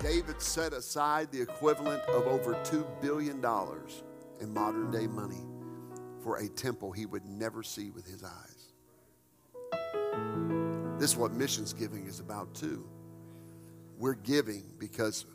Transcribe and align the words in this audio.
David 0.00 0.40
set 0.40 0.72
aside 0.72 1.30
the 1.32 1.40
equivalent 1.40 2.02
of 2.02 2.26
over 2.26 2.54
$2 2.54 2.86
billion 3.00 3.44
in 4.40 4.54
modern 4.54 4.90
day 4.90 5.06
money 5.06 5.44
for 6.22 6.38
a 6.38 6.48
temple 6.48 6.92
he 6.92 7.06
would 7.06 7.24
never 7.24 7.62
see 7.62 7.90
with 7.90 8.06
his 8.06 8.22
eyes. 8.22 8.72
This 10.98 11.12
is 11.12 11.16
what 11.16 11.32
missions 11.32 11.72
giving 11.72 12.06
is 12.06 12.20
about, 12.20 12.54
too. 12.54 12.88
We're 13.98 14.14
giving 14.14 14.64
because 14.78 15.26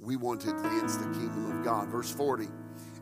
we 0.00 0.16
want 0.16 0.40
to 0.42 0.50
advance 0.50 0.96
the 0.96 1.04
kingdom 1.06 1.58
of 1.58 1.64
God. 1.64 1.88
Verse 1.88 2.10
40 2.10 2.48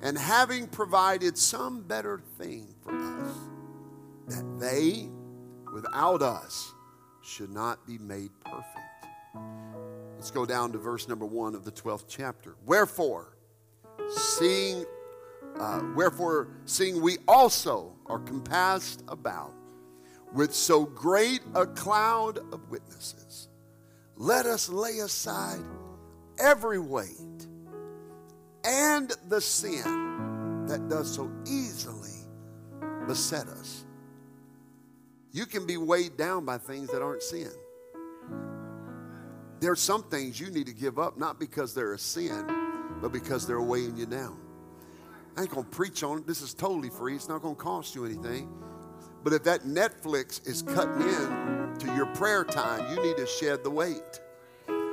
and 0.03 0.17
having 0.17 0.67
provided 0.67 1.39
some 1.39 1.83
better 1.83 2.21
thing 2.39 2.75
for 2.83 2.95
us, 2.95 3.37
that 4.29 4.61
they, 4.61 5.09
without 5.73 6.23
us, 6.23 6.73
should 7.23 7.51
not 7.51 7.87
be 7.87 7.99
made 7.99 8.31
perfect. 8.45 8.86
Let's 10.17 10.31
go 10.31 10.47
down 10.47 10.73
to 10.73 10.79
verse 10.79 11.09
number 11.09 11.27
one 11.27 11.55
of 11.55 11.65
the 11.65 11.71
12th 11.71 12.07
chapter. 12.09 12.57
Wherefore, 12.65 13.37
seeing, 14.09 14.85
uh, 15.59 15.83
wherefore, 15.95 16.49
seeing 16.65 17.01
we 17.03 17.19
also 17.29 17.93
are 18.07 18.19
compassed 18.19 19.05
about 19.09 19.53
with 20.33 20.55
so 20.55 20.85
great 20.85 21.41
a 21.55 21.67
cloud 21.67 22.39
of 22.53 22.71
witnesses, 22.71 23.49
let 24.17 24.47
us 24.47 24.69
lay 24.69 24.99
aside 24.99 25.63
every 26.39 26.79
weight 26.79 27.47
and 28.65 29.13
the 29.29 29.41
sin 29.41 30.65
that 30.67 30.89
does 30.89 31.15
so 31.15 31.31
easily 31.47 32.11
beset 33.07 33.47
us. 33.49 33.85
You 35.31 35.47
can 35.47 35.67
be 35.67 35.77
weighed 35.77 36.17
down 36.17 36.45
by 36.47 36.59
things 36.59 36.89
that 36.91 37.03
aren't 37.03 37.23
sin. 37.23 37.51
There 39.61 39.73
are 39.73 39.77
some 39.77 40.03
things 40.05 40.39
you 40.39 40.51
need 40.51 40.67
to 40.67 40.75
give 40.75 40.99
up, 40.99 41.17
not 41.19 41.41
because 41.41 41.75
they're 41.75 41.95
a 41.95 41.99
sin, 41.99 42.47
but 43.01 43.13
because 43.13 43.47
they're 43.47 43.63
weighing 43.63 43.97
you 43.97 44.07
down. 44.07 44.39
I 45.37 45.43
ain't 45.43 45.51
gonna 45.51 45.65
preach 45.65 46.03
on 46.03 46.19
it. 46.19 46.27
This 46.27 46.41
is 46.41 46.55
totally 46.55 46.91
free. 46.91 47.15
It's 47.15 47.29
not 47.29 47.43
gonna 47.43 47.55
cost 47.55 47.95
you 47.95 48.05
anything. 48.05 48.49
But 49.23 49.33
if 49.33 49.43
that 49.45 49.63
Netflix 49.63 50.47
is 50.47 50.63
cutting 50.63 51.03
in 51.03 51.77
to 51.79 51.95
your 51.95 52.07
prayer 52.07 52.45
time, 52.45 52.95
you 52.95 53.03
need 53.03 53.17
to 53.17 53.27
shed 53.27 53.65
the 53.65 53.71
weight. 53.71 54.21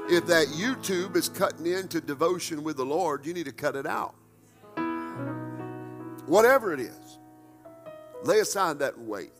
If 0.09 0.25
that 0.27 0.47
YouTube 0.47 1.15
is 1.15 1.29
cutting 1.29 1.65
into 1.65 2.01
devotion 2.01 2.63
with 2.63 2.77
the 2.77 2.85
Lord, 2.85 3.25
you 3.25 3.33
need 3.33 3.45
to 3.45 3.53
cut 3.53 3.75
it 3.75 3.85
out. 3.85 4.15
Whatever 6.25 6.73
it 6.73 6.79
is, 6.79 7.19
lay 8.23 8.39
aside 8.39 8.79
that 8.79 8.97
weight 8.97 9.31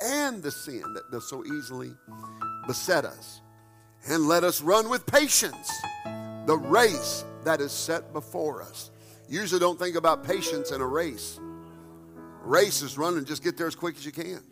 and 0.00 0.42
the 0.42 0.50
sin 0.50 0.82
that 0.94 1.10
does 1.12 1.28
so 1.28 1.44
easily 1.44 1.92
beset 2.66 3.04
us. 3.04 3.42
And 4.08 4.26
let 4.26 4.44
us 4.44 4.60
run 4.60 4.88
with 4.88 5.06
patience 5.06 5.70
the 6.46 6.56
race 6.56 7.24
that 7.44 7.60
is 7.60 7.72
set 7.72 8.12
before 8.12 8.62
us. 8.62 8.90
Usually 9.28 9.60
don't 9.60 9.78
think 9.78 9.96
about 9.96 10.24
patience 10.24 10.72
in 10.72 10.80
a 10.80 10.86
race. 10.86 11.38
Race 12.42 12.82
is 12.82 12.98
running, 12.98 13.24
just 13.24 13.44
get 13.44 13.56
there 13.56 13.66
as 13.66 13.74
quick 13.74 13.96
as 13.96 14.04
you 14.04 14.12
can. 14.12 14.42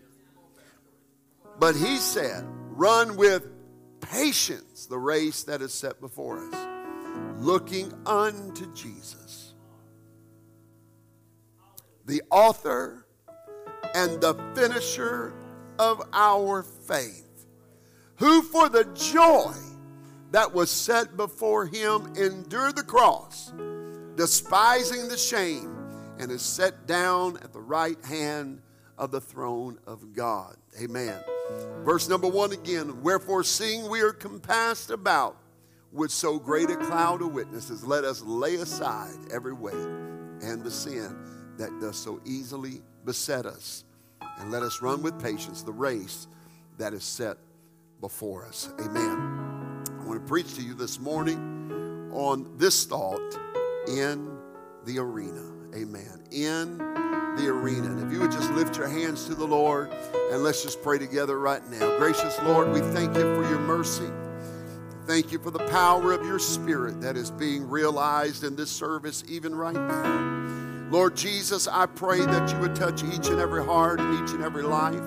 But 1.58 1.74
he 1.74 1.96
said, 1.96 2.44
run 2.70 3.16
with 3.16 3.48
patience 4.00 4.86
the 4.86 4.98
race 4.98 5.42
that 5.44 5.60
is 5.60 5.72
set 5.74 6.00
before 6.00 6.38
us, 6.38 6.68
looking 7.38 7.92
unto 8.06 8.72
Jesus, 8.74 9.54
the 12.06 12.22
author 12.30 13.06
and 13.94 14.20
the 14.20 14.34
finisher 14.54 15.32
of 15.78 16.02
our 16.12 16.62
faith, 16.62 17.27
who 18.18 18.42
for 18.42 18.68
the 18.68 18.84
joy 18.94 19.54
that 20.32 20.52
was 20.52 20.70
set 20.70 21.16
before 21.16 21.66
him 21.66 22.12
endured 22.16 22.76
the 22.76 22.82
cross, 22.82 23.52
despising 24.16 25.08
the 25.08 25.16
shame, 25.16 25.74
and 26.18 26.30
is 26.30 26.42
set 26.42 26.86
down 26.86 27.36
at 27.38 27.52
the 27.52 27.60
right 27.60 28.02
hand 28.04 28.60
of 28.98 29.12
the 29.12 29.20
throne 29.20 29.78
of 29.86 30.12
God. 30.12 30.56
Amen. 30.82 31.18
Verse 31.84 32.08
number 32.08 32.26
one 32.26 32.52
again. 32.52 33.02
Wherefore, 33.02 33.44
seeing 33.44 33.88
we 33.88 34.00
are 34.00 34.12
compassed 34.12 34.90
about 34.90 35.38
with 35.92 36.10
so 36.10 36.38
great 36.38 36.70
a 36.70 36.76
cloud 36.76 37.22
of 37.22 37.32
witnesses, 37.32 37.84
let 37.84 38.04
us 38.04 38.20
lay 38.22 38.56
aside 38.56 39.14
every 39.32 39.54
weight 39.54 39.74
and 39.74 40.62
the 40.62 40.70
sin 40.70 41.16
that 41.56 41.70
does 41.80 41.96
so 41.96 42.20
easily 42.26 42.82
beset 43.04 43.46
us. 43.46 43.84
And 44.38 44.50
let 44.50 44.62
us 44.62 44.82
run 44.82 45.02
with 45.02 45.20
patience 45.22 45.62
the 45.62 45.72
race 45.72 46.26
that 46.76 46.92
is 46.92 47.04
set 47.04 47.38
before 48.00 48.46
us. 48.46 48.70
Amen. 48.80 49.84
I 50.00 50.04
want 50.04 50.20
to 50.20 50.26
preach 50.26 50.54
to 50.56 50.62
you 50.62 50.74
this 50.74 50.98
morning 50.98 52.10
on 52.12 52.56
this 52.56 52.84
thought 52.84 53.38
in 53.88 54.30
the 54.84 54.98
arena. 54.98 55.44
Amen. 55.74 56.22
In 56.30 56.78
the 56.78 57.48
arena. 57.48 57.88
And 57.88 58.06
if 58.06 58.12
you 58.12 58.20
would 58.20 58.32
just 58.32 58.50
lift 58.52 58.76
your 58.76 58.88
hands 58.88 59.26
to 59.26 59.34
the 59.34 59.46
Lord 59.46 59.92
and 60.32 60.42
let's 60.42 60.62
just 60.62 60.82
pray 60.82 60.98
together 60.98 61.38
right 61.38 61.66
now. 61.68 61.96
Gracious 61.98 62.38
Lord, 62.42 62.72
we 62.72 62.80
thank 62.80 63.14
you 63.16 63.34
for 63.34 63.48
your 63.48 63.60
mercy. 63.60 64.10
Thank 65.06 65.32
you 65.32 65.38
for 65.38 65.50
the 65.50 65.66
power 65.68 66.12
of 66.12 66.24
your 66.24 66.38
spirit 66.38 67.00
that 67.00 67.16
is 67.16 67.30
being 67.30 67.68
realized 67.68 68.44
in 68.44 68.56
this 68.56 68.70
service 68.70 69.24
even 69.26 69.54
right 69.54 69.74
now. 69.74 70.88
Lord 70.90 71.16
Jesus, 71.16 71.66
I 71.68 71.86
pray 71.86 72.20
that 72.20 72.52
you 72.52 72.58
would 72.60 72.74
touch 72.74 73.02
each 73.04 73.28
and 73.28 73.40
every 73.40 73.64
heart 73.64 74.00
and 74.00 74.14
each 74.22 74.34
and 74.34 74.42
every 74.42 74.62
life. 74.62 75.02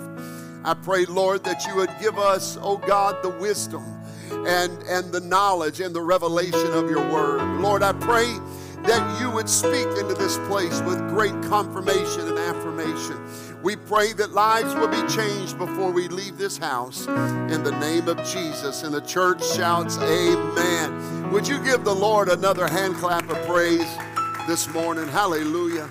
I 0.63 0.75
pray, 0.75 1.05
Lord, 1.05 1.43
that 1.45 1.65
you 1.65 1.75
would 1.75 1.89
give 1.99 2.19
us, 2.19 2.57
oh 2.61 2.77
God, 2.77 3.23
the 3.23 3.29
wisdom 3.29 3.83
and, 4.31 4.71
and 4.83 5.11
the 5.11 5.19
knowledge 5.19 5.79
and 5.79 5.95
the 5.95 6.01
revelation 6.01 6.71
of 6.73 6.89
your 6.89 7.07
word. 7.11 7.41
Lord, 7.59 7.81
I 7.81 7.93
pray 7.93 8.37
that 8.83 9.21
you 9.21 9.31
would 9.31 9.49
speak 9.49 9.87
into 9.97 10.13
this 10.13 10.37
place 10.47 10.81
with 10.81 10.99
great 11.09 11.33
confirmation 11.43 12.27
and 12.27 12.37
affirmation. 12.37 13.19
We 13.63 13.75
pray 13.75 14.13
that 14.13 14.33
lives 14.33 14.73
will 14.75 14.87
be 14.87 15.07
changed 15.07 15.57
before 15.57 15.91
we 15.91 16.07
leave 16.07 16.37
this 16.37 16.57
house 16.57 17.07
in 17.07 17.63
the 17.63 17.75
name 17.79 18.07
of 18.07 18.17
Jesus. 18.23 18.83
And 18.83 18.93
the 18.93 19.01
church 19.01 19.43
shouts, 19.43 19.97
Amen. 19.99 21.31
Would 21.31 21.47
you 21.47 21.63
give 21.63 21.83
the 21.83 21.93
Lord 21.93 22.29
another 22.29 22.67
hand 22.67 22.95
clap 22.95 23.29
of 23.29 23.37
praise 23.47 23.97
this 24.47 24.67
morning? 24.69 25.07
Hallelujah. 25.07 25.89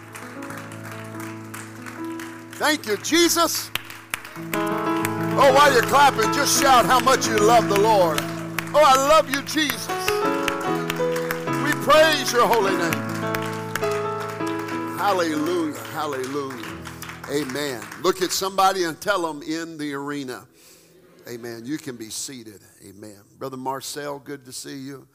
Thank 2.52 2.86
you, 2.86 2.96
Jesus. 2.98 3.70
Oh, 5.42 5.52
while 5.54 5.72
you're 5.72 5.82
clapping, 5.82 6.32
just 6.32 6.60
shout 6.60 6.84
how 6.84 7.00
much 7.00 7.26
you 7.26 7.38
love 7.38 7.68
the 7.68 7.80
Lord. 7.80 8.18
Oh, 8.72 8.82
I 8.84 8.94
love 9.08 9.30
you, 9.30 9.42
Jesus. 9.42 9.86
We 11.64 11.72
praise 11.82 12.32
your 12.32 12.46
holy 12.46 12.76
name. 12.76 13.10
Hallelujah. 14.98 15.78
Hallelujah. 15.92 16.78
Amen. 17.30 17.82
Look 18.02 18.22
at 18.22 18.32
somebody 18.32 18.84
and 18.84 19.00
tell 19.00 19.22
them 19.22 19.42
in 19.42 19.78
the 19.78 19.94
arena. 19.94 20.46
Amen. 21.28 21.62
You 21.64 21.78
can 21.78 21.96
be 21.96 22.10
seated. 22.10 22.60
Amen. 22.86 23.18
Brother 23.38 23.56
Marcel, 23.56 24.18
good 24.18 24.44
to 24.44 24.52
see 24.52 24.76
you. 24.76 25.06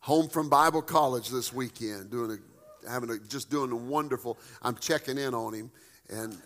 Home 0.00 0.28
from 0.28 0.48
Bible 0.48 0.82
College 0.82 1.30
this 1.30 1.52
weekend, 1.52 2.10
doing 2.10 2.38
a, 2.38 2.90
having 2.90 3.10
a, 3.10 3.18
just 3.18 3.50
doing 3.50 3.72
a 3.72 3.76
wonderful. 3.76 4.38
I'm 4.62 4.76
checking 4.76 5.16
in 5.16 5.32
on 5.34 5.54
him, 5.54 5.70
and 6.10 6.36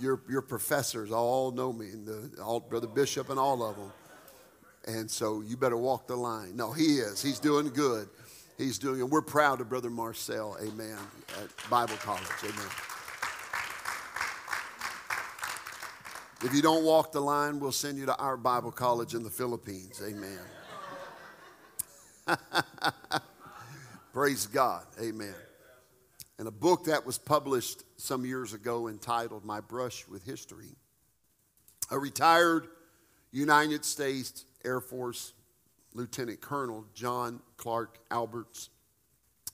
your 0.00 0.20
your 0.28 0.42
professors 0.42 1.10
all 1.10 1.50
know 1.52 1.72
me, 1.72 1.86
and 1.86 2.06
the, 2.06 2.42
all, 2.42 2.60
Brother 2.60 2.86
Bishop 2.86 3.30
and 3.30 3.38
all 3.38 3.62
of 3.62 3.76
them. 3.76 3.92
And 4.86 5.10
so 5.10 5.40
you 5.40 5.56
better 5.56 5.76
walk 5.76 6.06
the 6.06 6.16
line. 6.16 6.56
No, 6.56 6.72
he 6.72 6.98
is. 6.98 7.20
He's 7.20 7.40
doing 7.40 7.70
good. 7.70 8.08
He's 8.56 8.78
doing, 8.78 9.00
and 9.00 9.10
we're 9.10 9.22
proud 9.22 9.60
of 9.60 9.68
Brother 9.68 9.90
Marcel. 9.90 10.56
Amen. 10.62 10.96
At 11.42 11.70
Bible 11.70 11.96
College. 11.96 12.26
Amen. 12.42 12.68
If 16.42 16.54
you 16.54 16.62
don't 16.62 16.84
walk 16.84 17.12
the 17.12 17.20
line, 17.20 17.60
we'll 17.60 17.72
send 17.72 17.98
you 17.98 18.06
to 18.06 18.16
our 18.16 18.36
Bible 18.36 18.70
college 18.70 19.14
in 19.14 19.22
the 19.22 19.30
Philippines. 19.30 20.02
Amen. 20.06 20.38
Praise 24.12 24.46
God. 24.46 24.84
Amen. 25.00 25.34
And 26.38 26.46
a 26.46 26.52
book 26.52 26.84
that 26.84 27.06
was 27.06 27.16
published 27.16 27.82
some 27.96 28.26
years 28.26 28.52
ago 28.52 28.88
entitled 28.88 29.44
My 29.44 29.60
Brush 29.60 30.06
with 30.06 30.24
History. 30.24 30.76
A 31.90 31.98
retired 31.98 32.68
United 33.32 33.84
States 33.84 34.44
Air 34.64 34.80
Force 34.80 35.32
Lieutenant 35.94 36.40
Colonel 36.40 36.84
John 36.94 37.40
Clark 37.56 37.98
Alberts 38.10 38.68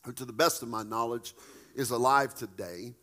who, 0.04 0.12
to 0.12 0.24
the 0.24 0.32
best 0.32 0.62
of 0.62 0.68
my 0.68 0.82
knowledge, 0.82 1.34
is 1.74 1.90
alive 1.90 2.34
today 2.34 2.94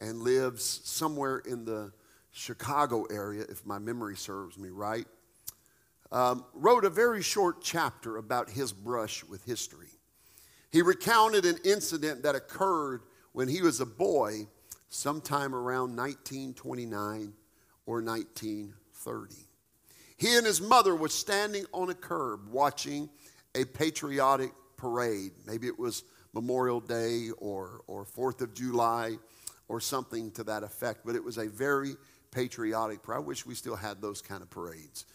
and 0.00 0.20
lives 0.20 0.80
somewhere 0.84 1.38
in 1.38 1.64
the 1.64 1.92
Chicago 2.30 3.04
area, 3.04 3.44
if 3.48 3.64
my 3.64 3.78
memory 3.78 4.16
serves 4.16 4.58
me 4.58 4.68
right, 4.68 5.06
um, 6.10 6.44
wrote 6.52 6.84
a 6.84 6.90
very 6.90 7.22
short 7.22 7.62
chapter 7.62 8.16
about 8.16 8.50
his 8.50 8.72
brush 8.72 9.24
with 9.24 9.44
history. 9.44 9.88
He 10.70 10.82
recounted 10.82 11.44
an 11.44 11.58
incident 11.64 12.22
that 12.24 12.34
occurred 12.34 13.02
when 13.34 13.48
he 13.48 13.60
was 13.60 13.80
a 13.80 13.86
boy, 13.86 14.46
sometime 14.88 15.54
around 15.54 15.96
1929 15.96 17.32
or 17.84 18.00
1930. 18.00 19.34
He 20.16 20.36
and 20.36 20.46
his 20.46 20.60
mother 20.60 20.94
were 20.94 21.08
standing 21.08 21.66
on 21.72 21.90
a 21.90 21.94
curb 21.94 22.48
watching 22.48 23.10
a 23.56 23.64
patriotic 23.64 24.52
parade. 24.76 25.32
Maybe 25.46 25.66
it 25.66 25.76
was 25.78 26.04
Memorial 26.32 26.80
Day 26.80 27.30
or, 27.38 27.80
or 27.88 28.04
4th 28.04 28.40
of 28.40 28.54
July 28.54 29.16
or 29.66 29.80
something 29.80 30.30
to 30.32 30.44
that 30.44 30.62
effect, 30.62 31.00
but 31.04 31.16
it 31.16 31.24
was 31.24 31.36
a 31.36 31.48
very 31.48 31.96
patriotic 32.30 33.02
parade. 33.02 33.16
I 33.16 33.20
wish 33.20 33.44
we 33.44 33.56
still 33.56 33.76
had 33.76 34.00
those 34.00 34.22
kind 34.22 34.42
of 34.42 34.50
parades. 34.50 35.06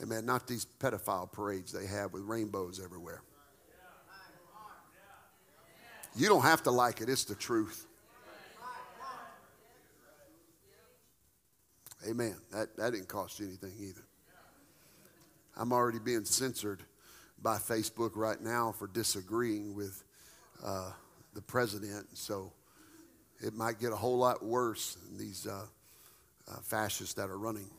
Amen. 0.00 0.24
Not 0.24 0.46
these 0.46 0.64
pedophile 0.78 1.30
parades 1.30 1.72
they 1.72 1.86
have 1.86 2.12
with 2.12 2.22
rainbows 2.22 2.80
everywhere. 2.82 3.22
You 6.16 6.28
don't 6.28 6.42
have 6.42 6.62
to 6.64 6.70
like 6.70 7.00
it, 7.00 7.08
it's 7.08 7.24
the 7.24 7.34
truth. 7.34 7.86
Amen. 12.08 12.36
That, 12.52 12.76
that 12.76 12.92
didn't 12.92 13.08
cost 13.08 13.40
you 13.40 13.46
anything 13.46 13.72
either. 13.80 14.02
I'm 15.56 15.72
already 15.72 15.98
being 15.98 16.24
censored 16.24 16.82
by 17.42 17.56
Facebook 17.56 18.12
right 18.14 18.40
now 18.40 18.72
for 18.72 18.86
disagreeing 18.88 19.74
with 19.74 20.02
uh, 20.64 20.90
the 21.34 21.42
president. 21.42 22.06
So 22.16 22.52
it 23.40 23.54
might 23.54 23.80
get 23.80 23.92
a 23.92 23.96
whole 23.96 24.18
lot 24.18 24.44
worse 24.44 24.94
than 24.94 25.18
these 25.18 25.46
uh, 25.46 25.66
uh, 26.50 26.56
fascists 26.62 27.14
that 27.14 27.30
are 27.30 27.38
running 27.38 27.70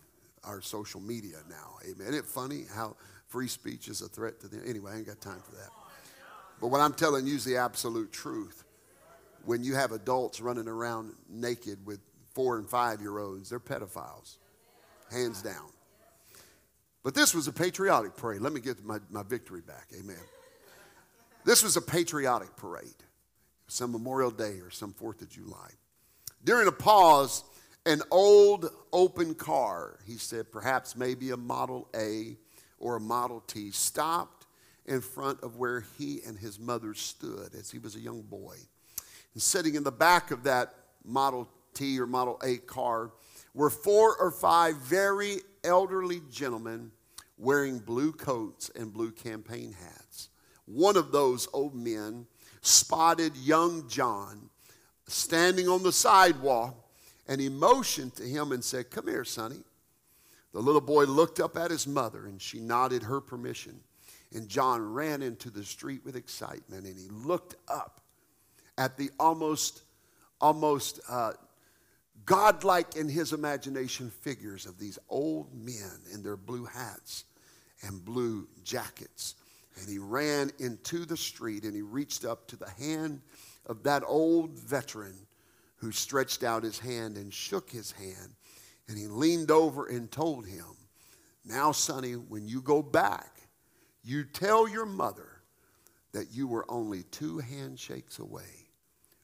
our 0.44 0.62
social 0.62 1.02
media 1.02 1.38
now. 1.50 1.78
Amen. 1.84 2.08
Isn't 2.08 2.16
it 2.16 2.26
funny 2.26 2.66
how 2.74 2.96
free 3.28 3.48
speech 3.48 3.88
is 3.88 4.02
a 4.02 4.08
threat 4.08 4.40
to 4.42 4.48
them? 4.48 4.62
Anyway, 4.66 4.92
I 4.92 4.98
ain't 4.98 5.08
got 5.08 5.22
time 5.22 5.42
for 5.44 5.56
that. 5.56 5.70
But 6.62 6.68
what 6.68 6.82
I'm 6.82 6.94
telling 6.94 7.28
you 7.28 7.36
is 7.36 7.46
the 7.46 7.58
absolute 7.58 8.12
truth. 8.12 8.64
When 9.46 9.64
you 9.64 9.76
have 9.76 9.92
adults 9.92 10.42
running 10.42 10.68
around 10.68 11.14
naked 11.30 11.86
with 11.86 12.00
four 12.34 12.58
and 12.58 12.68
five 12.68 13.02
year 13.02 13.20
olds, 13.20 13.50
they're 13.50 13.60
pedophiles, 13.60 14.38
hands 15.12 15.42
down. 15.42 15.70
But 17.04 17.14
this 17.14 17.36
was 17.36 17.48
a 17.48 17.54
patriotic 17.54 18.18
parade. 18.18 18.42
Let 18.42 18.52
me 18.52 18.60
get 18.60 18.84
my, 18.84 18.98
my 19.12 19.22
victory 19.22 19.62
back. 19.62 19.88
Amen. 20.00 20.18
This 21.46 21.62
was 21.62 21.78
a 21.78 21.82
patriotic 21.82 22.56
parade, 22.56 23.04
some 23.68 23.92
Memorial 23.92 24.32
Day 24.32 24.60
or 24.60 24.72
some 24.72 24.94
4th 24.94 25.22
of 25.22 25.30
July. 25.30 25.70
During 26.44 26.68
a 26.68 26.72
pause, 26.72 27.44
an 27.86 28.02
old 28.10 28.72
open 28.92 29.36
car, 29.36 30.00
he 30.08 30.18
said, 30.18 30.52
perhaps 30.52 30.96
maybe 30.96 31.30
a 31.30 31.38
Model 31.38 31.88
A 31.96 32.38
or 32.80 32.96
a 32.96 33.00
Model 33.00 33.42
T, 33.42 33.70
stopped 33.70 34.45
in 34.86 35.02
front 35.02 35.42
of 35.42 35.58
where 35.58 35.84
he 35.98 36.22
and 36.26 36.38
his 36.38 36.60
mother 36.60 36.94
stood 36.94 37.54
as 37.58 37.72
he 37.72 37.80
was 37.80 37.96
a 37.96 38.00
young 38.00 38.22
boy. 38.22 38.56
And 39.34 39.42
sitting 39.42 39.76
in 39.76 39.84
the 39.84 39.92
back 39.92 40.32
of 40.32 40.44
that 40.44 40.74
Model 41.04 41.50
T 41.74 42.00
or 42.00 42.08
Model 42.08 42.40
A 42.44 42.58
car 42.58 43.12
were 43.54 43.70
four 43.70 44.16
or 44.18 44.32
five 44.32 44.78
very 44.78 45.38
elderly 45.64 46.22
gentlemen 46.32 46.92
wearing 47.38 47.80
blue 47.80 48.12
coats 48.12 48.70
and 48.76 48.94
blue 48.94 49.12
campaign 49.12 49.74
hats. 49.74 50.30
One 50.66 50.98
of 50.98 51.12
those 51.12 51.48
old 51.54 51.76
men 51.76 52.28
spotted 52.62 53.36
young 53.38 53.88
John 53.88 54.50
standing 55.08 55.68
on 55.68 55.84
the 55.84 55.92
sidewalk 55.92 56.76
and 57.28 57.42
he 57.42 57.50
motioned 57.50 58.16
to 58.16 58.24
him 58.24 58.52
and 58.52 58.64
said, 58.64 58.90
Come 58.90 59.08
here, 59.08 59.26
sonny. 59.26 59.64
The 60.54 60.62
little 60.62 60.82
boy 60.82 61.04
looked 61.04 61.40
up 61.40 61.58
at 61.58 61.72
his 61.72 61.86
mother 61.86 62.26
and 62.28 62.42
she 62.42 62.60
nodded 62.60 63.04
her 63.04 63.20
permission. 63.20 63.82
And 64.36 64.50
John 64.50 64.94
ran 64.94 65.22
into 65.22 65.50
the 65.50 65.64
street 65.64 66.02
with 66.04 66.18
excitement 66.18 66.86
and 66.86 66.98
he 66.98 67.08
looked 67.08 67.56
up 67.70 68.02
at 68.78 68.98
the 68.98 69.10
almost, 69.18 69.84
almost 70.42 71.00
uh, 71.10 71.32
godlike 72.26 72.98
in 72.98 73.08
his 73.08 73.32
imagination 73.32 74.10
figures 74.10 74.66
of 74.66 74.78
these 74.78 75.00
old 75.08 75.54
men 75.54 76.02
in 76.14 76.22
their 76.22 76.36
blue 76.36 76.66
hats 76.66 77.24
and 77.82 78.04
blue 78.04 78.46
jackets. 78.62 79.36
And 79.80 79.88
he 79.88 80.00
ran 80.00 80.52
into 80.60 81.06
the 81.06 81.18
street 81.18 81.64
and 81.64 81.74
he 81.74 81.82
reached 81.82 82.26
up 82.26 82.46
to 82.48 82.58
the 82.58 82.70
hand 82.72 83.22
of 83.66 83.84
that 83.84 84.04
old 84.06 84.52
veteran 84.60 85.16
who 85.78 85.94
stretched 85.94 86.44
out 86.44 86.64
his 86.64 86.80
hand 86.80 87.16
and 87.16 87.34
shook 87.34 87.70
his 87.70 87.94
hand. 87.94 88.36
And 88.90 88.98
he 88.98 89.08
leaned 89.08 89.50
over 89.50 89.88
and 89.88 90.12
told 90.12 90.46
him, 90.46 90.66
Now, 91.46 91.72
sonny, 91.72 92.14
when 92.14 92.50
you 92.50 92.62
go 92.62 92.82
back, 92.82 93.35
you 94.06 94.24
tell 94.24 94.68
your 94.68 94.86
mother 94.86 95.28
that 96.14 96.28
you 96.32 96.48
were 96.48 96.66
only 96.70 97.04
two 97.12 97.40
handshakes 97.40 98.20
away 98.20 98.70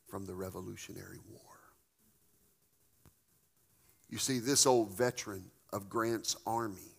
from 0.07 0.25
the 0.25 0.33
Revolutionary 0.33 1.19
War. 1.29 1.39
You 4.09 4.17
see, 4.17 4.39
this 4.39 4.65
old 4.65 4.91
veteran 4.91 5.51
of 5.71 5.87
Grant's 5.89 6.35
army, 6.45 6.97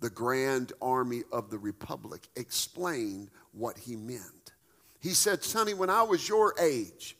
the 0.00 0.08
Grand 0.08 0.72
Army 0.80 1.22
of 1.32 1.50
the 1.50 1.58
Republic, 1.58 2.28
explained 2.36 3.28
what 3.52 3.76
he 3.76 3.94
meant. 3.96 4.52
He 5.00 5.10
said, 5.10 5.44
Sonny, 5.44 5.74
when 5.74 5.90
I 5.90 6.02
was 6.02 6.28
your 6.28 6.54
age, 6.58 7.16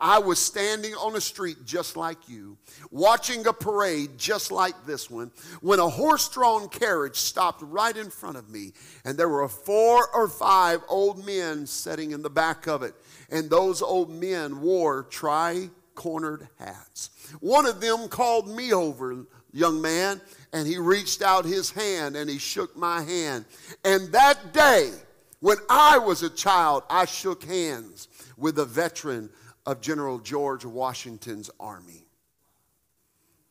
I 0.00 0.18
was 0.18 0.38
standing 0.38 0.94
on 0.94 1.14
a 1.16 1.20
street 1.20 1.58
just 1.66 1.96
like 1.96 2.28
you, 2.28 2.56
watching 2.90 3.46
a 3.46 3.52
parade 3.52 4.16
just 4.16 4.50
like 4.50 4.86
this 4.86 5.10
one, 5.10 5.30
when 5.60 5.78
a 5.78 5.88
horse 5.88 6.28
drawn 6.28 6.68
carriage 6.68 7.16
stopped 7.16 7.62
right 7.62 7.96
in 7.96 8.08
front 8.08 8.36
of 8.36 8.48
me, 8.48 8.72
and 9.04 9.18
there 9.18 9.28
were 9.28 9.46
four 9.48 10.08
or 10.14 10.26
five 10.26 10.80
old 10.88 11.24
men 11.26 11.66
sitting 11.66 12.12
in 12.12 12.22
the 12.22 12.30
back 12.30 12.66
of 12.66 12.82
it, 12.82 12.94
and 13.30 13.50
those 13.50 13.82
old 13.82 14.10
men 14.10 14.60
wore 14.60 15.02
tri 15.04 15.68
cornered 15.94 16.48
hats. 16.58 17.10
One 17.40 17.66
of 17.66 17.82
them 17.82 18.08
called 18.08 18.48
me 18.48 18.72
over, 18.72 19.26
young 19.52 19.82
man, 19.82 20.22
and 20.52 20.66
he 20.66 20.78
reached 20.78 21.20
out 21.20 21.44
his 21.44 21.70
hand 21.70 22.16
and 22.16 22.30
he 22.30 22.38
shook 22.38 22.74
my 22.76 23.02
hand. 23.02 23.44
And 23.84 24.10
that 24.12 24.54
day, 24.54 24.92
when 25.40 25.58
I 25.68 25.98
was 25.98 26.22
a 26.22 26.30
child, 26.30 26.84
I 26.88 27.04
shook 27.04 27.44
hands 27.44 28.08
with 28.36 28.58
a 28.58 28.64
veteran 28.64 29.30
of 29.70 29.80
General 29.80 30.18
George 30.18 30.64
Washington's 30.64 31.48
army. 31.60 32.04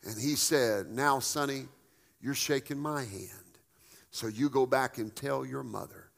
And 0.04 0.20
he 0.20 0.36
said, 0.36 0.88
Now, 0.88 1.20
sonny, 1.20 1.68
you're 2.20 2.36
shaking 2.36 2.78
my 2.78 3.06
hand. 3.06 3.32
So 4.12 4.28
you 4.28 4.50
go 4.50 4.66
back 4.66 4.98
and 4.98 5.16
tell 5.16 5.46
your 5.46 5.64
mother 5.64 6.10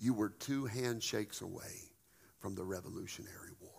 you 0.00 0.14
were 0.14 0.30
two 0.30 0.66
handshakes 0.66 1.42
away 1.42 1.92
from 2.40 2.56
the 2.56 2.64
Revolutionary 2.64 3.52
War. 3.60 3.70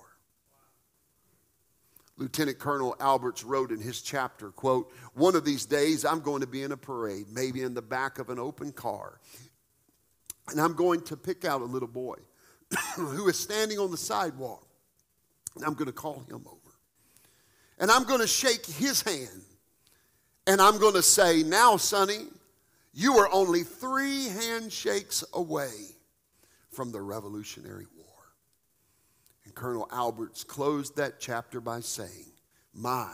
Lieutenant 2.15 2.59
Colonel 2.59 2.95
Alberts 3.01 3.43
wrote 3.43 3.71
in 3.71 3.81
his 3.81 4.01
chapter, 4.01 4.51
quote, 4.51 4.93
one 5.15 5.35
of 5.35 5.43
these 5.43 5.65
days 5.65 6.05
I'm 6.05 6.21
going 6.21 6.41
to 6.41 6.47
be 6.47 6.63
in 6.63 6.71
a 6.71 6.77
parade, 6.77 7.25
maybe 7.29 7.61
in 7.61 7.73
the 7.73 7.81
back 7.81 8.19
of 8.19 8.29
an 8.29 8.39
open 8.39 8.71
car, 8.71 9.19
and 10.49 10.61
I'm 10.61 10.75
going 10.75 11.01
to 11.01 11.17
pick 11.17 11.43
out 11.43 11.59
a 11.59 11.65
little 11.65 11.89
boy 11.89 12.15
who 12.95 13.27
is 13.27 13.37
standing 13.37 13.79
on 13.79 13.91
the 13.91 13.97
sidewalk 13.97 14.66
I'm 15.65 15.73
going 15.73 15.87
to 15.87 15.91
call 15.91 16.23
him 16.29 16.45
over. 16.45 16.57
And 17.79 17.91
I'm 17.91 18.03
going 18.03 18.21
to 18.21 18.27
shake 18.27 18.65
his 18.65 19.01
hand. 19.01 19.43
And 20.47 20.61
I'm 20.61 20.79
going 20.79 20.95
to 20.95 21.03
say, 21.03 21.43
Now, 21.43 21.77
Sonny, 21.77 22.27
you 22.93 23.17
are 23.17 23.29
only 23.31 23.63
three 23.63 24.27
handshakes 24.27 25.23
away 25.33 25.71
from 26.71 26.91
the 26.91 27.01
Revolutionary 27.01 27.85
War. 27.95 28.05
And 29.45 29.53
Colonel 29.53 29.87
Alberts 29.91 30.43
closed 30.43 30.95
that 30.97 31.19
chapter 31.19 31.59
by 31.61 31.81
saying, 31.81 32.31
My, 32.73 33.13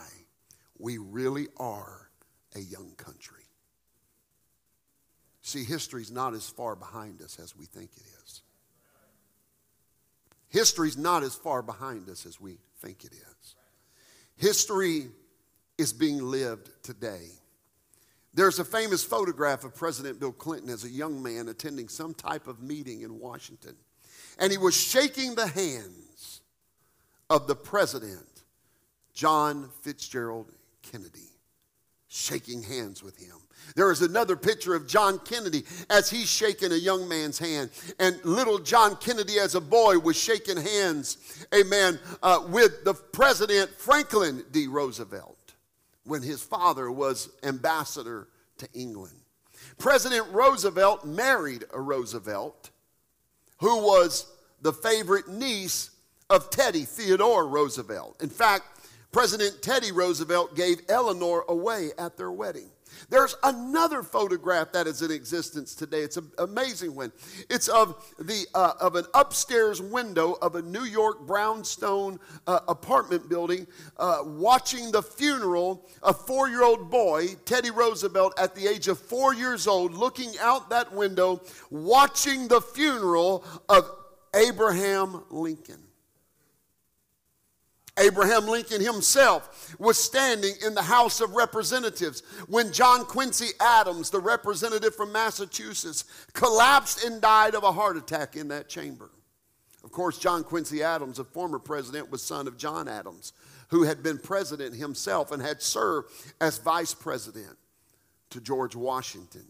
we 0.78 0.98
really 0.98 1.48
are 1.56 2.08
a 2.54 2.60
young 2.60 2.92
country. 2.96 3.44
See, 5.42 5.64
history's 5.64 6.10
not 6.10 6.32
as 6.32 6.48
far 6.48 6.74
behind 6.74 7.20
us 7.20 7.38
as 7.38 7.54
we 7.54 7.66
think 7.66 7.90
it 7.96 8.02
is. 8.02 8.13
History's 10.54 10.96
not 10.96 11.24
as 11.24 11.34
far 11.34 11.62
behind 11.62 12.08
us 12.08 12.24
as 12.26 12.40
we 12.40 12.58
think 12.80 13.04
it 13.04 13.12
is. 13.12 13.56
History 14.36 15.08
is 15.78 15.92
being 15.92 16.22
lived 16.22 16.70
today. 16.84 17.26
There's 18.34 18.60
a 18.60 18.64
famous 18.64 19.02
photograph 19.02 19.64
of 19.64 19.74
President 19.74 20.20
Bill 20.20 20.30
Clinton 20.30 20.70
as 20.70 20.84
a 20.84 20.88
young 20.88 21.20
man 21.20 21.48
attending 21.48 21.88
some 21.88 22.14
type 22.14 22.46
of 22.46 22.62
meeting 22.62 23.00
in 23.00 23.18
Washington. 23.18 23.74
And 24.38 24.52
he 24.52 24.58
was 24.58 24.80
shaking 24.80 25.34
the 25.34 25.48
hands 25.48 26.40
of 27.28 27.48
the 27.48 27.56
president, 27.56 28.44
John 29.12 29.70
Fitzgerald 29.82 30.52
Kennedy. 30.82 31.30
shaking 32.06 32.62
hands 32.62 33.02
with 33.02 33.18
him. 33.18 33.38
There 33.76 33.90
is 33.90 34.02
another 34.02 34.36
picture 34.36 34.74
of 34.74 34.86
John 34.86 35.18
Kennedy 35.20 35.64
as 35.90 36.10
he's 36.10 36.28
shaking 36.30 36.72
a 36.72 36.76
young 36.76 37.08
man's 37.08 37.38
hand. 37.38 37.70
And 37.98 38.22
little 38.24 38.58
John 38.58 38.96
Kennedy, 38.96 39.38
as 39.38 39.54
a 39.54 39.60
boy, 39.60 39.98
was 39.98 40.16
shaking 40.16 40.56
hands, 40.56 41.46
amen, 41.54 41.98
uh, 42.22 42.44
with 42.48 42.84
the 42.84 42.94
President 42.94 43.70
Franklin 43.70 44.44
D. 44.52 44.66
Roosevelt 44.66 45.38
when 46.04 46.22
his 46.22 46.42
father 46.42 46.90
was 46.90 47.30
ambassador 47.42 48.28
to 48.58 48.68
England. 48.74 49.16
President 49.78 50.26
Roosevelt 50.30 51.04
married 51.04 51.64
a 51.72 51.80
Roosevelt 51.80 52.70
who 53.58 53.82
was 53.82 54.26
the 54.60 54.72
favorite 54.72 55.28
niece 55.28 55.90
of 56.30 56.50
Teddy 56.50 56.84
Theodore 56.84 57.46
Roosevelt. 57.46 58.22
In 58.22 58.28
fact, 58.28 58.64
President 59.12 59.62
Teddy 59.62 59.92
Roosevelt 59.92 60.56
gave 60.56 60.80
Eleanor 60.88 61.44
away 61.48 61.90
at 61.98 62.16
their 62.16 62.32
wedding. 62.32 62.70
There's 63.08 63.36
another 63.42 64.02
photograph 64.02 64.72
that 64.72 64.86
is 64.86 65.02
in 65.02 65.10
existence 65.10 65.74
today. 65.74 66.00
It's 66.00 66.16
an 66.16 66.30
amazing 66.38 66.94
one. 66.94 67.12
It's 67.48 67.68
of 67.68 68.02
the 68.18 68.46
uh, 68.54 68.72
of 68.80 68.96
an 68.96 69.04
upstairs 69.14 69.80
window 69.80 70.32
of 70.42 70.56
a 70.56 70.62
New 70.62 70.84
York 70.84 71.26
brownstone 71.26 72.18
uh, 72.46 72.60
apartment 72.68 73.28
building, 73.28 73.66
uh, 73.98 74.18
watching 74.24 74.90
the 74.90 75.02
funeral 75.02 75.86
of 76.02 76.26
four-year-old 76.26 76.90
boy 76.90 77.28
Teddy 77.44 77.70
Roosevelt 77.70 78.38
at 78.38 78.54
the 78.54 78.66
age 78.66 78.88
of 78.88 78.98
four 78.98 79.34
years 79.34 79.66
old, 79.66 79.94
looking 79.94 80.32
out 80.40 80.70
that 80.70 80.92
window, 80.92 81.40
watching 81.70 82.48
the 82.48 82.60
funeral 82.60 83.44
of 83.68 83.90
Abraham 84.34 85.22
Lincoln. 85.30 85.83
Abraham 87.98 88.46
Lincoln 88.46 88.80
himself 88.80 89.76
was 89.78 89.96
standing 89.96 90.54
in 90.66 90.74
the 90.74 90.82
House 90.82 91.20
of 91.20 91.34
Representatives 91.34 92.22
when 92.48 92.72
John 92.72 93.04
Quincy 93.04 93.50
Adams, 93.60 94.10
the 94.10 94.18
representative 94.18 94.96
from 94.96 95.12
Massachusetts, 95.12 96.04
collapsed 96.32 97.04
and 97.04 97.20
died 97.20 97.54
of 97.54 97.62
a 97.62 97.72
heart 97.72 97.96
attack 97.96 98.34
in 98.36 98.48
that 98.48 98.68
chamber. 98.68 99.10
Of 99.84 99.92
course, 99.92 100.18
John 100.18 100.42
Quincy 100.42 100.82
Adams, 100.82 101.18
a 101.18 101.24
former 101.24 101.58
president, 101.58 102.10
was 102.10 102.22
son 102.22 102.48
of 102.48 102.56
John 102.56 102.88
Adams, 102.88 103.32
who 103.68 103.84
had 103.84 104.02
been 104.02 104.18
president 104.18 104.74
himself 104.74 105.30
and 105.30 105.40
had 105.40 105.62
served 105.62 106.10
as 106.40 106.58
vice 106.58 106.94
president 106.94 107.56
to 108.30 108.40
George 108.40 108.74
Washington. 108.74 109.46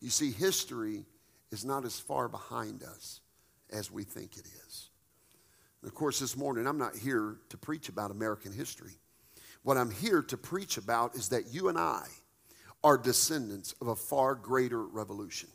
You 0.00 0.10
see, 0.10 0.30
history 0.30 1.06
is 1.50 1.64
not 1.64 1.84
as 1.84 1.98
far 1.98 2.28
behind 2.28 2.82
us 2.82 3.20
as 3.70 3.90
we 3.90 4.04
think 4.04 4.36
it 4.36 4.46
is. 4.66 4.87
Of 5.88 5.94
course, 5.94 6.20
this 6.20 6.36
morning, 6.36 6.66
I'm 6.66 6.76
not 6.76 6.94
here 6.94 7.38
to 7.48 7.56
preach 7.56 7.88
about 7.88 8.10
American 8.10 8.52
history. 8.52 8.92
What 9.62 9.78
I'm 9.78 9.90
here 9.90 10.20
to 10.20 10.36
preach 10.36 10.76
about 10.76 11.14
is 11.14 11.30
that 11.30 11.54
you 11.54 11.70
and 11.70 11.78
I 11.78 12.04
are 12.84 12.98
descendants 12.98 13.74
of 13.80 13.88
a 13.88 13.96
far 13.96 14.34
greater 14.34 14.84
revolution. 14.84 15.48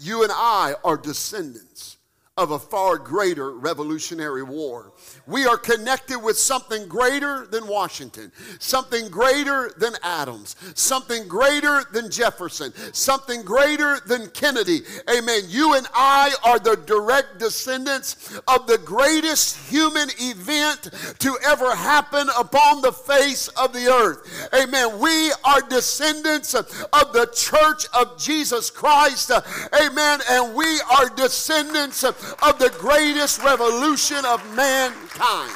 You 0.00 0.24
and 0.24 0.32
I 0.34 0.74
are 0.82 0.96
descendants 0.96 1.98
of 2.40 2.52
a 2.52 2.58
far 2.58 2.96
greater 2.96 3.50
revolutionary 3.50 4.42
war. 4.42 4.94
We 5.26 5.44
are 5.44 5.58
connected 5.58 6.18
with 6.18 6.38
something 6.38 6.88
greater 6.88 7.46
than 7.46 7.66
Washington, 7.66 8.32
something 8.58 9.10
greater 9.10 9.72
than 9.76 9.92
Adams, 10.02 10.56
something 10.74 11.28
greater 11.28 11.84
than 11.92 12.10
Jefferson, 12.10 12.72
something 12.94 13.42
greater 13.42 14.00
than 14.06 14.30
Kennedy. 14.30 14.80
Amen. 15.14 15.42
You 15.48 15.74
and 15.74 15.86
I 15.94 16.34
are 16.42 16.58
the 16.58 16.76
direct 16.76 17.38
descendants 17.38 18.40
of 18.48 18.66
the 18.66 18.78
greatest 18.78 19.70
human 19.70 20.08
event 20.18 20.88
to 21.18 21.36
ever 21.44 21.76
happen 21.76 22.26
upon 22.38 22.80
the 22.80 22.92
face 22.92 23.48
of 23.48 23.74
the 23.74 23.86
earth. 23.92 24.48
Amen. 24.54 24.98
We 24.98 25.30
are 25.44 25.60
descendants 25.68 26.54
of 26.54 26.66
the 27.12 27.30
church 27.34 27.84
of 27.92 28.18
Jesus 28.18 28.70
Christ. 28.70 29.30
Amen. 29.78 30.20
And 30.30 30.54
we 30.54 30.80
are 30.90 31.10
descendants 31.10 32.02
of 32.42 32.58
the 32.58 32.70
greatest 32.78 33.42
revolution 33.42 34.24
of 34.24 34.42
mankind. 34.54 35.52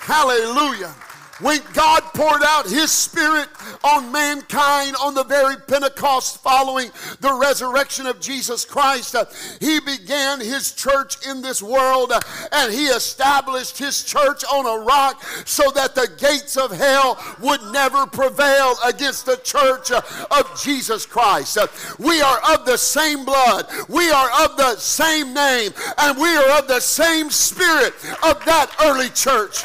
Hallelujah. 0.00 0.94
When 1.40 1.60
God 1.72 2.02
poured 2.14 2.42
out 2.44 2.68
His 2.68 2.90
Spirit 2.90 3.48
on 3.84 4.10
mankind 4.10 4.96
on 5.00 5.14
the 5.14 5.22
very 5.22 5.56
Pentecost 5.56 6.42
following 6.42 6.90
the 7.20 7.32
resurrection 7.32 8.06
of 8.06 8.20
Jesus 8.20 8.64
Christ, 8.64 9.14
uh, 9.14 9.24
He 9.60 9.78
began 9.78 10.40
His 10.40 10.72
church 10.72 11.24
in 11.28 11.40
this 11.40 11.62
world 11.62 12.10
uh, 12.10 12.20
and 12.50 12.72
He 12.72 12.86
established 12.86 13.78
His 13.78 14.02
church 14.02 14.42
on 14.44 14.66
a 14.66 14.84
rock 14.84 15.22
so 15.44 15.70
that 15.72 15.94
the 15.94 16.10
gates 16.18 16.56
of 16.56 16.72
hell 16.72 17.22
would 17.40 17.62
never 17.72 18.06
prevail 18.06 18.74
against 18.84 19.26
the 19.26 19.36
church 19.36 19.92
uh, 19.92 20.00
of 20.32 20.60
Jesus 20.60 21.06
Christ. 21.06 21.58
We 22.00 22.20
are 22.20 22.40
of 22.52 22.66
the 22.66 22.76
same 22.76 23.24
blood, 23.24 23.66
we 23.88 24.10
are 24.10 24.44
of 24.44 24.56
the 24.56 24.74
same 24.76 25.34
name, 25.34 25.70
and 25.98 26.18
we 26.18 26.28
are 26.36 26.58
of 26.58 26.66
the 26.66 26.80
same 26.80 27.30
spirit 27.30 27.94
of 28.24 28.44
that 28.44 28.74
early 28.82 29.10
church. 29.10 29.64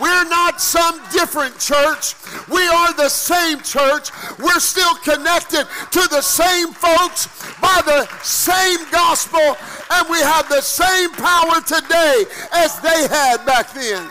We're 0.00 0.24
not 0.24 0.60
some 0.60 1.00
different 1.12 1.58
church. 1.58 2.14
We 2.48 2.66
are 2.66 2.94
the 2.94 3.08
same 3.08 3.60
church. 3.60 4.10
We're 4.38 4.60
still 4.60 4.94
connected 4.96 5.66
to 5.90 6.08
the 6.08 6.22
same 6.22 6.72
folks 6.72 7.26
by 7.60 7.82
the 7.84 8.06
same 8.22 8.78
gospel, 8.90 9.56
and 9.90 10.08
we 10.08 10.18
have 10.20 10.48
the 10.48 10.62
same 10.62 11.10
power 11.12 11.60
today 11.60 12.24
as 12.52 12.80
they 12.80 13.06
had 13.08 13.44
back 13.44 13.72
then. 13.74 14.08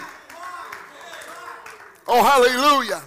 Oh, 2.07 2.23
hallelujah. 2.23 3.01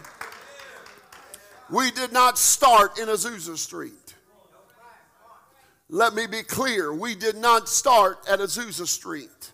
We 1.71 1.91
did 1.91 2.13
not 2.13 2.39
start 2.39 2.99
in 2.99 3.09
Azusa 3.09 3.57
Street. 3.57 4.15
Let 5.89 6.15
me 6.15 6.27
be 6.27 6.43
clear. 6.43 6.93
We 6.93 7.15
did 7.15 7.37
not 7.37 7.69
start 7.69 8.19
at 8.29 8.41
Azusa 8.41 8.87
Street. 8.87 9.53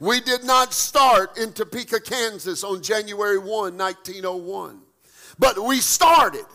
We 0.00 0.20
did 0.20 0.44
not 0.44 0.72
start 0.72 1.36
in 1.36 1.52
Topeka, 1.52 2.00
Kansas 2.00 2.64
on 2.64 2.82
January 2.82 3.38
1, 3.38 3.76
1901, 3.76 4.80
but 5.38 5.62
we 5.62 5.80
started 5.80 6.46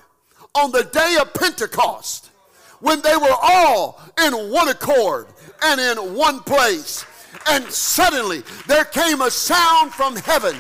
on 0.56 0.72
the 0.72 0.84
day 0.84 1.18
of 1.22 1.32
Pentecost 1.36 2.32
when 2.80 3.04
they 3.04 3.16
were 3.16 3.38
all 3.44 4.02
in 4.26 4.34
one 4.52 4.70
accord 4.70 5.28
and 5.64 5.80
in 5.80 6.16
one 6.16 6.40
place. 6.40 7.06
And 7.48 7.66
suddenly 7.66 8.42
there 8.66 8.86
came 8.86 9.22
a 9.22 9.30
sound 9.30 9.94
from 9.94 10.16
heaven 10.16 10.56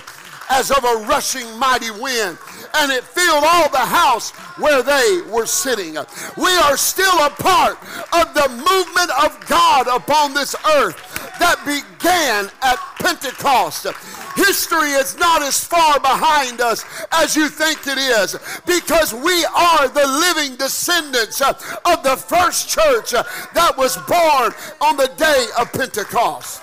as 0.51 0.69
of 0.69 0.83
a 0.83 1.05
rushing 1.07 1.57
mighty 1.57 1.89
wind, 1.89 2.37
and 2.75 2.91
it 2.91 3.03
filled 3.03 3.43
all 3.43 3.67
the 3.69 3.77
house 3.79 4.29
where 4.59 4.83
they 4.83 5.21
were 5.31 5.47
sitting. 5.47 5.93
We 6.37 6.51
are 6.57 6.77
still 6.77 7.25
a 7.25 7.31
part 7.31 7.79
of 8.13 8.31
the 8.35 8.47
movement 8.49 9.09
of 9.23 9.43
God 9.47 9.87
upon 9.87 10.35
this 10.35 10.55
earth 10.75 11.24
that 11.39 11.59
began 11.65 12.49
at 12.61 12.77
Pentecost. 12.99 13.87
History 14.35 14.91
is 14.91 15.17
not 15.17 15.41
as 15.41 15.63
far 15.63 15.99
behind 15.99 16.61
us 16.61 16.83
as 17.11 17.35
you 17.35 17.49
think 17.49 17.87
it 17.87 17.97
is 17.97 18.37
because 18.65 19.13
we 19.13 19.45
are 19.45 19.87
the 19.87 20.05
living 20.05 20.55
descendants 20.57 21.41
of 21.41 22.03
the 22.03 22.15
first 22.17 22.69
church 22.69 23.11
that 23.11 23.73
was 23.77 23.97
born 24.07 24.53
on 24.81 24.97
the 24.97 25.11
day 25.17 25.47
of 25.59 25.71
Pentecost. 25.71 26.61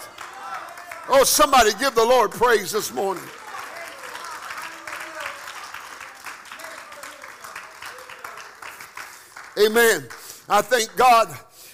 Oh, 1.09 1.25
somebody 1.25 1.71
give 1.79 1.95
the 1.95 2.05
Lord 2.05 2.31
praise 2.31 2.73
this 2.73 2.93
morning. 2.93 3.25
Amen. 9.59 10.09
I 10.49 10.63
thank 10.63 10.95
God 10.97 11.29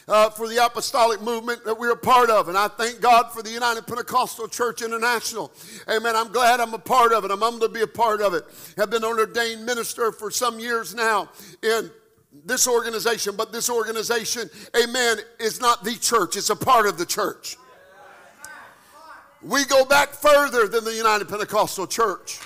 uh, 0.09 0.31
for 0.31 0.49
the 0.49 0.65
apostolic 0.65 1.21
movement 1.21 1.65
that 1.65 1.79
we're 1.79 1.93
a 1.93 1.97
part 1.97 2.31
of. 2.31 2.49
And 2.49 2.57
I 2.57 2.69
thank 2.69 3.01
God 3.01 3.31
for 3.33 3.43
the 3.43 3.51
United 3.51 3.87
Pentecostal 3.87 4.49
Church 4.49 4.83
International. 4.83 5.53
Amen. 5.91 6.17
I'm 6.17 6.33
glad 6.33 6.61
I'm 6.61 6.75
a 6.75 6.79
part 6.79 7.13
of 7.13 7.25
it. 7.25 7.31
I'm 7.31 7.41
humbled 7.41 7.63
to 7.63 7.69
be 7.69 7.83
a 7.83 7.87
part 7.87 8.21
of 8.21 8.35
it. 8.35 8.45
I've 8.79 8.91
been 8.91 9.05
an 9.05 9.19
ordained 9.19 9.67
minister 9.67 10.11
for 10.13 10.31
some 10.31 10.59
years 10.59 10.95
now 10.95 11.29
in 11.63 11.91
this 12.45 12.67
organization, 12.67 13.37
but 13.37 13.53
this 13.53 13.69
organization, 13.69 14.49
amen, 14.81 15.19
is 15.39 15.61
not 15.61 15.85
the 15.85 15.95
church, 15.95 16.37
it's 16.37 16.51
a 16.51 16.57
part 16.57 16.87
of 16.87 16.99
the 16.99 17.07
church. 17.07 17.57
We 19.43 19.65
go 19.65 19.85
back 19.85 20.11
further 20.11 20.67
than 20.67 20.85
the 20.85 20.95
United 20.95 21.29
Pentecostal 21.29 21.87
Church. 21.87 22.41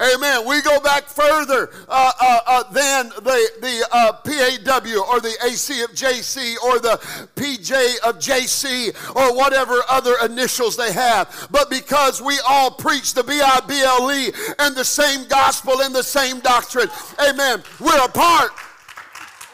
Amen. 0.00 0.46
We 0.46 0.60
go 0.62 0.80
back 0.80 1.04
further 1.04 1.70
uh, 1.88 2.12
uh, 2.20 2.40
uh, 2.46 2.62
than 2.72 3.10
the, 3.10 3.50
the 3.60 3.88
uh, 3.92 4.12
PAW 4.12 5.00
or 5.08 5.20
the 5.20 5.36
AC 5.46 5.82
of 5.82 5.90
JC 5.90 6.56
or 6.64 6.80
the 6.80 6.98
PJ 7.36 8.00
of 8.00 8.18
JC 8.18 8.88
or 9.14 9.36
whatever 9.36 9.82
other 9.88 10.16
initials 10.24 10.76
they 10.76 10.92
have. 10.92 11.48
But 11.50 11.70
because 11.70 12.20
we 12.20 12.38
all 12.46 12.72
preach 12.72 13.14
the 13.14 13.22
B-I-B-L-E 13.22 14.32
and 14.58 14.74
the 14.74 14.84
same 14.84 15.28
gospel 15.28 15.80
and 15.80 15.94
the 15.94 16.02
same 16.02 16.40
doctrine, 16.40 16.88
amen, 17.28 17.62
we're 17.78 18.04
a 18.04 18.08
part 18.08 18.50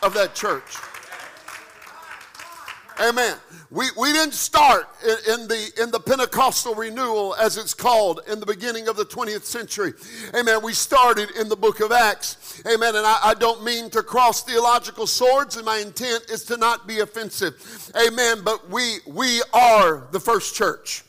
of 0.03 0.15
that 0.15 0.35
church. 0.35 0.77
Amen. 2.99 3.37
We, 3.73 3.87
we 3.97 4.13
didn't 4.13 4.35
start 4.35 4.89
in, 5.05 5.35
in, 5.35 5.49
the, 5.49 5.73
in 5.81 5.91
the 5.93 6.01
Pentecostal 6.01 6.75
renewal, 6.75 7.37
as 7.37 7.57
it's 7.57 7.73
called, 7.73 8.21
in 8.27 8.41
the 8.41 8.47
beginning 8.47 8.89
of 8.89 8.97
the 8.97 9.05
20th 9.05 9.45
century. 9.45 9.93
Amen. 10.35 10.61
We 10.65 10.73
started 10.73 11.31
in 11.39 11.49
the 11.49 11.55
book 11.55 11.79
of 11.79 11.93
Acts. 11.93 12.61
Amen. 12.67 12.97
And 12.97 13.07
I, 13.07 13.19
I 13.23 13.35
don't 13.35 13.63
mean 13.63 13.89
to 13.91 14.03
cross 14.03 14.43
theological 14.43 15.07
swords, 15.07 15.55
and 15.55 15.65
my 15.65 15.79
intent 15.79 16.25
is 16.31 16.45
to 16.47 16.57
not 16.57 16.89
be 16.89 16.99
offensive. 16.99 17.93
Amen. 17.95 18.43
But 18.45 18.69
we, 18.69 18.99
we 19.07 19.41
are 19.53 20.09
the 20.11 20.21
first 20.21 20.57
church. 20.57 21.05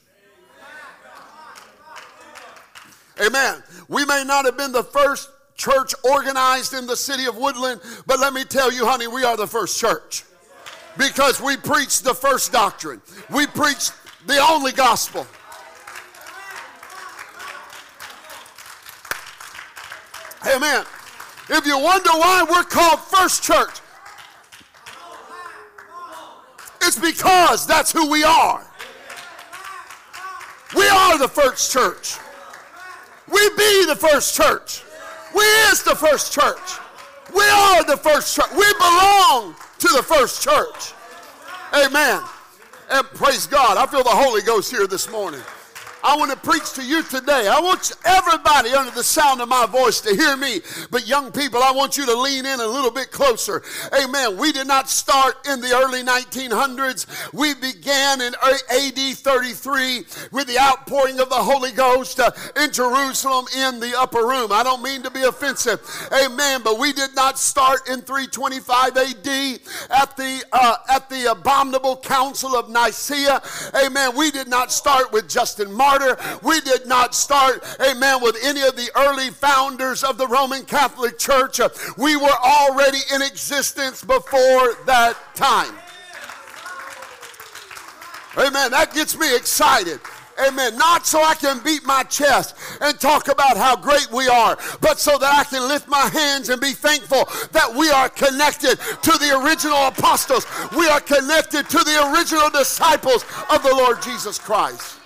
Amen. 3.25 3.63
We 3.87 4.05
may 4.05 4.23
not 4.23 4.45
have 4.45 4.57
been 4.57 4.71
the 4.71 4.83
first 4.83 5.31
church 5.55 5.95
organized 6.03 6.75
in 6.75 6.85
the 6.85 6.95
city 6.95 7.25
of 7.25 7.37
Woodland, 7.37 7.81
but 8.05 8.19
let 8.19 8.33
me 8.33 8.43
tell 8.43 8.71
you, 8.71 8.85
honey, 8.85 9.07
we 9.07 9.23
are 9.23 9.35
the 9.35 9.47
first 9.47 9.79
church 9.79 10.25
because 10.97 11.41
we 11.41 11.57
preach 11.57 12.01
the 12.01 12.13
first 12.13 12.51
doctrine. 12.51 13.01
We 13.29 13.47
preach 13.47 13.91
the 14.27 14.37
only 14.37 14.71
gospel. 14.71 15.25
Amen. 20.45 20.85
If 21.49 21.65
you 21.65 21.77
wonder 21.77 22.09
why 22.11 22.45
we're 22.49 22.63
called 22.63 22.99
First 22.99 23.43
Church, 23.43 23.79
it's 26.81 26.97
because 26.99 27.67
that's 27.67 27.91
who 27.91 28.09
we 28.09 28.23
are. 28.23 28.65
We 30.75 30.87
are 30.87 31.17
the 31.17 31.27
first 31.27 31.71
church. 31.71 32.17
We 33.31 33.49
be 33.49 33.85
the 33.85 33.95
first 33.95 34.35
church. 34.35 34.83
We 35.35 35.43
is 35.71 35.83
the 35.83 35.95
first 35.95 36.33
church. 36.33 36.79
We 37.33 37.43
are 37.43 37.83
the 37.83 37.97
first 37.97 38.35
church. 38.35 38.51
We 38.51 38.73
belong 38.73 39.55
to 39.81 39.87
the 39.87 40.03
first 40.03 40.43
church. 40.43 40.93
Amen. 41.73 42.21
And 42.91 43.05
praise 43.15 43.47
God. 43.47 43.77
I 43.77 43.87
feel 43.87 44.03
the 44.03 44.09
Holy 44.09 44.43
Ghost 44.43 44.69
here 44.69 44.85
this 44.85 45.09
morning. 45.09 45.41
I 46.03 46.17
want 46.17 46.31
to 46.31 46.37
preach 46.37 46.73
to 46.73 46.83
you 46.83 47.03
today. 47.03 47.47
I 47.47 47.59
want 47.59 47.91
everybody 48.05 48.71
under 48.71 48.91
the 48.91 49.03
sound 49.03 49.41
of 49.41 49.49
my 49.49 49.65
voice 49.67 50.01
to 50.01 50.15
hear 50.15 50.35
me. 50.35 50.61
But 50.89 51.07
young 51.07 51.31
people, 51.31 51.61
I 51.61 51.71
want 51.71 51.97
you 51.97 52.05
to 52.05 52.15
lean 52.19 52.45
in 52.45 52.59
a 52.59 52.65
little 52.65 52.91
bit 52.91 53.11
closer. 53.11 53.61
Amen. 53.93 54.37
We 54.37 54.51
did 54.51 54.67
not 54.67 54.89
start 54.89 55.47
in 55.47 55.61
the 55.61 55.73
early 55.75 56.01
1900s. 56.01 57.33
We 57.33 57.53
began 57.53 58.21
in 58.21 58.33
AD 58.43 59.17
33 59.17 59.97
with 60.31 60.47
the 60.47 60.57
outpouring 60.59 61.19
of 61.19 61.29
the 61.29 61.35
Holy 61.35 61.71
Ghost 61.71 62.19
uh, 62.19 62.31
in 62.55 62.71
Jerusalem 62.71 63.45
in 63.55 63.79
the 63.79 63.93
upper 63.97 64.25
room. 64.25 64.51
I 64.51 64.63
don't 64.63 64.81
mean 64.81 65.03
to 65.03 65.11
be 65.11 65.21
offensive. 65.21 65.81
Amen. 66.11 66.61
But 66.63 66.79
we 66.79 66.93
did 66.93 67.10
not 67.31 67.39
start 67.39 67.87
in 67.87 68.01
325 68.01 68.97
AD 68.97 69.27
at 69.89 70.17
the 70.17 70.43
uh, 70.51 70.75
at 70.89 71.09
the 71.09 71.31
abominable 71.31 71.95
council 71.95 72.57
of 72.57 72.69
Nicaea. 72.69 73.41
Amen. 73.85 74.17
We 74.17 74.31
did 74.31 74.49
not 74.49 74.69
start 74.69 75.13
with 75.13 75.29
Justin 75.29 75.71
Martyr 75.71 75.91
martyr. 75.91 76.17
We 76.43 76.59
did 76.61 76.87
not 76.87 77.15
start, 77.15 77.63
amen, 77.81 78.21
with 78.21 78.37
any 78.43 78.61
of 78.61 78.75
the 78.75 78.89
early 78.97 79.29
founders 79.29 80.03
of 80.03 80.17
the 80.17 80.27
Roman 80.27 80.63
Catholic 80.65 81.17
Church. 81.17 81.59
We 81.97 82.15
were 82.15 82.37
already 82.43 82.99
in 83.13 83.21
existence 83.21 84.03
before 84.03 84.75
that 84.85 85.15
time. 85.33 85.73
Amen. 88.37 88.71
That 88.71 88.93
gets 88.93 89.17
me 89.17 89.33
excited. 89.35 89.99
Amen. 90.47 90.77
Not 90.77 91.05
so 91.05 91.21
I 91.21 91.35
can 91.35 91.61
beat 91.63 91.85
my 91.85 92.03
chest 92.03 92.55
and 92.81 92.99
talk 92.99 93.27
about 93.27 93.57
how 93.57 93.75
great 93.75 94.11
we 94.11 94.27
are, 94.27 94.57
but 94.79 94.99
so 94.99 95.17
that 95.17 95.33
I 95.33 95.43
can 95.43 95.67
lift 95.67 95.87
my 95.87 96.07
hands 96.07 96.49
and 96.49 96.59
be 96.59 96.71
thankful 96.71 97.25
that 97.51 97.73
we 97.75 97.89
are 97.89 98.09
connected 98.09 98.79
to 98.79 99.11
the 99.19 99.41
original 99.43 99.87
apostles. 99.87 100.45
We 100.75 100.87
are 100.87 101.01
connected 101.01 101.69
to 101.69 101.77
the 101.79 102.11
original 102.11 102.49
disciples 102.49 103.23
of 103.51 103.61
the 103.63 103.73
Lord 103.75 104.01
Jesus 104.01 104.39
Christ. 104.39 104.99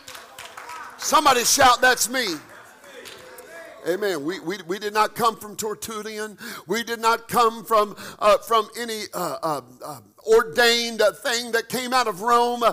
Somebody 0.97 1.43
shout, 1.43 1.81
That's 1.81 2.09
me. 2.09 2.35
Amen. 3.87 4.23
We, 4.23 4.39
we, 4.39 4.57
we 4.65 4.79
did 4.79 4.93
not 4.93 5.15
come 5.15 5.35
from 5.35 5.55
Tertullian. 5.55 6.39
We 6.65 6.83
did 6.83 6.99
not 6.99 7.27
come 7.27 7.63
from, 7.63 7.95
uh, 8.17 8.39
from 8.39 8.67
any 8.79 9.03
uh, 9.13 9.37
uh, 9.43 9.61
uh 9.83 9.99
ordained 10.25 11.01
thing 11.17 11.51
that 11.51 11.69
came 11.69 11.93
out 11.93 12.07
of 12.07 12.21
Rome. 12.21 12.63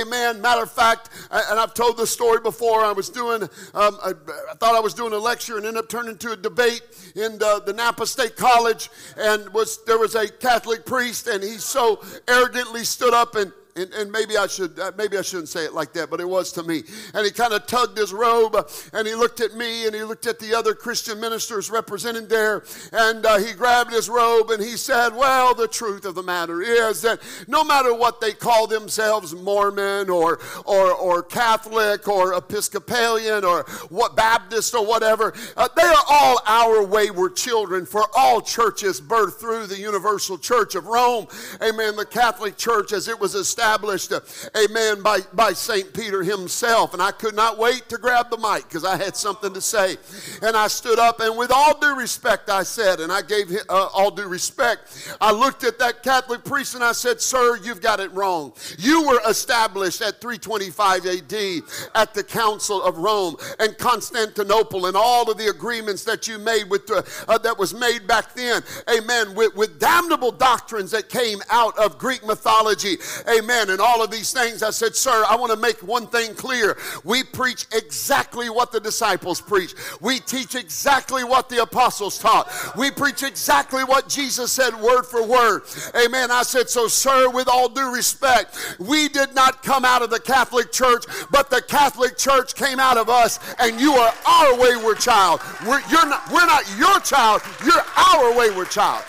Amen. 0.00 0.40
Matter 0.40 0.62
of 0.62 0.70
fact, 0.70 1.10
and 1.30 1.58
I've 1.58 1.74
told 1.74 1.96
this 1.96 2.10
story 2.10 2.40
before. 2.40 2.84
I 2.84 2.92
was 2.92 3.08
doing, 3.08 3.42
um, 3.42 3.98
I, 4.02 4.12
I, 4.50 4.54
thought 4.54 4.74
I 4.74 4.80
was 4.80 4.94
doing 4.94 5.12
a 5.12 5.18
lecture 5.18 5.56
and 5.56 5.66
ended 5.66 5.82
up 5.82 5.88
turning 5.88 6.12
into 6.12 6.32
a 6.32 6.36
debate 6.36 6.82
in 7.14 7.38
the, 7.38 7.62
the 7.64 7.72
Napa 7.72 8.06
State 8.06 8.36
College. 8.36 8.90
And 9.16 9.48
was 9.52 9.84
there 9.84 9.98
was 9.98 10.14
a 10.14 10.28
Catholic 10.28 10.84
priest, 10.84 11.26
and 11.26 11.42
he 11.42 11.58
so 11.58 12.02
arrogantly 12.28 12.84
stood 12.84 13.14
up 13.14 13.34
and 13.34 13.52
and, 13.76 13.92
and, 13.92 14.10
maybe 14.10 14.38
I 14.38 14.46
should 14.46 14.78
uh, 14.78 14.92
maybe 14.96 15.18
I 15.18 15.22
shouldn't 15.22 15.50
say 15.50 15.64
it 15.64 15.74
like 15.74 15.92
that, 15.92 16.08
but 16.08 16.20
it 16.20 16.28
was 16.28 16.50
to 16.52 16.62
me. 16.62 16.82
And 17.12 17.26
he 17.26 17.30
kind 17.30 17.52
of 17.52 17.66
tugged 17.66 17.98
his 17.98 18.12
robe, 18.12 18.56
and 18.94 19.06
he 19.06 19.14
looked 19.14 19.40
at 19.40 19.54
me, 19.54 19.86
and 19.86 19.94
he 19.94 20.02
looked 20.02 20.26
at 20.26 20.38
the 20.38 20.54
other 20.54 20.74
Christian 20.74 21.20
ministers 21.20 21.70
represented 21.70 22.28
there, 22.28 22.64
and 22.92 23.26
uh, 23.26 23.38
he 23.38 23.52
grabbed 23.52 23.92
his 23.92 24.08
robe 24.08 24.50
and 24.50 24.62
he 24.62 24.76
said, 24.76 25.10
"Well, 25.14 25.54
the 25.54 25.68
truth 25.68 26.06
of 26.06 26.14
the 26.14 26.22
matter 26.22 26.62
is 26.62 27.02
that 27.02 27.20
no 27.46 27.62
matter 27.64 27.94
what 27.94 28.20
they 28.20 28.32
call 28.32 28.66
themselves, 28.66 29.34
Mormon 29.34 30.08
or 30.08 30.40
or 30.64 30.92
or 30.92 31.22
Catholic 31.22 32.08
or 32.08 32.34
Episcopalian 32.34 33.44
or 33.44 33.64
what 33.90 34.16
Baptist 34.16 34.74
or 34.74 34.86
whatever, 34.86 35.34
uh, 35.56 35.68
they 35.76 35.82
are 35.82 36.04
all 36.08 36.40
our 36.46 36.82
wayward 36.82 37.36
children. 37.36 37.84
For 37.84 38.08
all 38.16 38.40
churches 38.40 39.00
birthed 39.00 39.34
through 39.34 39.66
the 39.66 39.78
Universal 39.78 40.38
Church 40.38 40.74
of 40.74 40.86
Rome, 40.86 41.26
Amen. 41.62 41.96
The 41.96 42.06
Catholic 42.06 42.56
Church, 42.56 42.92
as 42.92 43.08
it 43.08 43.20
was 43.20 43.34
established." 43.34 43.65
Established, 43.66 44.12
uh, 44.12 44.20
amen, 44.56 45.02
by, 45.02 45.20
by 45.32 45.52
St. 45.52 45.92
Peter 45.92 46.22
himself. 46.22 46.92
And 46.92 47.02
I 47.02 47.10
could 47.10 47.34
not 47.34 47.58
wait 47.58 47.88
to 47.88 47.98
grab 47.98 48.30
the 48.30 48.36
mic 48.36 48.62
because 48.64 48.84
I 48.84 48.96
had 48.96 49.16
something 49.16 49.52
to 49.52 49.60
say. 49.60 49.96
And 50.42 50.56
I 50.56 50.68
stood 50.68 50.98
up, 50.98 51.20
and 51.20 51.36
with 51.36 51.50
all 51.50 51.78
due 51.78 51.96
respect, 51.96 52.48
I 52.48 52.62
said, 52.62 53.00
and 53.00 53.10
I 53.10 53.22
gave 53.22 53.50
uh, 53.68 53.88
all 53.92 54.10
due 54.10 54.28
respect, 54.28 55.16
I 55.20 55.32
looked 55.32 55.64
at 55.64 55.78
that 55.80 56.04
Catholic 56.04 56.44
priest 56.44 56.74
and 56.76 56.84
I 56.84 56.92
said, 56.92 57.20
Sir, 57.20 57.56
you've 57.56 57.80
got 57.80 57.98
it 57.98 58.12
wrong. 58.12 58.52
You 58.78 59.06
were 59.06 59.20
established 59.28 60.00
at 60.00 60.20
325 60.20 61.06
AD 61.06 61.62
at 61.94 62.14
the 62.14 62.22
Council 62.22 62.82
of 62.82 62.98
Rome 62.98 63.36
and 63.58 63.76
Constantinople 63.78 64.86
and 64.86 64.96
all 64.96 65.28
of 65.30 65.38
the 65.38 65.48
agreements 65.48 66.04
that 66.04 66.28
you 66.28 66.38
made 66.38 66.70
with 66.70 66.86
the, 66.86 67.04
uh, 67.26 67.38
that 67.38 67.58
was 67.58 67.74
made 67.74 68.06
back 68.06 68.34
then, 68.34 68.62
amen, 68.96 69.34
with, 69.34 69.54
with 69.56 69.80
damnable 69.80 70.30
doctrines 70.30 70.92
that 70.92 71.08
came 71.08 71.38
out 71.50 71.76
of 71.78 71.98
Greek 71.98 72.24
mythology, 72.24 72.96
amen 73.28 73.55
amen, 73.56 73.70
and 73.70 73.80
all 73.80 74.02
of 74.02 74.10
these 74.10 74.32
things. 74.32 74.62
I 74.62 74.70
said, 74.70 74.94
Sir, 74.94 75.24
I 75.28 75.36
want 75.36 75.52
to 75.52 75.58
make 75.58 75.82
one 75.82 76.06
thing 76.06 76.34
clear. 76.34 76.76
We 77.04 77.22
preach 77.22 77.66
exactly 77.72 78.50
what 78.50 78.72
the 78.72 78.80
disciples 78.80 79.40
preach. 79.40 79.74
We 80.00 80.20
teach 80.20 80.54
exactly 80.54 81.24
what 81.24 81.48
the 81.48 81.62
apostles 81.62 82.18
taught. 82.18 82.50
We 82.76 82.90
preach 82.90 83.22
exactly 83.22 83.84
what 83.84 84.08
Jesus 84.08 84.52
said 84.52 84.74
word 84.80 85.04
for 85.04 85.24
word. 85.26 85.62
Amen. 86.04 86.30
I 86.30 86.42
said, 86.42 86.68
So, 86.68 86.88
sir, 86.88 87.30
with 87.30 87.48
all 87.48 87.68
due 87.68 87.92
respect, 87.92 88.76
we 88.78 89.08
did 89.08 89.34
not 89.34 89.62
come 89.62 89.84
out 89.84 90.02
of 90.02 90.10
the 90.10 90.20
Catholic 90.20 90.72
Church, 90.72 91.04
but 91.30 91.50
the 91.50 91.62
Catholic 91.62 92.16
Church 92.16 92.54
came 92.54 92.78
out 92.78 92.96
of 92.96 93.08
us, 93.08 93.38
and 93.58 93.80
you 93.80 93.92
are 93.92 94.14
our 94.26 94.58
wayward 94.58 94.98
child. 94.98 95.40
We're, 95.66 95.80
not, 95.90 96.30
we're 96.30 96.46
not 96.46 96.64
your 96.78 97.00
child, 97.00 97.42
you're 97.64 97.74
our 97.96 98.36
wayward 98.36 98.70
child. 98.70 99.04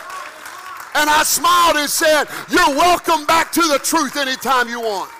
And 0.98 1.12
I 1.12 1.22
smiled 1.22 1.76
and 1.76 1.88
said, 1.88 2.26
You're 2.50 2.76
welcome 2.76 3.24
back 3.28 3.52
to 3.52 3.62
the 3.62 3.80
truth 3.84 4.18
anytime 4.18 4.68
you 4.68 4.82
want. 4.82 5.12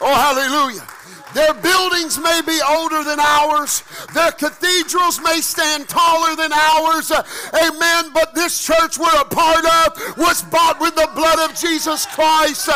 Oh, 0.00 0.14
hallelujah. 0.14 0.95
Their 1.36 1.52
buildings 1.52 2.18
may 2.18 2.40
be 2.46 2.58
older 2.66 3.04
than 3.04 3.20
ours. 3.20 3.82
Their 4.14 4.32
cathedrals 4.32 5.20
may 5.20 5.42
stand 5.42 5.86
taller 5.86 6.34
than 6.34 6.50
ours. 6.50 7.12
Amen. 7.12 8.08
But 8.14 8.34
this 8.34 8.64
church 8.64 8.96
we're 8.96 9.20
a 9.20 9.24
part 9.26 9.66
of 9.66 10.16
was 10.16 10.40
bought 10.44 10.80
with 10.80 10.94
the 10.94 11.10
blood 11.14 11.38
of 11.44 11.54
Jesus 11.54 12.06
Christ. 12.06 12.70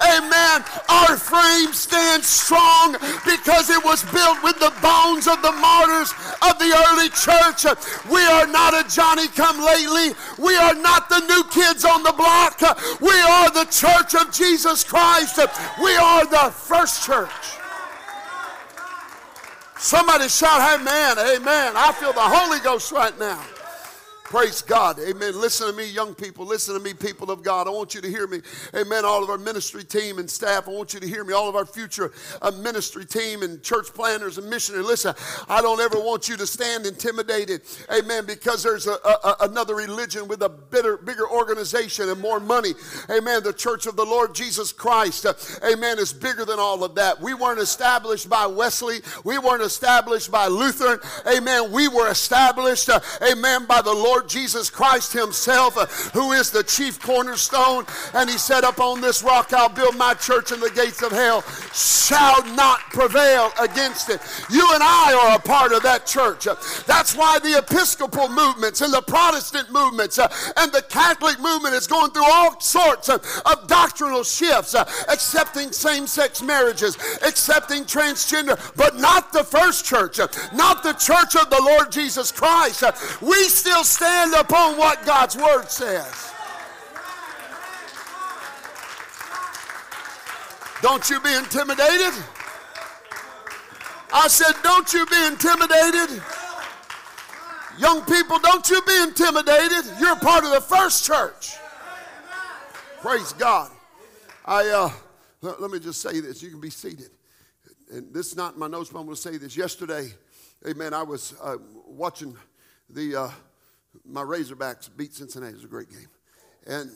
Amen. 0.00 0.64
Our 0.88 1.18
frame 1.18 1.74
stands 1.74 2.26
strong 2.26 2.96
because 3.28 3.68
it 3.68 3.84
was 3.84 4.02
built 4.08 4.42
with 4.42 4.58
the 4.60 4.72
bones 4.80 5.28
of 5.28 5.42
the 5.42 5.52
martyrs 5.52 6.14
of 6.40 6.58
the 6.58 6.72
early 6.88 7.10
church. 7.12 7.68
We 8.10 8.24
are 8.24 8.46
not 8.46 8.72
a 8.72 8.88
Johnny 8.88 9.28
come 9.28 9.60
lately. 9.60 10.16
We 10.38 10.56
are 10.56 10.74
not 10.74 11.10
the 11.10 11.20
new 11.20 11.44
kids 11.52 11.84
on 11.84 12.02
the 12.02 12.16
block. 12.16 12.62
We 13.02 13.12
are 13.12 13.50
the 13.50 13.68
church 13.68 14.14
of 14.14 14.32
Jesus 14.32 14.84
Christ. 14.84 15.36
We 15.82 15.94
are 15.96 16.24
the 16.24 16.50
first 16.50 17.04
church. 17.04 17.55
Somebody 19.86 20.28
shout, 20.28 20.80
Amen, 20.80 21.16
Amen. 21.16 21.74
I 21.76 21.92
feel 21.92 22.12
the 22.12 22.18
Holy 22.18 22.58
Ghost 22.58 22.90
right 22.90 23.16
now. 23.20 23.40
Praise 24.28 24.60
God. 24.60 24.98
Amen. 24.98 25.40
Listen 25.40 25.68
to 25.68 25.72
me, 25.72 25.88
young 25.88 26.12
people. 26.12 26.44
Listen 26.44 26.74
to 26.74 26.80
me, 26.80 26.92
people 26.92 27.30
of 27.30 27.44
God. 27.44 27.68
I 27.68 27.70
want 27.70 27.94
you 27.94 28.00
to 28.00 28.08
hear 28.08 28.26
me. 28.26 28.40
Amen. 28.74 29.04
All 29.04 29.22
of 29.22 29.30
our 29.30 29.38
ministry 29.38 29.84
team 29.84 30.18
and 30.18 30.28
staff, 30.28 30.66
I 30.66 30.72
want 30.72 30.92
you 30.92 30.98
to 30.98 31.06
hear 31.06 31.22
me. 31.22 31.32
All 31.32 31.48
of 31.48 31.54
our 31.54 31.64
future 31.64 32.10
uh, 32.42 32.50
ministry 32.50 33.04
team 33.04 33.44
and 33.44 33.62
church 33.62 33.94
planners 33.94 34.36
and 34.36 34.50
missionaries. 34.50 34.84
Listen, 34.84 35.14
I 35.48 35.62
don't 35.62 35.80
ever 35.80 36.00
want 36.00 36.28
you 36.28 36.36
to 36.38 36.46
stand 36.46 36.86
intimidated. 36.86 37.62
Amen. 37.96 38.26
Because 38.26 38.64
there's 38.64 38.88
a, 38.88 38.94
a, 39.04 39.36
another 39.42 39.76
religion 39.76 40.26
with 40.26 40.42
a 40.42 40.48
bitter, 40.48 40.96
bigger 40.96 41.30
organization 41.30 42.08
and 42.08 42.20
more 42.20 42.40
money. 42.40 42.72
Amen. 43.08 43.44
The 43.44 43.52
church 43.52 43.86
of 43.86 43.94
the 43.94 44.04
Lord 44.04 44.34
Jesus 44.34 44.72
Christ. 44.72 45.24
Uh, 45.24 45.34
amen. 45.64 46.00
Is 46.00 46.12
bigger 46.12 46.44
than 46.44 46.58
all 46.58 46.82
of 46.82 46.96
that. 46.96 47.20
We 47.20 47.34
weren't 47.34 47.60
established 47.60 48.28
by 48.28 48.46
Wesley. 48.46 48.98
We 49.22 49.38
weren't 49.38 49.62
established 49.62 50.32
by 50.32 50.48
Lutheran. 50.48 50.98
Amen. 51.32 51.70
We 51.70 51.86
were 51.86 52.10
established. 52.10 52.88
Uh, 52.88 52.98
amen. 53.22 53.66
By 53.66 53.82
the 53.82 53.94
Lord 53.94 54.15
Lord 54.16 54.30
Jesus 54.30 54.70
Christ 54.70 55.12
Himself, 55.12 55.76
uh, 55.76 55.84
who 56.18 56.32
is 56.32 56.50
the 56.50 56.62
chief 56.62 56.98
cornerstone. 56.98 57.84
And 58.14 58.30
He 58.30 58.38
said, 58.38 58.64
Upon 58.64 59.02
this 59.02 59.22
rock 59.22 59.52
I'll 59.52 59.68
build 59.68 59.94
my 59.98 60.14
church, 60.14 60.52
and 60.52 60.62
the 60.62 60.70
gates 60.70 61.02
of 61.02 61.12
hell 61.12 61.42
shall 61.74 62.42
not 62.54 62.80
prevail 62.88 63.52
against 63.60 64.08
it. 64.08 64.22
You 64.48 64.66
and 64.72 64.82
I 64.82 65.12
are 65.12 65.36
a 65.36 65.38
part 65.38 65.72
of 65.72 65.82
that 65.82 66.06
church. 66.06 66.46
Uh, 66.46 66.56
that's 66.86 67.14
why 67.14 67.38
the 67.40 67.58
Episcopal 67.58 68.30
movements 68.30 68.80
and 68.80 68.90
the 68.90 69.02
Protestant 69.02 69.70
movements 69.70 70.18
uh, 70.18 70.32
and 70.56 70.72
the 70.72 70.82
Catholic 70.88 71.38
movement 71.38 71.74
is 71.74 71.86
going 71.86 72.10
through 72.12 72.24
all 72.24 72.58
sorts 72.58 73.10
of, 73.10 73.22
of 73.44 73.68
doctrinal 73.68 74.24
shifts, 74.24 74.74
accepting 74.74 75.72
same 75.72 76.06
sex 76.06 76.40
marriages, 76.40 76.96
accepting 77.22 77.84
transgender, 77.84 78.56
but 78.76 78.96
not 78.96 79.34
the 79.34 79.44
first 79.44 79.84
church, 79.84 80.18
not 80.54 80.82
the 80.82 80.94
church 80.94 81.36
of 81.36 81.50
the 81.50 81.60
Lord 81.60 81.92
Jesus 81.92 82.32
Christ. 82.32 82.82
We 83.20 83.44
still 83.44 83.84
stand 83.84 84.05
stand 84.06 84.34
upon 84.34 84.78
what 84.78 85.04
God's 85.04 85.36
word 85.36 85.68
says. 85.68 86.32
Don't 90.80 91.08
you 91.10 91.20
be 91.20 91.34
intimidated. 91.34 92.14
I 94.12 94.28
said, 94.28 94.54
don't 94.62 94.92
you 94.92 95.04
be 95.06 95.26
intimidated. 95.26 96.22
Young 97.78 98.04
people, 98.04 98.38
don't 98.38 98.68
you 98.70 98.80
be 98.82 99.02
intimidated. 99.02 99.84
You're 99.98 100.16
part 100.16 100.44
of 100.44 100.52
the 100.52 100.60
first 100.60 101.04
church. 101.04 101.56
Praise 103.00 103.32
God. 103.32 103.70
I 104.44 104.68
uh, 104.68 104.90
let, 105.42 105.70
me 105.70 105.80
just 105.80 106.00
say 106.00 106.20
this. 106.20 106.42
You 106.42 106.50
can 106.50 106.60
be 106.60 106.70
seated. 106.70 107.10
And 107.92 108.14
this 108.14 108.28
is 108.28 108.36
not 108.36 108.56
my 108.56 108.68
notes, 108.68 108.90
but 108.90 109.00
I'm 109.00 109.06
going 109.06 109.16
to 109.16 109.20
say 109.20 109.36
this. 109.36 109.56
Yesterday, 109.56 110.12
amen, 110.66 110.94
I 110.94 111.02
was 111.02 111.34
uh, 111.42 111.56
watching 111.86 112.36
the 112.88 113.16
uh, 113.16 113.30
my 114.04 114.22
Razorbacks 114.22 114.90
beat 114.96 115.14
Cincinnati. 115.14 115.52
It 115.52 115.56
was 115.56 115.64
a 115.64 115.68
great 115.68 115.90
game. 115.90 116.08
And 116.66 116.90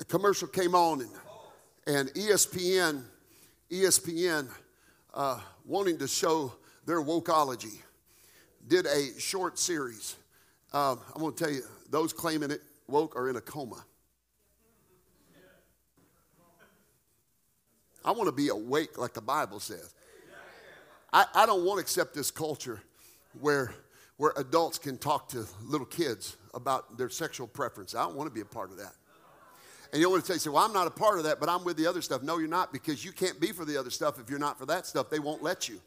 a 0.00 0.04
commercial 0.04 0.48
came 0.48 0.74
on, 0.74 1.02
and, 1.02 1.10
and 1.86 2.08
ESPN, 2.14 3.02
ESPN, 3.70 4.48
uh, 5.14 5.40
wanting 5.64 5.98
to 5.98 6.08
show 6.08 6.52
their 6.86 7.02
wokeology, 7.02 7.80
did 8.66 8.86
a 8.86 9.18
short 9.18 9.58
series. 9.58 10.16
Uh, 10.72 10.96
I'm 11.14 11.20
going 11.20 11.34
to 11.34 11.44
tell 11.44 11.52
you, 11.52 11.62
those 11.90 12.12
claiming 12.12 12.50
it 12.50 12.62
woke 12.88 13.16
are 13.16 13.28
in 13.28 13.36
a 13.36 13.40
coma. 13.40 13.84
I 18.04 18.10
want 18.10 18.26
to 18.26 18.32
be 18.32 18.48
awake 18.48 18.98
like 18.98 19.12
the 19.12 19.20
Bible 19.20 19.60
says. 19.60 19.94
I, 21.12 21.26
I 21.34 21.46
don't 21.46 21.64
want 21.64 21.78
to 21.78 21.82
accept 21.82 22.14
this 22.14 22.30
culture 22.30 22.80
where 23.40 23.74
where 24.22 24.32
adults 24.36 24.78
can 24.78 24.96
talk 24.96 25.28
to 25.28 25.44
little 25.64 25.84
kids 25.84 26.36
about 26.54 26.96
their 26.96 27.08
sexual 27.08 27.48
preference. 27.48 27.92
I 27.92 28.04
don't 28.04 28.14
want 28.14 28.30
to 28.30 28.32
be 28.32 28.40
a 28.40 28.44
part 28.44 28.70
of 28.70 28.76
that. 28.76 28.92
And 29.92 30.00
you 30.00 30.08
want 30.08 30.24
to 30.24 30.38
say, 30.38 30.48
well, 30.48 30.64
I'm 30.64 30.72
not 30.72 30.86
a 30.86 30.92
part 30.92 31.18
of 31.18 31.24
that, 31.24 31.40
but 31.40 31.48
I'm 31.48 31.64
with 31.64 31.76
the 31.76 31.88
other 31.88 32.00
stuff. 32.00 32.22
No, 32.22 32.38
you're 32.38 32.46
not, 32.46 32.72
because 32.72 33.04
you 33.04 33.10
can't 33.10 33.40
be 33.40 33.48
for 33.48 33.64
the 33.64 33.76
other 33.76 33.90
stuff 33.90 34.20
if 34.20 34.30
you're 34.30 34.38
not 34.38 34.60
for 34.60 34.66
that 34.66 34.86
stuff. 34.86 35.10
They 35.10 35.18
won't 35.18 35.42
let 35.42 35.68
you. 35.68 35.80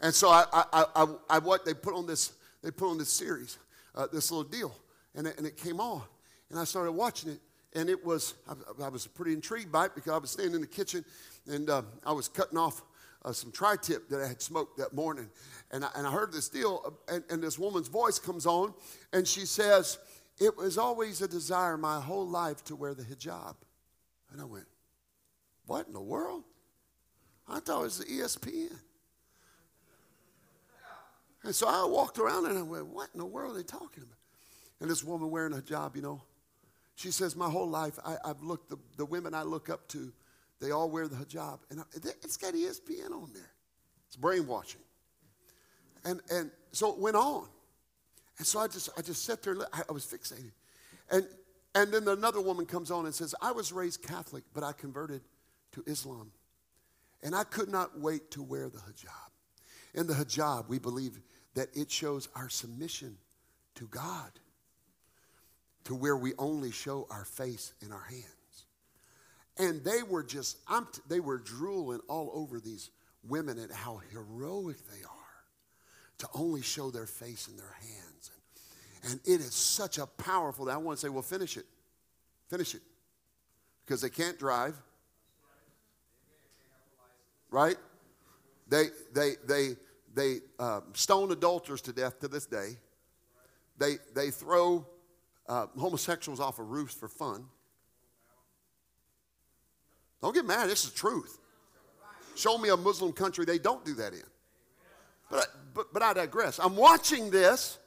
And 0.00 0.14
so 0.14 0.30
I, 0.30 0.46
I, 0.50 0.84
I, 0.96 1.06
I 1.28 1.38
what 1.38 1.66
they 1.66 1.74
put 1.74 1.92
on 1.92 2.06
this, 2.06 2.32
they 2.62 2.70
put 2.70 2.88
on 2.90 2.96
this 2.96 3.10
series, 3.10 3.58
uh, 3.94 4.06
this 4.10 4.30
little 4.30 4.48
deal, 4.48 4.74
and 5.14 5.26
it, 5.26 5.36
and 5.36 5.46
it 5.46 5.58
came 5.58 5.78
on, 5.78 6.00
and 6.48 6.58
I 6.58 6.64
started 6.64 6.92
watching 6.92 7.32
it, 7.32 7.40
and 7.74 7.90
it 7.90 8.02
was, 8.02 8.32
I, 8.48 8.84
I 8.84 8.88
was 8.88 9.06
pretty 9.06 9.34
intrigued 9.34 9.70
by 9.70 9.84
it 9.84 9.94
because 9.94 10.12
I 10.12 10.16
was 10.16 10.30
standing 10.30 10.54
in 10.54 10.62
the 10.62 10.66
kitchen, 10.66 11.04
and 11.46 11.68
uh, 11.68 11.82
I 12.02 12.12
was 12.12 12.28
cutting 12.28 12.56
off 12.56 12.80
uh, 13.24 13.32
some 13.32 13.52
tri 13.52 13.76
tip 13.76 14.08
that 14.08 14.20
I 14.20 14.26
had 14.26 14.42
smoked 14.42 14.78
that 14.78 14.92
morning. 14.92 15.28
And 15.70 15.84
I, 15.84 15.88
and 15.96 16.06
I 16.06 16.10
heard 16.10 16.32
this 16.32 16.48
deal, 16.48 16.82
uh, 16.84 17.14
and, 17.14 17.24
and 17.30 17.42
this 17.42 17.58
woman's 17.58 17.88
voice 17.88 18.18
comes 18.18 18.46
on, 18.46 18.74
and 19.12 19.26
she 19.26 19.46
says, 19.46 19.98
It 20.38 20.56
was 20.56 20.78
always 20.78 21.22
a 21.22 21.28
desire 21.28 21.76
my 21.76 22.00
whole 22.00 22.26
life 22.26 22.64
to 22.64 22.76
wear 22.76 22.94
the 22.94 23.04
hijab. 23.04 23.54
And 24.32 24.40
I 24.40 24.44
went, 24.44 24.66
What 25.66 25.86
in 25.86 25.92
the 25.92 26.00
world? 26.00 26.44
I 27.48 27.60
thought 27.60 27.80
it 27.80 27.84
was 27.84 27.98
the 27.98 28.04
ESPN. 28.04 28.78
And 31.44 31.54
so 31.54 31.66
I 31.68 31.84
walked 31.84 32.18
around 32.18 32.46
and 32.46 32.58
I 32.58 32.62
went, 32.62 32.86
What 32.86 33.08
in 33.12 33.18
the 33.18 33.26
world 33.26 33.54
are 33.54 33.58
they 33.58 33.64
talking 33.64 34.02
about? 34.02 34.18
And 34.80 34.90
this 34.90 35.04
woman 35.04 35.30
wearing 35.30 35.52
a 35.52 35.56
hijab, 35.56 35.96
you 35.96 36.02
know, 36.02 36.22
she 36.94 37.10
says, 37.10 37.36
My 37.36 37.48
whole 37.48 37.68
life, 37.68 37.98
I, 38.04 38.16
have 38.24 38.42
looked, 38.42 38.70
the, 38.70 38.78
the 38.96 39.04
women 39.04 39.34
I 39.34 39.42
look 39.42 39.70
up 39.70 39.88
to, 39.88 40.12
they 40.62 40.70
all 40.70 40.88
wear 40.88 41.08
the 41.08 41.16
hijab. 41.16 41.58
And 41.70 41.82
it's 42.22 42.36
got 42.36 42.54
ESPN 42.54 43.10
on 43.10 43.30
there. 43.34 43.50
It's 44.06 44.16
brainwashing. 44.16 44.80
And, 46.04 46.20
and 46.30 46.50
so 46.70 46.92
it 46.92 46.98
went 46.98 47.16
on. 47.16 47.48
And 48.38 48.46
so 48.46 48.60
I 48.60 48.68
just, 48.68 48.88
I 48.96 49.02
just 49.02 49.24
sat 49.24 49.42
there, 49.42 49.56
I, 49.72 49.92
was 49.92 50.06
fixated. 50.06 50.52
And, 51.10 51.26
and 51.74 51.92
then 51.92 52.06
another 52.08 52.40
woman 52.40 52.64
comes 52.64 52.90
on 52.90 53.06
and 53.06 53.14
says, 53.14 53.34
I 53.42 53.52
was 53.52 53.72
raised 53.72 54.02
Catholic, 54.02 54.44
but 54.54 54.62
I 54.62 54.72
converted 54.72 55.22
to 55.72 55.82
Islam. 55.86 56.30
And 57.22 57.34
I 57.34 57.44
could 57.44 57.68
not 57.68 57.98
wait 57.98 58.30
to 58.32 58.42
wear 58.42 58.68
the 58.68 58.78
hijab. 58.78 59.30
In 59.94 60.06
the 60.06 60.14
hijab, 60.14 60.68
we 60.68 60.78
believe 60.78 61.20
that 61.54 61.68
it 61.74 61.90
shows 61.90 62.28
our 62.34 62.48
submission 62.48 63.16
to 63.74 63.86
God, 63.88 64.30
to 65.84 65.94
where 65.94 66.16
we 66.16 66.32
only 66.38 66.70
show 66.70 67.06
our 67.10 67.24
face 67.24 67.74
and 67.82 67.92
our 67.92 68.04
hands. 68.08 68.41
And 69.58 69.84
they 69.84 70.02
were 70.02 70.22
just, 70.22 70.58
I'm 70.66 70.86
t- 70.86 71.02
they 71.08 71.20
were 71.20 71.38
drooling 71.38 72.00
all 72.08 72.30
over 72.34 72.58
these 72.58 72.90
women 73.28 73.58
and 73.58 73.70
how 73.70 74.00
heroic 74.10 74.76
they 74.90 75.04
are 75.04 75.22
to 76.18 76.28
only 76.34 76.62
show 76.62 76.90
their 76.90 77.06
face 77.06 77.48
and 77.48 77.58
their 77.58 77.76
hands. 77.80 78.30
And, 79.02 79.12
and 79.12 79.20
it 79.26 79.40
is 79.40 79.54
such 79.54 79.98
a 79.98 80.06
powerful, 80.06 80.70
I 80.70 80.76
want 80.76 80.98
to 80.98 81.06
say, 81.06 81.10
well, 81.10 81.22
finish 81.22 81.56
it. 81.56 81.66
Finish 82.48 82.74
it. 82.74 82.82
Because 83.84 84.00
they 84.00 84.10
can't 84.10 84.38
drive. 84.38 84.74
Right? 87.50 87.76
They, 88.68 88.86
they, 89.12 89.32
they, 89.46 89.76
they 90.14 90.36
uh, 90.58 90.80
stone 90.94 91.30
adulterers 91.30 91.82
to 91.82 91.92
death 91.92 92.20
to 92.20 92.28
this 92.28 92.46
day. 92.46 92.76
They, 93.78 93.96
they 94.14 94.30
throw 94.30 94.86
uh, 95.48 95.66
homosexuals 95.78 96.40
off 96.40 96.58
of 96.58 96.70
roofs 96.70 96.94
for 96.94 97.08
fun. 97.08 97.44
Don't 100.22 100.34
get 100.34 100.46
mad. 100.46 100.70
This 100.70 100.84
is 100.84 100.90
the 100.90 100.96
truth. 100.96 101.38
Show 102.36 102.56
me 102.56 102.70
a 102.70 102.76
Muslim 102.76 103.12
country 103.12 103.44
they 103.44 103.58
don't 103.58 103.84
do 103.84 103.94
that 103.94 104.14
in. 104.14 104.22
But, 105.30 105.48
but, 105.74 105.92
but 105.92 106.02
I 106.02 106.12
digress. 106.12 106.58
I'm 106.58 106.76
watching 106.76 107.30
this, 107.30 107.78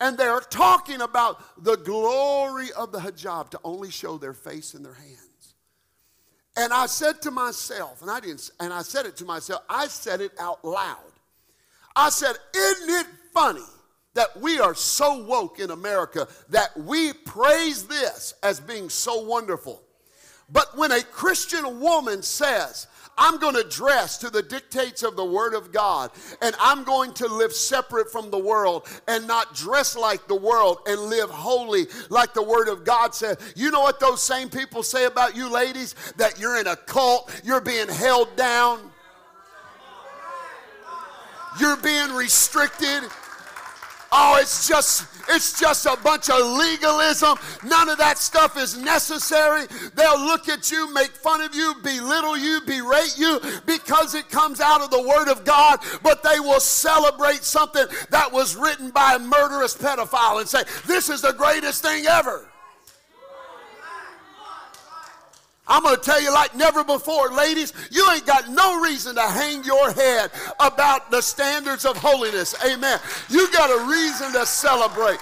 and 0.00 0.16
they're 0.16 0.40
talking 0.40 1.02
about 1.02 1.62
the 1.62 1.76
glory 1.76 2.72
of 2.72 2.92
the 2.92 2.98
hijab 2.98 3.50
to 3.50 3.60
only 3.62 3.90
show 3.90 4.18
their 4.18 4.32
face 4.32 4.74
and 4.74 4.84
their 4.84 4.94
hands. 4.94 5.54
And 6.56 6.72
I 6.72 6.86
said 6.86 7.22
to 7.22 7.30
myself, 7.30 8.02
and 8.02 8.10
I 8.10 8.20
didn't, 8.20 8.50
and 8.58 8.72
I 8.72 8.82
said 8.82 9.06
it 9.06 9.16
to 9.18 9.24
myself, 9.24 9.62
I 9.68 9.86
said 9.88 10.20
it 10.20 10.32
out 10.38 10.64
loud. 10.64 10.98
I 11.94 12.10
said, 12.10 12.36
Isn't 12.54 12.88
it 12.88 13.06
funny 13.32 13.66
that 14.14 14.40
we 14.40 14.58
are 14.58 14.74
so 14.74 15.24
woke 15.24 15.60
in 15.60 15.70
America 15.70 16.26
that 16.48 16.76
we 16.76 17.12
praise 17.12 17.86
this 17.86 18.34
as 18.42 18.60
being 18.60 18.88
so 18.88 19.22
wonderful? 19.22 19.82
But 20.52 20.76
when 20.76 20.92
a 20.92 21.02
Christian 21.02 21.80
woman 21.80 22.22
says, 22.22 22.86
I'm 23.20 23.38
going 23.38 23.54
to 23.54 23.64
dress 23.64 24.16
to 24.18 24.30
the 24.30 24.42
dictates 24.42 25.02
of 25.02 25.14
the 25.14 25.24
Word 25.24 25.52
of 25.52 25.72
God, 25.72 26.10
and 26.40 26.54
I'm 26.58 26.84
going 26.84 27.12
to 27.14 27.26
live 27.26 27.52
separate 27.52 28.10
from 28.10 28.30
the 28.30 28.38
world 28.38 28.88
and 29.06 29.26
not 29.26 29.54
dress 29.54 29.94
like 29.94 30.26
the 30.26 30.34
world 30.34 30.78
and 30.86 30.98
live 31.02 31.28
holy 31.28 31.86
like 32.08 32.32
the 32.32 32.42
Word 32.42 32.68
of 32.68 32.84
God 32.84 33.14
says. 33.14 33.36
You 33.54 33.70
know 33.70 33.80
what 33.80 34.00
those 34.00 34.22
same 34.22 34.48
people 34.48 34.82
say 34.82 35.04
about 35.04 35.36
you 35.36 35.52
ladies? 35.52 35.94
That 36.16 36.40
you're 36.40 36.58
in 36.58 36.66
a 36.66 36.76
cult, 36.76 37.30
you're 37.44 37.60
being 37.60 37.88
held 37.88 38.34
down, 38.36 38.90
you're 41.60 41.76
being 41.76 42.12
restricted. 42.12 43.02
Oh, 44.12 44.38
it's 44.40 44.66
just 44.66 45.06
it's 45.30 45.58
just 45.58 45.86
a 45.86 45.96
bunch 46.02 46.28
of 46.28 46.40
legalism. 46.40 47.38
None 47.64 47.88
of 47.88 47.98
that 47.98 48.18
stuff 48.18 48.56
is 48.56 48.76
necessary. 48.76 49.66
They'll 49.94 50.20
look 50.20 50.48
at 50.48 50.70
you, 50.70 50.92
make 50.92 51.10
fun 51.10 51.40
of 51.40 51.54
you, 51.54 51.74
belittle 51.82 52.36
you, 52.36 52.60
berate 52.66 53.14
you 53.16 53.40
because 53.66 54.14
it 54.14 54.28
comes 54.30 54.60
out 54.60 54.80
of 54.80 54.90
the 54.90 55.02
word 55.02 55.28
of 55.28 55.44
God, 55.44 55.80
but 56.02 56.22
they 56.22 56.40
will 56.40 56.60
celebrate 56.60 57.44
something 57.44 57.86
that 58.10 58.32
was 58.32 58.56
written 58.56 58.90
by 58.90 59.14
a 59.14 59.18
murderous 59.18 59.76
pedophile 59.76 60.40
and 60.40 60.48
say, 60.48 60.64
"This 60.86 61.08
is 61.08 61.22
the 61.22 61.32
greatest 61.32 61.82
thing 61.82 62.06
ever." 62.06 62.49
I'm 65.70 65.84
going 65.84 65.94
to 65.96 66.02
tell 66.02 66.20
you 66.20 66.32
like 66.34 66.54
never 66.56 66.82
before, 66.82 67.30
ladies, 67.30 67.72
you 67.90 68.06
ain't 68.10 68.26
got 68.26 68.50
no 68.50 68.82
reason 68.82 69.14
to 69.14 69.22
hang 69.22 69.62
your 69.62 69.92
head 69.92 70.32
about 70.58 71.12
the 71.12 71.20
standards 71.20 71.86
of 71.86 71.96
holiness. 71.96 72.56
Amen. 72.64 72.98
You 73.28 73.50
got 73.52 73.70
a 73.70 73.88
reason 73.88 74.32
to 74.32 74.44
celebrate. 74.44 75.20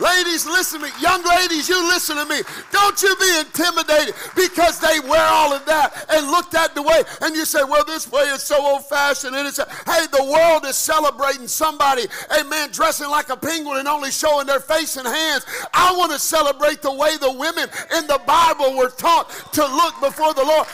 Ladies, 0.00 0.46
listen 0.46 0.80
to 0.80 0.86
me. 0.86 0.92
Young 1.00 1.22
ladies, 1.22 1.68
you 1.68 1.76
listen 1.88 2.16
to 2.16 2.24
me. 2.24 2.40
Don't 2.72 3.00
you 3.02 3.14
be 3.16 3.38
intimidated 3.40 4.14
because 4.34 4.80
they 4.80 4.98
wear 5.00 5.22
all 5.22 5.52
of 5.52 5.64
that 5.66 6.06
and 6.10 6.26
look 6.26 6.50
that 6.50 6.74
the 6.74 6.82
way 6.82 7.02
and 7.20 7.36
you 7.36 7.44
say, 7.44 7.62
well, 7.64 7.84
this 7.84 8.10
way 8.10 8.22
is 8.22 8.42
so 8.42 8.56
old 8.60 8.86
fashioned. 8.86 9.36
And 9.36 9.46
it's, 9.46 9.58
hey, 9.58 10.06
the 10.10 10.24
world 10.24 10.64
is 10.64 10.76
celebrating 10.76 11.46
somebody, 11.46 12.06
a 12.40 12.44
man 12.44 12.70
dressing 12.70 13.10
like 13.10 13.28
a 13.28 13.36
penguin 13.36 13.78
and 13.78 13.88
only 13.88 14.10
showing 14.10 14.46
their 14.46 14.60
face 14.60 14.96
and 14.96 15.06
hands. 15.06 15.44
I 15.74 15.94
want 15.96 16.12
to 16.12 16.18
celebrate 16.18 16.80
the 16.80 16.92
way 16.92 17.16
the 17.18 17.32
women 17.32 17.68
in 17.96 18.06
the 18.06 18.20
Bible 18.26 18.76
were 18.76 18.90
taught 18.90 19.28
to 19.52 19.62
look 19.62 20.00
before 20.00 20.32
the 20.32 20.44
Lord. 20.44 20.66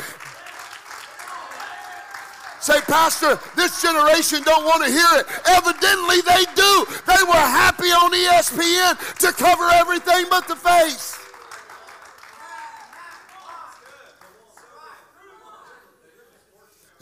Say, 2.61 2.81
Pastor, 2.83 3.38
this 3.55 3.83
generation 3.83 4.42
don't 4.42 4.64
want 4.64 4.85
to 4.85 4.90
hear 4.90 5.07
it. 5.21 5.27
Evidently 5.47 6.21
they 6.23 6.45
do. 6.55 6.87
They 7.07 7.23
were 7.23 7.35
happy 7.35 7.88
on 7.88 8.12
ESPN 8.12 9.19
to 9.19 9.33
cover 9.33 9.69
everything 9.71 10.27
but 10.31 10.49
the 10.49 10.57
face. 10.57 11.19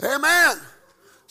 Amen. 0.03 0.59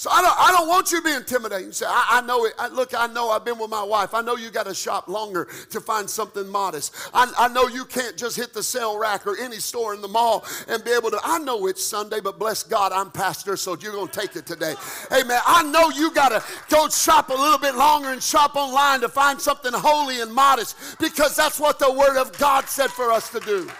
So 0.04 0.10
I 0.10 0.20
don't, 0.20 0.38
I 0.38 0.52
don't 0.52 0.68
want 0.68 0.92
you 0.92 0.98
to 1.00 1.02
be 1.02 1.14
intimidated. 1.14 1.64
You 1.68 1.72
say, 1.72 1.86
I, 1.88 2.20
I 2.20 2.26
know 2.26 2.44
it. 2.44 2.52
I, 2.58 2.68
look, 2.68 2.92
I 2.92 3.06
know 3.06 3.30
I've 3.30 3.42
been 3.42 3.58
with 3.58 3.70
my 3.70 3.82
wife. 3.82 4.12
I 4.12 4.20
know 4.20 4.36
you 4.36 4.50
got 4.50 4.66
to 4.66 4.74
shop 4.74 5.08
longer 5.08 5.48
to 5.70 5.80
find 5.80 6.10
something 6.10 6.46
modest. 6.46 6.94
I, 7.14 7.32
I 7.38 7.48
know 7.48 7.68
you 7.68 7.86
can't 7.86 8.14
just 8.14 8.36
hit 8.36 8.52
the 8.52 8.62
sale 8.62 8.98
rack 8.98 9.26
or 9.26 9.34
any 9.38 9.56
store 9.56 9.94
in 9.94 10.02
the 10.02 10.08
mall 10.08 10.44
and 10.68 10.84
be 10.84 10.90
able 10.90 11.10
to. 11.10 11.18
I 11.24 11.38
know 11.38 11.68
it's 11.68 11.82
Sunday, 11.82 12.20
but 12.20 12.38
bless 12.38 12.62
God, 12.62 12.92
I'm 12.92 13.10
pastor, 13.12 13.56
so 13.56 13.78
you're 13.80 13.92
going 13.92 14.08
to 14.08 14.20
take 14.20 14.36
it 14.36 14.44
today. 14.44 14.74
Man, 15.10 15.40
I 15.46 15.62
know 15.62 15.88
you 15.88 16.10
got 16.10 16.28
to 16.28 16.44
go 16.68 16.86
shop 16.90 17.30
a 17.30 17.32
little 17.32 17.56
bit 17.56 17.74
longer 17.74 18.10
and 18.10 18.22
shop 18.22 18.56
online 18.56 19.00
to 19.00 19.08
find 19.08 19.40
something 19.40 19.72
holy 19.72 20.20
and 20.20 20.30
modest 20.30 20.98
because 21.00 21.34
that's 21.34 21.58
what 21.58 21.78
the 21.78 21.90
Word 21.90 22.20
of 22.20 22.36
God 22.36 22.68
said 22.68 22.90
for 22.90 23.10
us 23.10 23.30
to 23.30 23.40
do. 23.40 23.70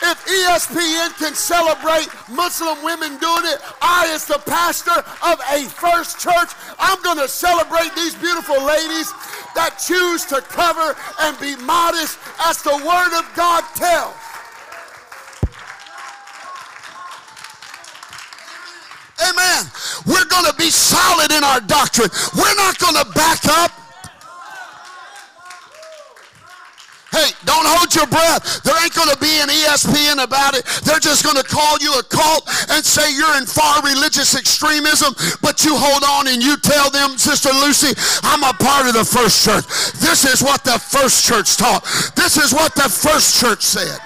If 0.00 0.24
ESPN 0.26 1.18
can 1.18 1.34
celebrate 1.34 2.06
Muslim 2.30 2.82
women 2.84 3.18
doing 3.18 3.42
it, 3.50 3.58
I, 3.82 4.08
as 4.14 4.26
the 4.26 4.38
pastor 4.46 4.94
of 5.26 5.40
a 5.50 5.68
first 5.68 6.20
church, 6.20 6.54
I'm 6.78 7.02
going 7.02 7.18
to 7.18 7.26
celebrate 7.26 7.94
these 7.96 8.14
beautiful 8.14 8.62
ladies 8.62 9.10
that 9.58 9.82
choose 9.82 10.24
to 10.26 10.40
cover 10.40 10.94
and 11.20 11.34
be 11.40 11.56
modest 11.64 12.18
as 12.46 12.62
the 12.62 12.76
Word 12.78 13.18
of 13.18 13.26
God 13.34 13.64
tells. 13.74 14.14
Amen. 19.18 19.66
We're 20.06 20.30
going 20.30 20.46
to 20.46 20.54
be 20.56 20.70
solid 20.70 21.32
in 21.32 21.42
our 21.42 21.60
doctrine. 21.60 22.08
We're 22.38 22.54
not 22.54 22.78
going 22.78 22.94
to 22.94 23.10
back 23.18 23.44
up. 23.46 23.87
Don't 27.44 27.66
hold 27.66 27.94
your 27.94 28.06
breath. 28.06 28.62
There 28.62 28.76
ain't 28.82 28.94
going 28.94 29.10
to 29.10 29.20
be 29.20 29.32
an 29.40 29.48
ESPN 29.48 30.22
about 30.22 30.54
it. 30.54 30.64
They're 30.84 31.02
just 31.02 31.24
going 31.24 31.36
to 31.36 31.46
call 31.46 31.78
you 31.78 31.94
a 31.98 32.02
cult 32.02 32.48
and 32.70 32.84
say 32.84 33.12
you're 33.14 33.36
in 33.36 33.46
far 33.46 33.82
religious 33.82 34.36
extremism, 34.36 35.14
but 35.40 35.64
you 35.64 35.76
hold 35.76 36.04
on 36.04 36.28
and 36.28 36.42
you 36.42 36.56
tell 36.58 36.90
them, 36.90 37.18
Sister 37.18 37.50
Lucy, 37.50 37.92
I'm 38.22 38.42
a 38.42 38.52
part 38.56 38.86
of 38.86 38.94
the 38.94 39.04
first 39.04 39.44
church. 39.44 39.64
This 40.00 40.24
is 40.24 40.42
what 40.42 40.64
the 40.64 40.78
first 40.78 41.24
church 41.24 41.56
taught. 41.56 41.84
This 42.16 42.36
is 42.36 42.52
what 42.52 42.74
the 42.74 42.88
first 42.88 43.40
church 43.40 43.62
said. 43.62 43.98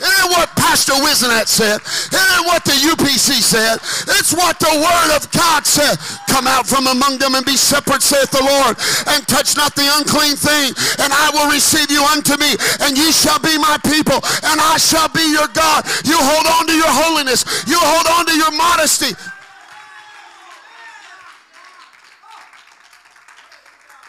It 0.00 0.08
ain't 0.08 0.32
what 0.32 0.48
Pastor 0.56 0.96
Wizenat 0.96 1.44
said. 1.44 1.76
It 1.76 2.16
ain't 2.16 2.46
what 2.48 2.64
the 2.64 2.72
UPC 2.72 3.36
said. 3.44 3.76
It's 4.16 4.32
what 4.32 4.56
the 4.56 4.72
Word 4.72 5.10
of 5.12 5.28
God 5.28 5.66
said. 5.68 6.00
Come 6.24 6.48
out 6.48 6.64
from 6.66 6.88
among 6.88 7.18
them 7.18 7.36
and 7.36 7.44
be 7.44 7.56
separate, 7.60 8.00
saith 8.00 8.32
the 8.32 8.40
Lord, 8.40 8.80
and 9.12 9.20
touch 9.28 9.60
not 9.60 9.76
the 9.76 9.84
unclean 10.00 10.40
thing, 10.40 10.72
and 11.04 11.12
I 11.12 11.28
will 11.36 11.52
receive 11.52 11.90
you 11.92 12.00
unto 12.00 12.40
me, 12.40 12.56
and 12.80 12.96
ye 12.96 13.12
shall 13.12 13.38
be 13.44 13.60
my 13.60 13.76
people, 13.84 14.16
and 14.48 14.56
I 14.56 14.80
shall 14.80 15.12
be 15.12 15.24
your 15.36 15.48
God. 15.52 15.84
You 16.08 16.16
hold 16.16 16.48
on 16.48 16.64
to 16.64 16.72
your 16.72 16.88
holiness. 16.88 17.44
You 17.68 17.76
hold 17.76 18.08
on 18.08 18.24
to 18.24 18.34
your 18.34 18.56
modesty. 18.56 19.12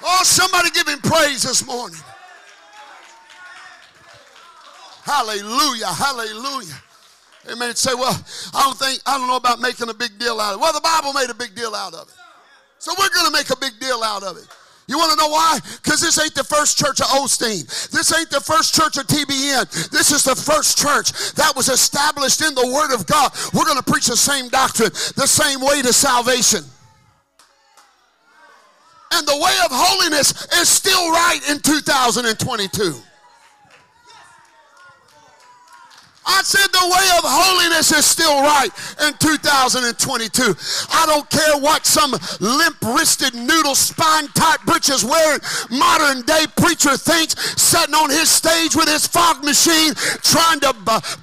Oh, 0.04 0.24
somebody 0.24 0.70
give 0.72 0.88
him 0.88 1.00
praise 1.00 1.44
this 1.44 1.66
morning. 1.66 2.00
Hallelujah. 5.04 5.88
Hallelujah. 5.88 6.82
Amen. 7.52 7.76
Say, 7.76 7.94
well, 7.96 8.14
I 8.54 8.62
don't 8.64 8.78
think, 8.78 9.02
I 9.06 9.18
don't 9.18 9.28
know 9.28 9.36
about 9.36 9.60
making 9.60 9.90
a 9.90 9.94
big 9.94 10.18
deal 10.20 10.40
out 10.40 10.54
of 10.54 10.60
it. 10.60 10.62
Well, 10.62 10.74
the 10.74 10.82
Bible 10.82 11.14
made 11.14 11.30
a 11.30 11.34
big 11.34 11.56
deal 11.56 11.74
out 11.74 11.94
of 11.94 12.08
it. 12.08 12.14
So 12.78 12.94
we're 12.98 13.10
going 13.10 13.26
to 13.26 13.32
make 13.32 13.50
a 13.50 13.58
big 13.58 13.80
deal 13.80 14.04
out 14.04 14.24
of 14.24 14.38
it. 14.38 14.48
You 14.88 14.98
want 14.98 15.12
to 15.12 15.18
know 15.18 15.30
why? 15.30 15.60
Because 15.82 16.02
this 16.02 16.20
ain't 16.22 16.36
the 16.36 16.44
first 16.44 16.78
church 16.78 17.00
of 17.00 17.08
Osteen. 17.08 17.66
This 17.92 18.14
ain't 18.18 18.30
the 18.30 18.42
first 18.42 18.76
church 18.76 18.98
of 18.98 19.08
TBN. 19.08 19.90
This 19.90 20.12
is 20.12 20.24
the 20.24 20.36
first 20.36 20.78
church 20.78 21.34
that 21.34 21.56
was 21.56 21.70
established 21.70 22.42
in 22.42 22.54
the 22.56 22.68
Word 22.68 22.94
of 22.94 23.06
God. 23.08 23.32
We're 23.54 23.66
going 23.66 23.78
to 23.78 23.90
preach 23.90 24.08
the 24.08 24.18
same 24.18 24.50
doctrine, 24.50 24.92
the 25.16 25.28
same 25.28 25.62
way 25.62 25.82
to 25.82 25.94
salvation. 25.94 26.64
And 29.14 29.28
the 29.28 29.38
way 29.38 29.56
of 29.66 29.72
holiness 29.72 30.48
is 30.56 30.68
still 30.68 31.12
right 31.12 31.40
in 31.50 31.60
2022. 31.60 32.96
I 36.26 36.42
said 36.44 36.70
the 36.70 36.86
way 36.86 37.08
of 37.18 37.24
holiness 37.26 37.92
is 37.92 38.06
still 38.06 38.42
right 38.42 38.70
in 39.06 39.14
2022. 39.18 40.56
I 40.94 41.06
don't 41.06 41.30
care 41.30 41.58
what 41.58 41.86
some 41.86 42.14
limp-wristed 42.40 43.34
noodle 43.34 43.76
spine 43.76 44.28
type 44.38 44.62
britches 44.66 45.04
wearing 45.04 45.42
modern 45.70 46.22
day 46.26 46.46
preacher 46.58 46.98
thinks 46.98 47.38
sitting 47.62 47.96
on 47.96 48.10
his 48.10 48.30
stage 48.30 48.76
with 48.76 48.88
his 48.88 49.08
fog 49.08 49.44
machine 49.44 49.94
trying 50.22 50.60
to 50.62 50.74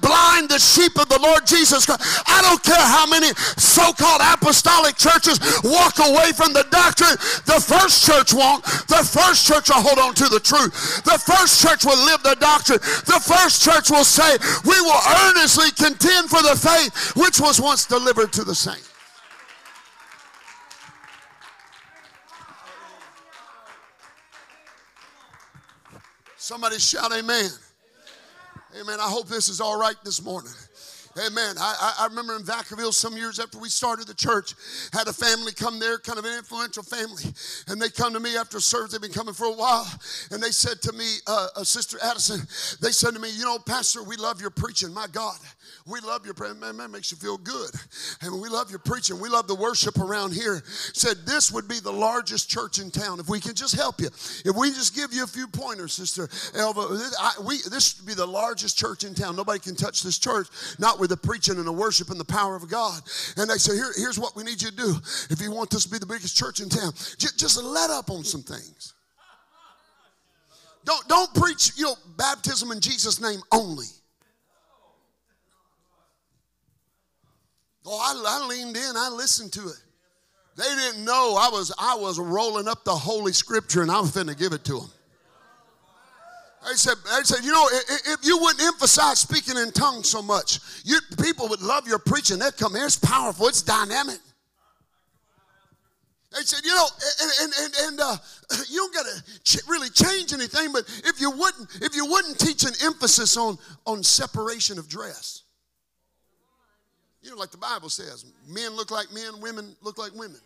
blind 0.01 0.49
the 0.49 0.59
sheep 0.59 0.99
of 0.99 1.07
the 1.07 1.19
Lord 1.19 1.47
Jesus 1.47 1.85
Christ. 1.85 2.03
I 2.27 2.41
don't 2.43 2.63
care 2.63 2.79
how 2.79 3.07
many 3.07 3.31
so-called 3.55 4.19
apostolic 4.19 4.97
churches 4.97 5.39
walk 5.63 5.99
away 5.99 6.31
from 6.35 6.51
the 6.51 6.67
doctrine. 6.71 7.15
The 7.47 7.59
first 7.63 8.03
church 8.03 8.33
won't. 8.33 8.63
The 8.91 9.03
first 9.03 9.47
church 9.47 9.69
will 9.69 9.79
hold 9.81 9.99
on 9.99 10.13
to 10.15 10.27
the 10.27 10.39
truth. 10.39 11.03
The 11.03 11.19
first 11.19 11.61
church 11.61 11.85
will 11.85 11.99
live 12.03 12.21
the 12.23 12.35
doctrine. 12.39 12.79
The 13.07 13.21
first 13.23 13.63
church 13.63 13.89
will 13.89 14.03
say, 14.03 14.35
we 14.65 14.75
will 14.81 14.88
will 14.89 15.29
earnestly 15.29 15.71
contend 15.71 16.29
for 16.29 16.41
the 16.41 16.55
faith 16.55 17.15
which 17.15 17.39
was 17.39 17.61
once 17.61 17.85
delivered 17.85 18.33
to 18.33 18.43
the 18.43 18.55
saints. 18.55 18.91
Somebody 26.37 26.79
shout 26.79 27.13
amen. 27.13 27.51
Amen. 28.79 28.99
I 28.99 29.07
hope 29.09 29.27
this 29.27 29.49
is 29.49 29.61
all 29.61 29.79
right 29.79 29.95
this 30.03 30.23
morning. 30.23 30.51
Amen. 31.17 31.55
I, 31.59 31.95
I, 32.01 32.07
remember 32.07 32.35
in 32.35 32.43
Vacaville 32.43 32.93
some 32.93 33.17
years 33.17 33.39
after 33.39 33.57
we 33.57 33.67
started 33.69 34.07
the 34.07 34.13
church, 34.13 34.53
had 34.93 35.07
a 35.07 35.13
family 35.13 35.51
come 35.51 35.79
there, 35.79 35.97
kind 35.97 36.19
of 36.19 36.25
an 36.25 36.37
influential 36.37 36.83
family. 36.83 37.23
And 37.67 37.81
they 37.81 37.89
come 37.89 38.13
to 38.13 38.19
me 38.19 38.37
after 38.37 38.59
service, 38.59 38.91
they've 38.91 39.01
been 39.01 39.11
coming 39.11 39.33
for 39.33 39.47
a 39.47 39.51
while. 39.51 39.87
And 40.31 40.41
they 40.41 40.51
said 40.51 40.81
to 40.83 40.93
me, 40.93 41.05
uh, 41.25 41.47
uh, 41.55 41.63
Sister 41.63 41.97
Addison, 42.03 42.41
they 42.81 42.91
said 42.91 43.15
to 43.15 43.19
me, 43.19 43.29
You 43.31 43.45
know, 43.45 43.57
Pastor, 43.57 44.03
we 44.03 44.17
love 44.17 44.39
your 44.39 44.51
preaching. 44.51 44.93
My 44.93 45.07
God, 45.11 45.37
we 45.87 45.99
love 46.01 46.25
your 46.25 46.35
preaching. 46.35 46.59
Man, 46.59 46.77
man, 46.77 46.91
makes 46.91 47.11
you 47.11 47.17
feel 47.17 47.37
good. 47.37 47.71
And 48.21 48.39
we 48.39 48.47
love 48.47 48.69
your 48.69 48.79
preaching. 48.79 49.19
We 49.19 49.29
love 49.29 49.47
the 49.47 49.55
worship 49.55 49.97
around 49.97 50.33
here. 50.33 50.61
Said 50.65 51.17
this 51.25 51.51
would 51.51 51.67
be 51.67 51.79
the 51.79 51.91
largest 51.91 52.49
church 52.49 52.77
in 52.77 52.91
town 52.91 53.19
if 53.19 53.27
we 53.27 53.39
can 53.39 53.55
just 53.55 53.75
help 53.75 53.99
you. 53.99 54.07
If 54.07 54.55
we 54.55 54.69
just 54.69 54.95
give 54.95 55.11
you 55.11 55.23
a 55.23 55.27
few 55.27 55.47
pointers, 55.47 55.93
Sister 55.93 56.29
Elva, 56.55 56.81
I, 57.19 57.33
we, 57.45 57.57
this 57.71 57.99
would 57.99 58.07
be 58.07 58.13
the 58.13 58.27
largest 58.27 58.77
church 58.77 59.03
in 59.03 59.15
town. 59.15 59.35
Nobody 59.35 59.59
can 59.59 59.75
touch 59.75 60.03
this 60.03 60.19
church, 60.19 60.47
not 60.77 60.98
with 60.99 61.09
the 61.09 61.17
preaching 61.17 61.57
and 61.57 61.65
the 61.65 61.71
worship 61.71 62.09
and 62.09 62.19
the 62.19 62.25
power 62.25 62.55
of 62.55 62.69
God. 62.69 63.01
And 63.37 63.49
they 63.49 63.55
say, 63.55 63.75
Here, 63.75 63.91
here's 63.95 64.19
what 64.19 64.35
we 64.35 64.43
need 64.43 64.61
you 64.61 64.69
to 64.69 64.75
do. 64.75 64.95
If 65.29 65.41
you 65.41 65.51
want 65.51 65.69
this 65.69 65.85
to 65.85 65.89
be 65.89 65.97
the 65.97 66.05
biggest 66.05 66.35
church 66.37 66.59
in 66.59 66.69
town, 66.69 66.91
j- 67.17 67.27
just 67.37 67.61
let 67.63 67.89
up 67.89 68.09
on 68.09 68.23
some 68.23 68.41
things. 68.41 68.93
Don't, 70.85 71.07
don't 71.07 71.33
preach, 71.35 71.71
you 71.77 71.85
know, 71.85 71.95
baptism 72.17 72.71
in 72.71 72.79
Jesus' 72.79 73.21
name 73.21 73.39
only. 73.51 73.85
Oh, 77.85 77.97
I, 77.97 78.41
I 78.41 78.47
leaned 78.47 78.75
in, 78.75 78.91
I 78.95 79.09
listened 79.09 79.53
to 79.53 79.61
it. 79.61 79.83
They 80.57 80.75
didn't 80.75 81.05
know 81.05 81.37
I 81.39 81.49
was 81.49 81.73
I 81.79 81.95
was 81.95 82.19
rolling 82.19 82.67
up 82.67 82.83
the 82.83 82.95
Holy 82.95 83.31
Scripture 83.31 83.81
and 83.81 83.89
I 83.89 84.01
was 84.01 84.11
finna 84.11 84.37
give 84.37 84.51
it 84.51 84.65
to 84.65 84.79
them. 84.79 84.91
They 86.67 86.75
said, 86.75 86.95
they 87.05 87.23
said, 87.23 87.43
you 87.43 87.51
know, 87.51 87.67
if 87.71 88.25
you 88.25 88.37
wouldn't 88.37 88.61
emphasize 88.61 89.19
speaking 89.19 89.57
in 89.57 89.71
tongues 89.71 90.09
so 90.09 90.21
much, 90.21 90.59
you, 90.83 90.99
people 91.21 91.47
would 91.47 91.61
love 91.61 91.87
your 91.87 91.99
preaching. 91.99 92.37
They'd 92.39 92.57
come 92.57 92.75
here. 92.75 92.85
It's 92.85 92.97
powerful. 92.97 93.47
It's 93.47 93.61
dynamic. 93.61 94.19
They 96.35 96.41
said, 96.41 96.63
you 96.63 96.75
know, 96.75 96.85
and, 97.21 97.31
and, 97.41 97.53
and, 97.59 97.73
and 97.87 97.99
uh, 98.01 98.17
you 98.69 98.77
don't 98.77 98.93
got 98.93 99.05
to 99.05 99.41
ch- 99.43 99.67
really 99.67 99.89
change 99.89 100.31
anything, 100.31 100.71
but 100.71 100.83
if 101.05 101.19
you 101.19 101.31
wouldn't, 101.31 101.69
if 101.81 101.95
you 101.95 102.05
wouldn't 102.05 102.37
teach 102.37 102.63
an 102.63 102.73
emphasis 102.83 103.35
on, 103.35 103.57
on 103.87 104.03
separation 104.03 104.77
of 104.77 104.87
dress, 104.87 105.43
you 107.23 107.31
know, 107.31 107.35
like 107.35 107.51
the 107.51 107.57
Bible 107.57 107.89
says, 107.89 108.25
men 108.47 108.75
look 108.75 108.91
like 108.91 109.11
men, 109.11 109.41
women 109.41 109.75
look 109.81 109.97
like 109.97 110.13
women. 110.13 110.39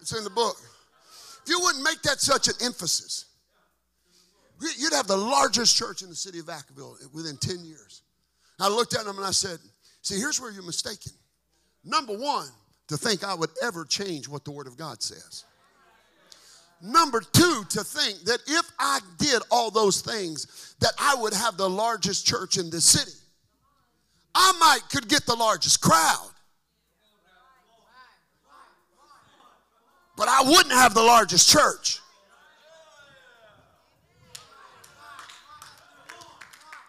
It's 0.00 0.16
in 0.16 0.24
the 0.24 0.30
book. 0.30 0.56
If 1.44 1.48
you 1.48 1.60
wouldn't 1.60 1.84
make 1.84 2.02
that 2.02 2.20
such 2.20 2.48
an 2.48 2.54
emphasis, 2.60 3.26
you'd 4.78 4.92
have 4.92 5.06
the 5.06 5.16
largest 5.16 5.76
church 5.76 6.02
in 6.02 6.08
the 6.08 6.14
city 6.14 6.38
of 6.38 6.46
Vacaville 6.46 6.96
within 7.12 7.36
10 7.36 7.64
years. 7.64 8.02
I 8.60 8.68
looked 8.68 8.94
at 8.94 9.04
them 9.04 9.16
and 9.16 9.26
I 9.26 9.30
said, 9.30 9.58
see, 10.02 10.18
here's 10.18 10.40
where 10.40 10.50
you're 10.50 10.62
mistaken. 10.62 11.12
Number 11.84 12.16
one, 12.16 12.48
to 12.88 12.96
think 12.96 13.24
I 13.24 13.34
would 13.34 13.50
ever 13.62 13.84
change 13.84 14.28
what 14.28 14.44
the 14.44 14.50
Word 14.50 14.66
of 14.66 14.76
God 14.76 15.02
says. 15.02 15.44
Number 16.82 17.20
two, 17.20 17.64
to 17.70 17.84
think 17.84 18.24
that 18.24 18.40
if 18.46 18.70
I 18.78 18.98
did 19.18 19.40
all 19.50 19.70
those 19.70 20.00
things, 20.00 20.74
that 20.80 20.92
I 20.98 21.14
would 21.14 21.32
have 21.32 21.56
the 21.56 21.70
largest 21.70 22.26
church 22.26 22.58
in 22.58 22.70
the 22.70 22.80
city. 22.80 23.16
I 24.34 24.52
might 24.58 24.80
could 24.90 25.08
get 25.08 25.24
the 25.24 25.36
largest 25.36 25.80
crowd. 25.80 26.30
But 30.16 30.28
I 30.28 30.42
wouldn't 30.42 30.72
have 30.72 30.94
the 30.94 31.02
largest 31.02 31.48
church. 31.48 32.01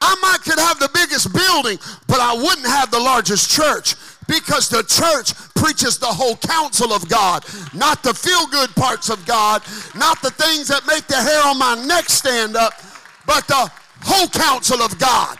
I 0.05 0.15
might 0.21 0.43
could 0.43 0.59
have 0.59 0.79
the 0.79 0.89
biggest 0.93 1.31
building, 1.31 1.79
but 2.07 2.19
I 2.19 2.33
wouldn't 2.33 2.67
have 2.67 2.91
the 2.91 2.99
largest 2.99 3.49
church 3.49 3.95
because 4.27 4.67
the 4.67 4.83
church 4.83 5.33
preaches 5.55 5.97
the 5.97 6.07
whole 6.07 6.35
counsel 6.35 6.91
of 6.91 7.07
God, 7.07 7.45
not 7.73 8.03
the 8.03 8.13
feel 8.13 8.45
good 8.47 8.69
parts 8.75 9.09
of 9.09 9.25
God, 9.25 9.63
not 9.95 10.21
the 10.21 10.31
things 10.31 10.67
that 10.67 10.85
make 10.87 11.07
the 11.07 11.15
hair 11.15 11.41
on 11.45 11.57
my 11.57 11.75
neck 11.85 12.09
stand 12.09 12.57
up, 12.57 12.73
but 13.25 13.47
the 13.47 13.71
whole 14.01 14.27
counsel 14.27 14.81
of 14.81 14.99
God. 14.99 15.39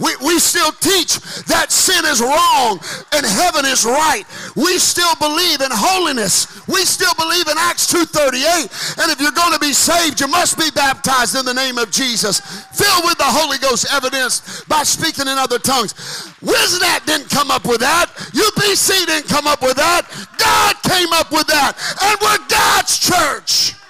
We, 0.00 0.16
we 0.24 0.38
still 0.38 0.72
teach 0.72 1.20
that 1.52 1.68
sin 1.68 2.00
is 2.08 2.24
wrong 2.24 2.80
and 3.12 3.26
heaven 3.26 3.68
is 3.68 3.84
right. 3.84 4.24
We 4.56 4.80
still 4.80 5.12
believe 5.20 5.60
in 5.60 5.68
holiness. 5.68 6.48
We 6.66 6.88
still 6.88 7.12
believe 7.20 7.46
in 7.46 7.60
Acts 7.60 7.92
2.38. 7.92 9.04
And 9.04 9.12
if 9.12 9.20
you're 9.20 9.36
going 9.36 9.52
to 9.52 9.60
be 9.60 9.74
saved, 9.74 10.18
you 10.20 10.28
must 10.28 10.56
be 10.56 10.70
baptized 10.74 11.36
in 11.36 11.44
the 11.44 11.52
name 11.52 11.76
of 11.76 11.90
Jesus. 11.90 12.40
Filled 12.72 13.04
with 13.04 13.18
the 13.18 13.28
Holy 13.28 13.58
Ghost 13.58 13.84
evidence 13.92 14.64
by 14.64 14.82
speaking 14.82 15.28
in 15.28 15.36
other 15.36 15.58
tongues. 15.58 15.92
Wisnat 16.40 17.04
didn't 17.04 17.28
come 17.28 17.50
up 17.50 17.68
with 17.68 17.80
that. 17.80 18.08
UPC 18.32 19.04
didn't 19.04 19.28
come 19.28 19.46
up 19.46 19.60
with 19.60 19.76
that. 19.76 20.08
God 20.38 20.74
came 20.88 21.12
up 21.12 21.30
with 21.30 21.46
that. 21.48 21.76
And 22.00 22.16
we're 22.24 22.40
God's 22.48 22.96
church. 22.98 23.81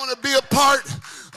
Want 0.00 0.10
to 0.10 0.22
be 0.26 0.32
a 0.32 0.40
part 0.40 0.80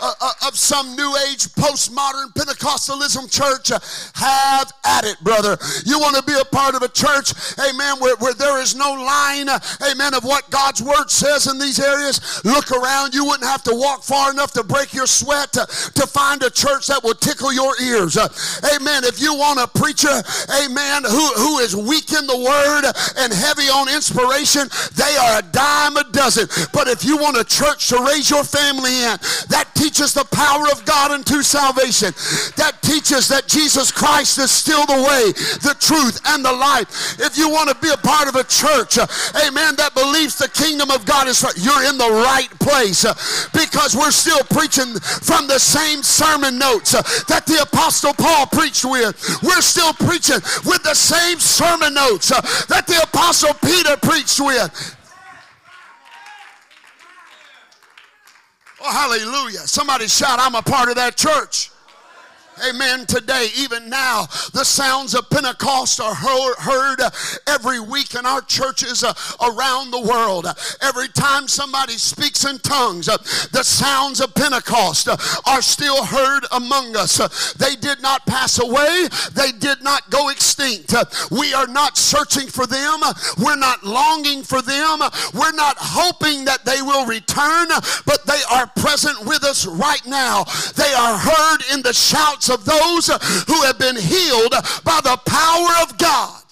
uh, 0.03 0.13
uh, 0.19 0.47
of 0.47 0.57
some 0.57 0.97
new 0.97 1.15
age 1.31 1.47
postmodern 1.55 2.27
Pentecostalism 2.35 3.31
church, 3.31 3.71
uh, 3.71 3.79
have 4.15 4.69
at 4.83 5.05
it, 5.05 5.15
brother. 5.23 5.57
You 5.85 5.97
want 5.97 6.17
to 6.17 6.23
be 6.23 6.35
a 6.35 6.43
part 6.43 6.75
of 6.75 6.81
a 6.81 6.89
church, 6.89 7.31
amen, 7.57 7.99
where, 7.99 8.17
where 8.17 8.33
there 8.33 8.59
is 8.59 8.75
no 8.75 8.91
line, 8.91 9.47
uh, 9.47 9.59
amen, 9.89 10.13
of 10.13 10.25
what 10.25 10.49
God's 10.49 10.83
word 10.83 11.09
says 11.09 11.47
in 11.47 11.57
these 11.57 11.79
areas. 11.79 12.19
Look 12.43 12.71
around. 12.71 13.13
You 13.13 13.23
wouldn't 13.23 13.47
have 13.47 13.63
to 13.63 13.71
walk 13.73 14.03
far 14.03 14.29
enough 14.29 14.51
to 14.53 14.63
break 14.63 14.93
your 14.93 15.07
sweat 15.07 15.53
to, 15.53 15.65
to 15.95 16.05
find 16.05 16.43
a 16.43 16.49
church 16.49 16.87
that 16.87 17.01
will 17.01 17.15
tickle 17.15 17.53
your 17.53 17.71
ears. 17.81 18.17
Uh, 18.17 18.27
amen. 18.75 19.05
If 19.05 19.21
you 19.21 19.33
want 19.33 19.61
a 19.61 19.67
preacher, 19.67 20.11
amen, 20.51 21.03
who, 21.07 21.27
who 21.39 21.59
is 21.59 21.77
weak 21.77 22.11
in 22.11 22.27
the 22.27 22.43
word 22.43 22.91
and 23.23 23.31
heavy 23.31 23.71
on 23.71 23.87
inspiration, 23.87 24.67
they 24.95 25.15
are 25.15 25.39
a 25.39 25.43
dime 25.43 25.95
a 25.95 26.03
dozen. 26.11 26.49
But 26.73 26.89
if 26.89 27.05
you 27.05 27.15
want 27.15 27.37
a 27.37 27.45
church 27.45 27.87
to 27.87 28.03
raise 28.03 28.29
your 28.29 28.43
family 28.43 28.91
in, 28.91 29.15
that 29.47 29.69
teaches 29.75 29.92
the 29.93 30.25
power 30.25 30.65
of 30.71 30.85
God 30.85 31.11
unto 31.11 31.41
salvation. 31.41 32.13
That 32.57 32.81
teaches 32.81 33.27
that 33.29 33.47
Jesus 33.47 33.91
Christ 33.91 34.37
is 34.39 34.51
still 34.51 34.85
the 34.85 35.01
way, 35.05 35.31
the 35.61 35.75
truth, 35.79 36.19
and 36.25 36.43
the 36.43 36.51
life. 36.51 37.19
If 37.19 37.37
you 37.37 37.49
want 37.49 37.69
to 37.69 37.75
be 37.75 37.89
a 37.89 37.97
part 37.97 38.27
of 38.27 38.35
a 38.35 38.43
church, 38.43 38.97
uh, 38.97 39.07
amen, 39.45 39.75
that 39.77 39.93
believes 39.93 40.37
the 40.37 40.49
kingdom 40.49 40.89
of 40.91 41.05
God 41.05 41.27
is 41.27 41.43
right, 41.43 41.53
you're 41.57 41.83
in 41.83 41.97
the 41.97 42.09
right 42.09 42.49
place 42.59 43.05
uh, 43.05 43.13
because 43.53 43.95
we're 43.95 44.11
still 44.11 44.43
preaching 44.49 44.97
from 44.99 45.47
the 45.47 45.59
same 45.59 46.01
sermon 46.01 46.57
notes 46.57 46.95
uh, 46.95 47.01
that 47.27 47.45
the 47.45 47.61
Apostle 47.61 48.13
Paul 48.13 48.47
preached 48.47 48.85
with. 48.85 49.13
We're 49.43 49.61
still 49.61 49.93
preaching 49.93 50.41
with 50.65 50.83
the 50.83 50.95
same 50.95 51.39
sermon 51.39 51.93
notes 51.93 52.29
that 52.29 52.87
the 52.87 53.01
Apostle 53.03 53.53
Peter 53.61 53.97
preached 53.97 54.39
with. 54.39 54.97
Oh, 58.85 58.91
hallelujah. 58.91 59.59
Somebody 59.59 60.07
shout, 60.07 60.39
I'm 60.41 60.55
a 60.55 60.61
part 60.61 60.89
of 60.89 60.95
that 60.95 61.15
church. 61.15 61.71
Amen. 62.61 63.05
Today, 63.07 63.47
even 63.57 63.89
now, 63.89 64.25
the 64.53 64.63
sounds 64.63 65.15
of 65.15 65.27
Pentecost 65.29 65.99
are 65.99 66.13
heard 66.13 66.99
every 67.47 67.79
week 67.79 68.13
in 68.13 68.25
our 68.25 68.41
churches 68.41 69.03
uh, 69.03 69.13
around 69.41 69.89
the 69.89 69.99
world. 69.99 70.45
Every 70.81 71.07
time 71.07 71.47
somebody 71.47 71.93
speaks 71.93 72.45
in 72.45 72.59
tongues, 72.59 73.09
uh, 73.09 73.17
the 73.51 73.63
sounds 73.63 74.21
of 74.21 74.35
Pentecost 74.35 75.07
uh, 75.07 75.17
are 75.47 75.63
still 75.63 76.05
heard 76.05 76.45
among 76.51 76.95
us. 76.95 77.53
They 77.53 77.75
did 77.75 78.01
not 78.01 78.25
pass 78.27 78.59
away, 78.59 79.07
they 79.33 79.51
did 79.51 79.83
not 79.83 80.09
go 80.11 80.29
extinct. 80.29 80.93
We 81.31 81.53
are 81.53 81.67
not 81.67 81.97
searching 81.97 82.47
for 82.47 82.67
them, 82.67 82.99
we're 83.41 83.55
not 83.55 83.83
longing 83.83 84.43
for 84.43 84.61
them, 84.61 84.99
we're 85.33 85.53
not 85.53 85.77
hoping 85.79 86.45
that 86.45 86.65
they 86.65 86.81
will 86.83 87.05
return, 87.07 87.67
but 88.05 88.25
they 88.27 88.41
are 88.51 88.67
present 88.75 89.25
with 89.25 89.43
us 89.43 89.65
right 89.65 90.05
now. 90.05 90.43
They 90.75 90.93
are 90.93 91.17
heard 91.17 91.59
in 91.73 91.81
the 91.81 91.93
shouts 91.93 92.42
of 92.49 92.65
those 92.65 93.07
who 93.47 93.61
have 93.63 93.79
been 93.79 93.95
healed 93.95 94.51
by 94.83 94.99
the 95.03 95.17
power 95.25 95.83
of 95.83 95.97
God. 95.97 96.42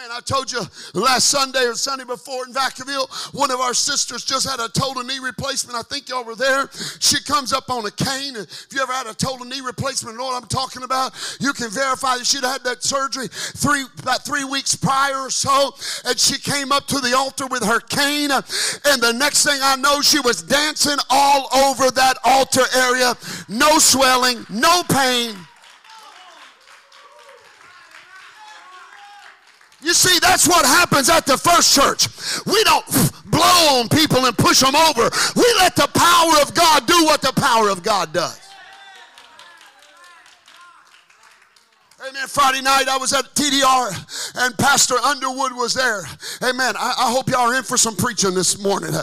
Amen. 0.00 0.16
I 0.16 0.20
told 0.20 0.50
you 0.50 0.60
last 0.94 1.28
Sunday 1.28 1.64
or 1.64 1.74
Sunday 1.74 2.04
before 2.04 2.46
in 2.46 2.54
Vacaville, 2.54 3.08
one 3.34 3.50
of 3.50 3.60
our 3.60 3.74
sisters 3.74 4.24
just 4.24 4.48
had 4.48 4.60
a 4.60 4.68
total 4.68 5.02
knee 5.02 5.18
replacement. 5.18 5.76
I 5.76 5.82
think 5.82 6.08
y'all 6.08 6.24
were 6.24 6.36
there. 6.36 6.70
She 7.00 7.22
comes 7.22 7.52
up 7.52 7.68
on 7.70 7.84
a 7.84 7.90
cane. 7.90 8.36
If 8.36 8.68
you 8.72 8.80
ever 8.82 8.92
had 8.92 9.06
a 9.06 9.14
total 9.14 9.44
knee 9.44 9.60
replacement, 9.60 10.16
know 10.16 10.24
what 10.24 10.42
I'm 10.42 10.48
talking 10.48 10.84
about? 10.84 11.12
You 11.40 11.52
can 11.52 11.70
verify 11.70 12.16
that 12.16 12.26
she'd 12.26 12.44
had 12.44 12.64
that 12.64 12.82
surgery 12.82 13.28
three 13.28 13.84
about 13.98 14.24
three 14.24 14.44
weeks 14.44 14.74
prior 14.74 15.18
or 15.18 15.30
so. 15.30 15.74
And 16.06 16.18
she 16.18 16.38
came 16.38 16.72
up 16.72 16.86
to 16.86 17.00
the 17.00 17.14
altar 17.14 17.46
with 17.46 17.64
her 17.64 17.80
cane. 17.80 18.30
And 18.30 19.02
the 19.02 19.12
next 19.12 19.44
thing 19.44 19.58
I 19.62 19.76
know, 19.76 20.00
she 20.00 20.20
was 20.20 20.42
dancing 20.42 20.98
all 21.10 21.48
over 21.54 21.90
that 21.90 22.16
altar 22.24 22.64
area. 22.74 23.14
No 23.48 23.78
swelling, 23.78 24.46
no 24.48 24.82
pain. 24.84 25.36
You 29.82 29.94
see, 29.94 30.18
that's 30.20 30.46
what 30.46 30.64
happens 30.66 31.08
at 31.08 31.26
the 31.26 31.38
first 31.38 31.74
church. 31.74 32.08
We 32.46 32.62
don't 32.64 32.84
blow 33.26 33.80
on 33.80 33.88
people 33.88 34.26
and 34.26 34.36
push 34.36 34.60
them 34.60 34.76
over. 34.76 35.08
We 35.36 35.46
let 35.58 35.74
the 35.74 35.88
power 35.94 36.42
of 36.42 36.54
God 36.54 36.86
do 36.86 37.04
what 37.04 37.22
the 37.22 37.32
power 37.32 37.70
of 37.70 37.82
God 37.82 38.12
does. 38.12 38.49
Amen. 42.08 42.28
Friday 42.28 42.62
night 42.62 42.88
I 42.88 42.96
was 42.96 43.12
at 43.12 43.26
TDR 43.34 43.92
and 44.38 44.56
Pastor 44.56 44.94
Underwood 44.94 45.52
was 45.52 45.74
there. 45.74 46.00
Amen. 46.42 46.74
I, 46.78 46.94
I 46.96 47.12
hope 47.12 47.28
y'all 47.28 47.52
are 47.52 47.54
in 47.54 47.62
for 47.62 47.76
some 47.76 47.94
preaching 47.94 48.32
this 48.32 48.58
morning. 48.58 48.94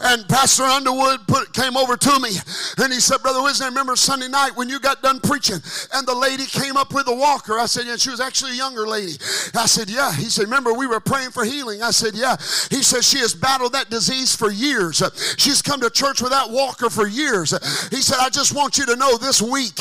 And 0.00 0.26
Pastor 0.26 0.62
Underwood 0.62 1.20
put, 1.28 1.52
came 1.52 1.76
over 1.76 1.98
to 1.98 2.18
me 2.18 2.30
and 2.78 2.90
he 2.94 2.98
said, 2.98 3.20
Brother 3.20 3.42
Wisdom, 3.42 3.68
remember 3.68 3.94
Sunday 3.94 4.28
night 4.28 4.52
when 4.54 4.70
you 4.70 4.80
got 4.80 5.02
done 5.02 5.20
preaching 5.20 5.58
and 5.92 6.08
the 6.08 6.14
lady 6.14 6.46
came 6.46 6.78
up 6.78 6.94
with 6.94 7.08
a 7.08 7.14
walker? 7.14 7.58
I 7.58 7.66
said, 7.66 7.84
Yeah, 7.84 7.96
she 7.96 8.08
was 8.08 8.20
actually 8.20 8.52
a 8.52 8.56
younger 8.56 8.86
lady. 8.86 9.18
I 9.54 9.66
said, 9.66 9.90
Yeah. 9.90 10.14
He 10.14 10.30
said, 10.30 10.44
Remember 10.44 10.72
we 10.72 10.86
were 10.86 11.00
praying 11.00 11.32
for 11.32 11.44
healing? 11.44 11.82
I 11.82 11.90
said, 11.90 12.14
Yeah. 12.14 12.36
He 12.70 12.82
said, 12.82 13.04
She 13.04 13.18
has 13.18 13.34
battled 13.34 13.74
that 13.74 13.90
disease 13.90 14.34
for 14.34 14.50
years. 14.50 15.02
She's 15.36 15.60
come 15.60 15.82
to 15.82 15.90
church 15.90 16.22
with 16.22 16.30
that 16.30 16.48
walker 16.48 16.88
for 16.88 17.06
years. 17.06 17.50
He 17.90 18.00
said, 18.00 18.16
I 18.18 18.30
just 18.30 18.54
want 18.54 18.78
you 18.78 18.86
to 18.86 18.96
know 18.96 19.18
this 19.18 19.42
week, 19.42 19.78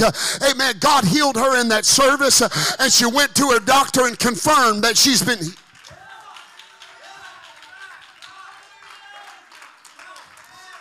amen, 0.51 0.75
God 0.81 1.05
healed 1.05 1.37
her 1.37 1.61
in 1.61 1.69
that 1.69 1.85
service 1.85 2.41
and 2.79 2.91
she 2.91 3.05
went 3.05 3.35
to 3.35 3.49
her 3.51 3.59
doctor 3.59 4.05
and 4.07 4.17
confirmed 4.17 4.83
that 4.83 4.97
she's 4.97 5.21
been 5.21 5.39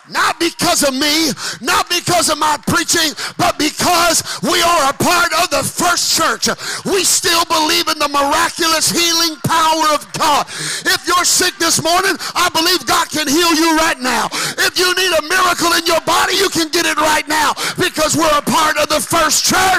Not 0.09 0.39
because 0.39 0.83
of 0.83 0.93
me, 0.93 1.33
not 1.61 1.89
because 1.89 2.29
of 2.29 2.37
my 2.37 2.57
preaching, 2.67 3.09
but 3.37 3.57
because 3.57 4.21
we 4.43 4.61
are 4.61 4.89
a 4.89 4.93
part 4.93 5.33
of 5.41 5.49
the 5.49 5.65
first 5.65 6.13
church. 6.13 6.45
We 6.85 7.03
still 7.03 7.43
believe 7.45 7.89
in 7.89 7.97
the 7.97 8.09
miraculous 8.09 8.91
healing 8.93 9.33
power 9.41 9.97
of 9.97 10.05
God. 10.13 10.45
If 10.85 11.07
you're 11.07 11.25
sick 11.25 11.57
this 11.57 11.81
morning, 11.81 12.13
I 12.37 12.49
believe 12.53 12.85
God 12.85 13.09
can 13.09 13.27
heal 13.27 13.49
you 13.57 13.77
right 13.77 13.97
now. 13.97 14.29
If 14.61 14.77
you 14.77 14.93
need 14.93 15.13
a 15.17 15.25
miracle 15.25 15.73
in 15.73 15.85
your 15.89 16.01
body, 16.05 16.37
you 16.37 16.49
can 16.49 16.69
get 16.69 16.85
it 16.85 16.97
right 16.97 17.27
now 17.27 17.53
because 17.81 18.15
we're 18.15 18.37
a 18.37 18.45
part 18.45 18.77
of 18.77 18.89
the 18.89 19.01
first 19.01 19.45
church. 19.45 19.74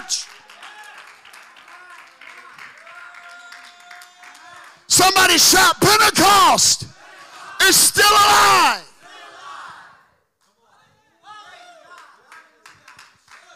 Somebody 5.26 5.40
shout, 5.40 5.80
Pentecost 5.80 6.86
is 7.62 7.74
still 7.74 8.08
alive. 8.08 8.84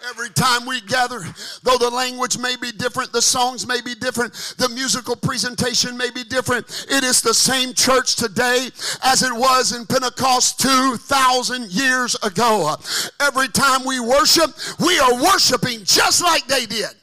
Every 0.09 0.31
time 0.31 0.67
we 0.67 0.81
gather, 0.81 1.21
though 1.63 1.79
the 1.79 1.91
language 1.91 2.39
may 2.39 2.57
be 2.57 2.73
different, 2.73 3.13
the 3.13 3.23
songs 3.23 3.69
may 3.69 3.81
be 3.81 3.95
different, 3.95 4.33
the 4.59 4.69
musical 4.71 5.15
presentation 5.15 5.97
may 5.97 6.11
be 6.11 6.25
different, 6.25 6.67
it 6.91 7.05
is 7.05 7.23
the 7.23 7.35
same 7.35 7.73
church 7.73 8.17
today 8.17 8.71
as 9.05 9.23
it 9.23 9.33
was 9.33 9.73
in 9.73 9.87
Pentecost 9.87 10.59
2,000 10.59 11.71
years 11.71 12.17
ago. 12.25 12.75
Every 13.21 13.47
time 13.47 13.85
we 13.87 14.01
worship, 14.01 14.51
we 14.81 14.99
are 14.99 15.23
worshiping 15.23 15.85
just 15.85 16.21
like 16.21 16.49
they 16.49 16.67
did. 16.67 17.00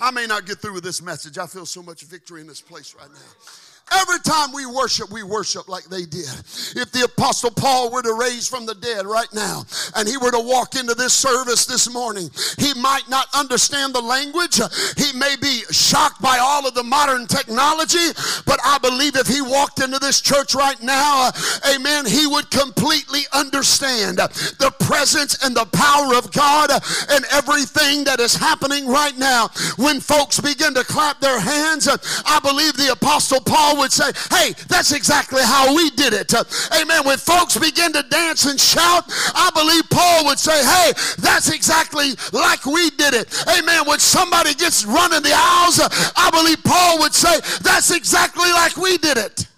I 0.00 0.10
may 0.10 0.26
not 0.26 0.46
get 0.46 0.58
through 0.58 0.74
with 0.74 0.84
this 0.84 1.00
message. 1.00 1.38
I 1.38 1.46
feel 1.46 1.66
so 1.66 1.82
much 1.82 2.02
victory 2.02 2.40
in 2.40 2.46
this 2.46 2.60
place 2.60 2.94
right 2.94 3.10
now. 3.10 3.63
Every 3.92 4.18
time 4.20 4.52
we 4.52 4.66
worship, 4.66 5.10
we 5.10 5.22
worship 5.22 5.68
like 5.68 5.84
they 5.84 6.04
did. 6.04 6.28
If 6.74 6.90
the 6.90 7.04
Apostle 7.04 7.50
Paul 7.50 7.90
were 7.92 8.02
to 8.02 8.14
raise 8.14 8.48
from 8.48 8.66
the 8.66 8.74
dead 8.74 9.06
right 9.06 9.32
now 9.32 9.64
and 9.96 10.08
he 10.08 10.16
were 10.16 10.30
to 10.30 10.40
walk 10.40 10.74
into 10.74 10.94
this 10.94 11.12
service 11.12 11.64
this 11.66 11.92
morning, 11.92 12.30
he 12.58 12.74
might 12.74 13.08
not 13.08 13.28
understand 13.34 13.94
the 13.94 14.00
language. 14.00 14.60
He 14.96 15.16
may 15.16 15.36
be 15.40 15.62
shocked 15.70 16.20
by 16.20 16.38
all 16.40 16.66
of 16.66 16.74
the 16.74 16.82
modern 16.82 17.26
technology, 17.26 18.12
but 18.46 18.58
I 18.64 18.78
believe 18.78 19.16
if 19.16 19.28
he 19.28 19.40
walked 19.42 19.80
into 19.80 19.98
this 19.98 20.20
church 20.20 20.54
right 20.54 20.80
now, 20.82 21.30
amen, 21.74 22.06
he 22.06 22.26
would 22.26 22.50
completely 22.50 23.22
understand 23.32 24.18
the 24.18 24.74
presence 24.80 25.44
and 25.44 25.54
the 25.54 25.66
power 25.66 26.14
of 26.16 26.32
God 26.32 26.70
and 27.10 27.24
everything 27.32 28.04
that 28.04 28.18
is 28.18 28.34
happening 28.34 28.88
right 28.88 29.16
now. 29.16 29.48
When 29.76 30.00
folks 30.00 30.40
begin 30.40 30.74
to 30.74 30.84
clap 30.84 31.20
their 31.20 31.38
hands, 31.38 31.86
I 31.88 32.40
believe 32.40 32.76
the 32.76 32.92
Apostle 32.92 33.40
Paul 33.40 33.73
would 33.76 33.92
say, 33.92 34.10
hey, 34.30 34.52
that's 34.68 34.92
exactly 34.92 35.42
how 35.42 35.74
we 35.74 35.90
did 35.90 36.12
it. 36.12 36.32
Uh, 36.34 36.44
amen. 36.80 37.04
When 37.04 37.18
folks 37.18 37.58
begin 37.58 37.92
to 37.92 38.02
dance 38.10 38.44
and 38.46 38.58
shout, 38.58 39.04
I 39.34 39.50
believe 39.54 39.88
Paul 39.90 40.26
would 40.26 40.38
say, 40.38 40.64
hey, 40.64 40.92
that's 41.18 41.52
exactly 41.52 42.14
like 42.32 42.64
we 42.66 42.90
did 42.90 43.14
it. 43.14 43.44
Amen. 43.58 43.86
When 43.86 43.98
somebody 43.98 44.54
gets 44.54 44.84
running 44.84 45.22
the 45.22 45.32
aisles, 45.34 45.80
uh, 45.80 45.88
I 46.16 46.30
believe 46.30 46.62
Paul 46.64 47.00
would 47.00 47.14
say, 47.14 47.40
that's 47.62 47.90
exactly 47.90 48.50
like 48.50 48.76
we 48.76 48.98
did 48.98 49.18
it. 49.18 49.48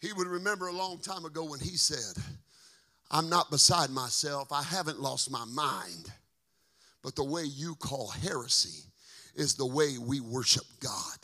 He 0.00 0.14
would 0.14 0.28
remember 0.28 0.68
a 0.68 0.72
long 0.72 0.98
time 0.98 1.26
ago 1.26 1.44
when 1.44 1.60
he 1.60 1.76
said, 1.76 2.22
I'm 3.10 3.28
not 3.28 3.50
beside 3.50 3.90
myself. 3.90 4.52
I 4.52 4.62
haven't 4.62 5.00
lost 5.00 5.30
my 5.30 5.44
mind. 5.44 6.10
But 7.02 7.16
the 7.16 7.24
way 7.24 7.44
you 7.44 7.74
call 7.76 8.08
heresy 8.08 8.84
is 9.34 9.54
the 9.54 9.66
way 9.66 9.96
we 9.98 10.20
worship 10.20 10.64
God. 10.80 11.18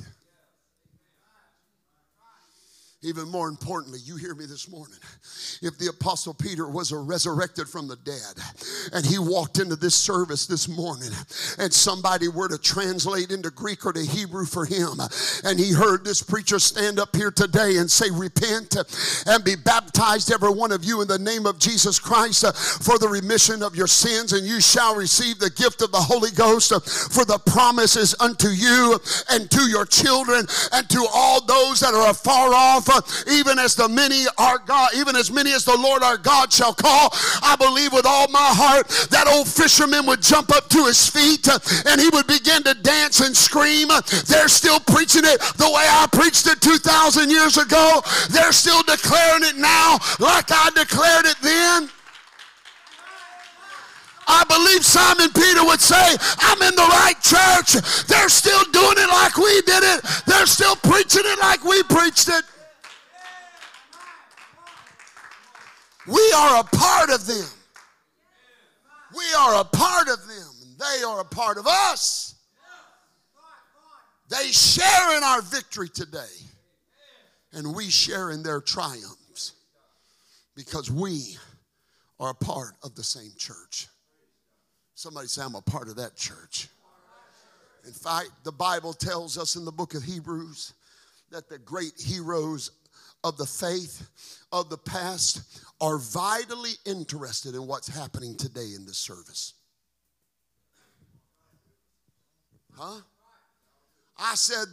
Even 3.02 3.28
more 3.28 3.48
importantly, 3.48 3.98
you 4.02 4.16
hear 4.16 4.34
me 4.34 4.46
this 4.46 4.70
morning. 4.70 4.96
If 5.60 5.76
the 5.78 5.88
Apostle 5.88 6.32
Peter 6.32 6.66
was 6.66 6.92
resurrected 6.92 7.68
from 7.68 7.88
the 7.88 7.96
dead 7.96 8.42
and 8.94 9.04
he 9.04 9.18
walked 9.18 9.58
into 9.58 9.76
this 9.76 9.94
service 9.94 10.46
this 10.46 10.66
morning 10.66 11.10
and 11.58 11.72
somebody 11.72 12.28
were 12.28 12.48
to 12.48 12.56
translate 12.56 13.30
into 13.30 13.50
Greek 13.50 13.84
or 13.84 13.92
to 13.92 14.00
Hebrew 14.00 14.46
for 14.46 14.64
him 14.64 14.98
and 15.44 15.58
he 15.58 15.72
heard 15.72 16.04
this 16.04 16.22
preacher 16.22 16.58
stand 16.58 16.98
up 16.98 17.14
here 17.14 17.30
today 17.30 17.76
and 17.76 17.90
say, 17.90 18.06
Repent 18.10 18.76
and 19.26 19.44
be 19.44 19.56
baptized, 19.56 20.32
every 20.32 20.50
one 20.50 20.72
of 20.72 20.82
you, 20.82 21.02
in 21.02 21.08
the 21.08 21.18
name 21.18 21.44
of 21.44 21.58
Jesus 21.58 21.98
Christ 21.98 22.46
for 22.82 22.98
the 22.98 23.08
remission 23.08 23.62
of 23.62 23.76
your 23.76 23.86
sins, 23.86 24.32
and 24.32 24.46
you 24.46 24.60
shall 24.60 24.96
receive 24.96 25.38
the 25.38 25.50
gift 25.50 25.82
of 25.82 25.92
the 25.92 26.00
Holy 26.00 26.30
Ghost, 26.30 26.70
for 27.12 27.24
the 27.26 27.38
promises 27.46 28.14
unto 28.20 28.48
you 28.48 28.98
and 29.30 29.50
to 29.50 29.68
your 29.68 29.84
children 29.84 30.46
and 30.72 30.88
to 30.88 31.06
all 31.12 31.44
those 31.44 31.80
that 31.80 31.92
are 31.92 32.10
afar 32.10 32.54
off 32.54 32.85
even 33.28 33.58
as 33.58 33.74
the 33.74 33.88
many 33.88 34.24
are 34.38 34.58
God, 34.58 34.90
even 34.96 35.16
as 35.16 35.30
many 35.30 35.52
as 35.52 35.64
the 35.64 35.76
Lord 35.76 36.02
our 36.02 36.16
God 36.16 36.52
shall 36.52 36.74
call. 36.74 37.10
I 37.42 37.56
believe 37.58 37.92
with 37.92 38.06
all 38.06 38.28
my 38.28 38.50
heart 38.52 38.88
that 39.10 39.26
old 39.26 39.48
fisherman 39.48 40.06
would 40.06 40.22
jump 40.22 40.50
up 40.54 40.68
to 40.70 40.84
his 40.86 41.08
feet 41.08 41.48
uh, 41.48 41.58
and 41.86 42.00
he 42.00 42.08
would 42.10 42.26
begin 42.26 42.62
to 42.64 42.74
dance 42.74 43.20
and 43.20 43.36
scream. 43.36 43.88
They're 44.26 44.48
still 44.48 44.80
preaching 44.80 45.24
it 45.24 45.40
the 45.56 45.66
way 45.66 45.86
I 45.86 46.06
preached 46.12 46.46
it 46.46 46.60
2,000 46.60 47.30
years 47.30 47.56
ago. 47.56 48.02
They're 48.30 48.52
still 48.52 48.82
declaring 48.82 49.44
it 49.44 49.56
now 49.56 49.98
like 50.18 50.50
I 50.50 50.70
declared 50.74 51.26
it 51.26 51.36
then. 51.42 51.90
I 54.26 54.42
believe 54.44 54.84
Simon 54.84 55.30
Peter 55.30 55.64
would 55.64 55.80
say, 55.80 56.02
I'm 56.38 56.60
in 56.62 56.74
the 56.74 56.88
right 56.98 57.18
church. 57.22 57.78
They're 58.06 58.28
still 58.28 58.64
doing 58.72 58.98
it 58.98 59.08
like 59.08 59.36
we 59.36 59.62
did 59.62 59.82
it. 59.86 60.02
They're 60.26 60.46
still 60.46 60.74
preaching 60.76 61.22
it 61.24 61.38
like 61.38 61.62
we 61.62 61.82
preached 61.84 62.28
it. 62.28 62.44
We 66.06 66.32
are 66.36 66.60
a 66.60 66.64
part 66.64 67.10
of 67.10 67.26
them. 67.26 67.48
We 69.14 69.24
are 69.38 69.60
a 69.60 69.64
part 69.64 70.08
of 70.08 70.26
them, 70.26 70.50
and 70.62 70.78
they 70.78 71.02
are 71.04 71.20
a 71.20 71.24
part 71.24 71.58
of 71.58 71.66
us. 71.66 72.34
They 74.28 74.48
share 74.48 75.16
in 75.16 75.22
our 75.22 75.42
victory 75.42 75.88
today, 75.88 76.34
and 77.52 77.74
we 77.74 77.90
share 77.90 78.30
in 78.30 78.42
their 78.42 78.60
triumphs 78.60 79.52
because 80.54 80.90
we 80.90 81.36
are 82.18 82.30
a 82.30 82.34
part 82.34 82.74
of 82.82 82.94
the 82.94 83.04
same 83.04 83.30
church. 83.36 83.88
Somebody 84.94 85.28
say, 85.28 85.42
I'm 85.42 85.54
a 85.54 85.62
part 85.62 85.88
of 85.88 85.96
that 85.96 86.16
church. 86.16 86.68
In 87.86 87.92
fact, 87.92 88.30
the 88.42 88.52
Bible 88.52 88.92
tells 88.92 89.38
us 89.38 89.54
in 89.54 89.64
the 89.64 89.72
book 89.72 89.94
of 89.94 90.02
Hebrews 90.02 90.72
that 91.30 91.48
the 91.48 91.58
great 91.58 91.92
heroes 91.98 92.70
of 93.22 93.36
the 93.36 93.46
faith 93.46 94.35
of 94.52 94.70
the 94.70 94.78
past 94.78 95.42
are 95.80 95.98
vitally 95.98 96.72
interested 96.84 97.54
in 97.54 97.66
what's 97.66 97.88
happening 97.88 98.36
today 98.36 98.72
in 98.74 98.86
this 98.86 98.98
service. 98.98 99.54
Huh? 102.74 103.00
I 104.18 104.34
said 104.34 104.66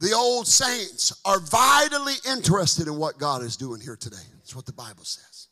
the 0.00 0.12
old 0.12 0.46
saints 0.46 1.12
are 1.24 1.40
vitally 1.40 2.14
interested 2.28 2.88
in 2.88 2.96
what 2.96 3.18
God 3.18 3.42
is 3.42 3.56
doing 3.56 3.80
here 3.80 3.96
today. 3.96 4.16
That's 4.38 4.56
what 4.56 4.66
the 4.66 4.72
Bible 4.72 5.04
says. 5.04 5.48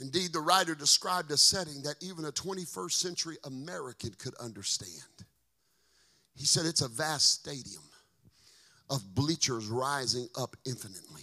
Indeed, 0.00 0.32
the 0.32 0.40
writer 0.40 0.74
described 0.74 1.30
a 1.30 1.36
setting 1.36 1.82
that 1.82 1.94
even 2.00 2.24
a 2.24 2.32
21st 2.32 2.92
century 2.92 3.36
American 3.44 4.10
could 4.18 4.34
understand. 4.36 4.88
He 6.34 6.44
said 6.44 6.66
it's 6.66 6.80
a 6.80 6.88
vast 6.88 7.32
stadium 7.32 7.82
of 8.90 9.14
bleachers 9.14 9.68
rising 9.68 10.28
up 10.36 10.56
infinitely. 10.66 11.22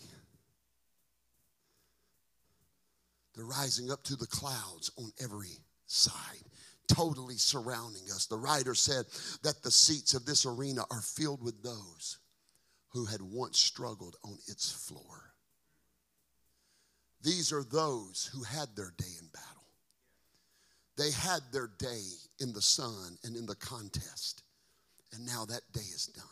They're 3.39 3.45
rising 3.45 3.89
up 3.89 4.03
to 4.03 4.17
the 4.17 4.27
clouds 4.27 4.91
on 4.97 5.13
every 5.23 5.61
side, 5.87 6.43
totally 6.89 7.37
surrounding 7.37 8.03
us. 8.13 8.25
The 8.25 8.35
writer 8.35 8.75
said 8.75 9.05
that 9.43 9.63
the 9.63 9.71
seats 9.71 10.13
of 10.13 10.25
this 10.25 10.45
arena 10.45 10.83
are 10.91 10.99
filled 10.99 11.41
with 11.41 11.63
those 11.63 12.17
who 12.89 13.05
had 13.05 13.21
once 13.21 13.57
struggled 13.57 14.17
on 14.25 14.37
its 14.49 14.69
floor. 14.69 15.31
These 17.21 17.53
are 17.53 17.63
those 17.63 18.29
who 18.33 18.43
had 18.43 18.75
their 18.75 18.91
day 18.97 19.13
in 19.17 19.27
battle. 19.29 19.63
They 20.97 21.11
had 21.11 21.39
their 21.53 21.69
day 21.79 22.03
in 22.41 22.51
the 22.51 22.61
sun 22.61 23.17
and 23.23 23.37
in 23.37 23.45
the 23.45 23.55
contest, 23.55 24.43
and 25.13 25.25
now 25.25 25.45
that 25.45 25.61
day 25.71 25.79
is 25.79 26.07
done. 26.07 26.25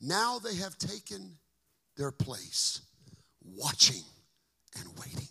Now 0.00 0.38
they 0.38 0.54
have 0.54 0.78
taken 0.78 1.36
their 1.98 2.10
place, 2.10 2.80
watching 3.44 4.04
and 4.80 4.98
waiting. 4.98 5.28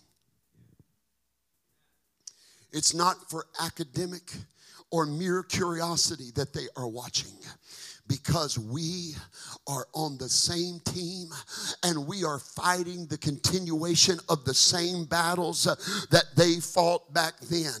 It's 2.72 2.94
not 2.94 3.30
for 3.30 3.46
academic 3.60 4.32
or 4.90 5.06
mere 5.06 5.42
curiosity 5.42 6.30
that 6.34 6.52
they 6.52 6.66
are 6.76 6.88
watching 6.88 7.32
because 8.12 8.58
we 8.58 9.14
are 9.66 9.86
on 9.94 10.18
the 10.18 10.28
same 10.28 10.80
team 10.80 11.28
and 11.82 12.06
we 12.06 12.24
are 12.24 12.38
fighting 12.38 13.06
the 13.06 13.16
continuation 13.16 14.18
of 14.28 14.44
the 14.44 14.52
same 14.52 15.06
battles 15.06 15.64
that 16.10 16.24
they 16.36 16.56
fought 16.60 17.14
back 17.14 17.40
then. 17.48 17.72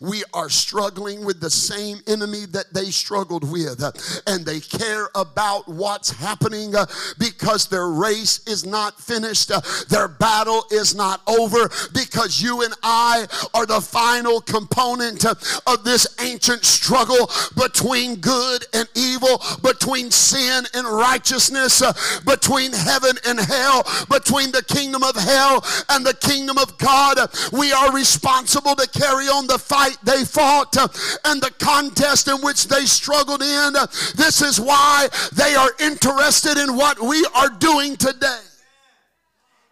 We 0.00 0.24
are 0.32 0.48
struggling 0.48 1.24
with 1.24 1.40
the 1.40 1.50
same 1.50 1.98
enemy 2.06 2.46
that 2.52 2.72
they 2.72 2.86
struggled 2.86 3.50
with, 3.50 3.82
and 4.26 4.46
they 4.46 4.60
care 4.60 5.08
about 5.14 5.68
what's 5.68 6.10
happening 6.10 6.72
because 7.18 7.66
their 7.66 7.88
race 7.88 8.46
is 8.46 8.64
not 8.64 8.98
finished, 8.98 9.50
their 9.90 10.08
battle 10.08 10.64
is 10.70 10.94
not 10.94 11.20
over, 11.26 11.68
because 11.92 12.40
you 12.40 12.62
and 12.62 12.72
I 12.82 13.26
are 13.52 13.66
the 13.66 13.80
final 13.82 14.40
component 14.40 15.26
of 15.26 15.84
this 15.84 16.06
ancient 16.22 16.64
struggle 16.64 17.30
between 17.56 18.16
good 18.16 18.64
and 18.72 18.88
evil, 18.94 19.42
between 19.74 20.10
sin 20.10 20.64
and 20.74 20.86
righteousness, 20.86 21.82
uh, 21.82 21.92
between 22.24 22.72
heaven 22.72 23.16
and 23.26 23.38
hell, 23.40 23.82
between 24.10 24.52
the 24.52 24.62
kingdom 24.62 25.02
of 25.02 25.16
hell 25.16 25.64
and 25.90 26.06
the 26.06 26.14
kingdom 26.14 26.58
of 26.58 26.76
God. 26.78 27.18
We 27.52 27.72
are 27.72 27.92
responsible 27.92 28.76
to 28.76 28.88
carry 28.88 29.26
on 29.26 29.46
the 29.46 29.58
fight 29.58 29.96
they 30.02 30.24
fought 30.24 30.76
uh, 30.76 30.88
and 31.24 31.42
the 31.42 31.52
contest 31.58 32.28
in 32.28 32.36
which 32.36 32.68
they 32.68 32.86
struggled 32.86 33.42
in. 33.42 33.72
This 34.16 34.42
is 34.42 34.60
why 34.60 35.08
they 35.32 35.54
are 35.54 35.70
interested 35.80 36.56
in 36.56 36.76
what 36.76 37.00
we 37.00 37.26
are 37.34 37.50
doing 37.50 37.96
today. 37.96 38.40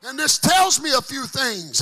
And 0.05 0.19
this 0.19 0.39
tells 0.39 0.81
me 0.81 0.93
a 0.93 1.01
few 1.01 1.27
things. 1.27 1.79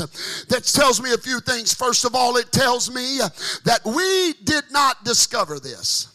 That 0.49 0.65
tells 0.65 1.01
me 1.01 1.13
a 1.15 1.19
few 1.19 1.41
things. 1.41 1.73
First 1.73 2.05
of 2.05 2.15
all, 2.15 2.37
it 2.37 2.53
tells 2.53 2.95
me 2.95 3.19
that 3.65 3.81
we 3.85 4.35
did 4.45 4.65
not 4.71 5.05
discover 5.05 5.59
this. 5.59 6.10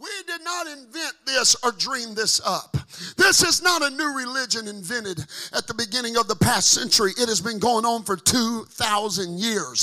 We 0.00 0.08
did 0.28 0.44
not 0.44 0.68
invent 0.68 1.14
this 1.26 1.56
or 1.64 1.72
dream 1.72 2.14
this 2.14 2.40
up. 2.46 2.76
This 3.16 3.42
is 3.42 3.62
not 3.62 3.82
a 3.82 3.90
new 3.90 4.16
religion 4.16 4.68
invented 4.68 5.18
at 5.52 5.66
the 5.66 5.74
beginning 5.74 6.16
of 6.16 6.28
the 6.28 6.36
past 6.36 6.70
century. 6.70 7.12
It 7.18 7.28
has 7.28 7.40
been 7.40 7.58
going 7.58 7.84
on 7.84 8.04
for 8.04 8.16
2,000 8.16 9.38
years. 9.38 9.82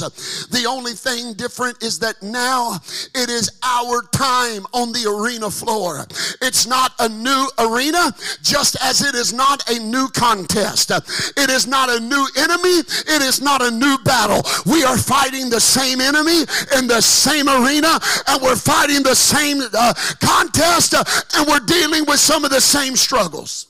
The 0.52 0.66
only 0.68 0.94
thing 0.94 1.34
different 1.34 1.84
is 1.84 2.00
that 2.00 2.24
now 2.24 2.76
it 3.14 3.30
is 3.30 3.60
our 3.62 4.04
time 4.14 4.66
on 4.74 4.94
the 4.94 5.06
arena 5.06 5.52
floor. 5.52 6.06
It's 6.42 6.66
not 6.66 6.94
a 7.00 7.10
new 7.10 7.48
arena, 7.60 8.16
just 8.42 8.78
as 8.82 9.02
it 9.02 9.16
is 9.16 9.34
not 9.34 9.70
a 9.70 9.80
new 9.80 10.08
contest. 10.10 10.92
It 11.38 11.50
is 11.50 11.68
not 11.68 11.90
a 11.90 12.00
new 12.00 12.26
enemy. 12.38 12.80
It 12.80 13.22
is 13.22 13.42
not 13.42 13.62
a 13.62 13.70
new 13.70 13.98
battle. 14.06 14.44
We 14.66 14.84
are 14.84 14.98
fighting 14.98 15.50
the 15.50 15.60
same 15.60 16.00
enemy 16.00 16.42
in 16.78 16.88
the 16.88 17.02
same 17.02 17.50
arena, 17.50 18.00
and 18.28 18.42
we're 18.42 18.56
fighting 18.56 19.04
the 19.04 19.16
same. 19.16 19.62
Uh, 19.74 19.94
contest 20.20 20.94
uh, 20.94 21.04
and 21.36 21.48
we're 21.48 21.60
dealing 21.60 22.06
with 22.06 22.20
some 22.20 22.46
of 22.46 22.52
the 22.52 22.62
same 22.62 22.96
struggles. 22.96 23.68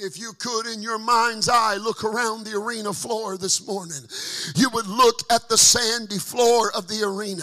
If 0.00 0.16
you 0.16 0.32
could, 0.38 0.66
in 0.66 0.80
your 0.80 1.00
mind's 1.00 1.48
eye, 1.48 1.74
look 1.74 2.04
around 2.04 2.44
the 2.44 2.56
arena 2.56 2.92
floor 2.92 3.36
this 3.36 3.66
morning, 3.66 3.98
you 4.54 4.70
would 4.70 4.86
look 4.86 5.22
at 5.28 5.48
the 5.48 5.58
sandy 5.58 6.18
floor 6.18 6.70
of 6.76 6.86
the 6.86 7.02
arena 7.02 7.42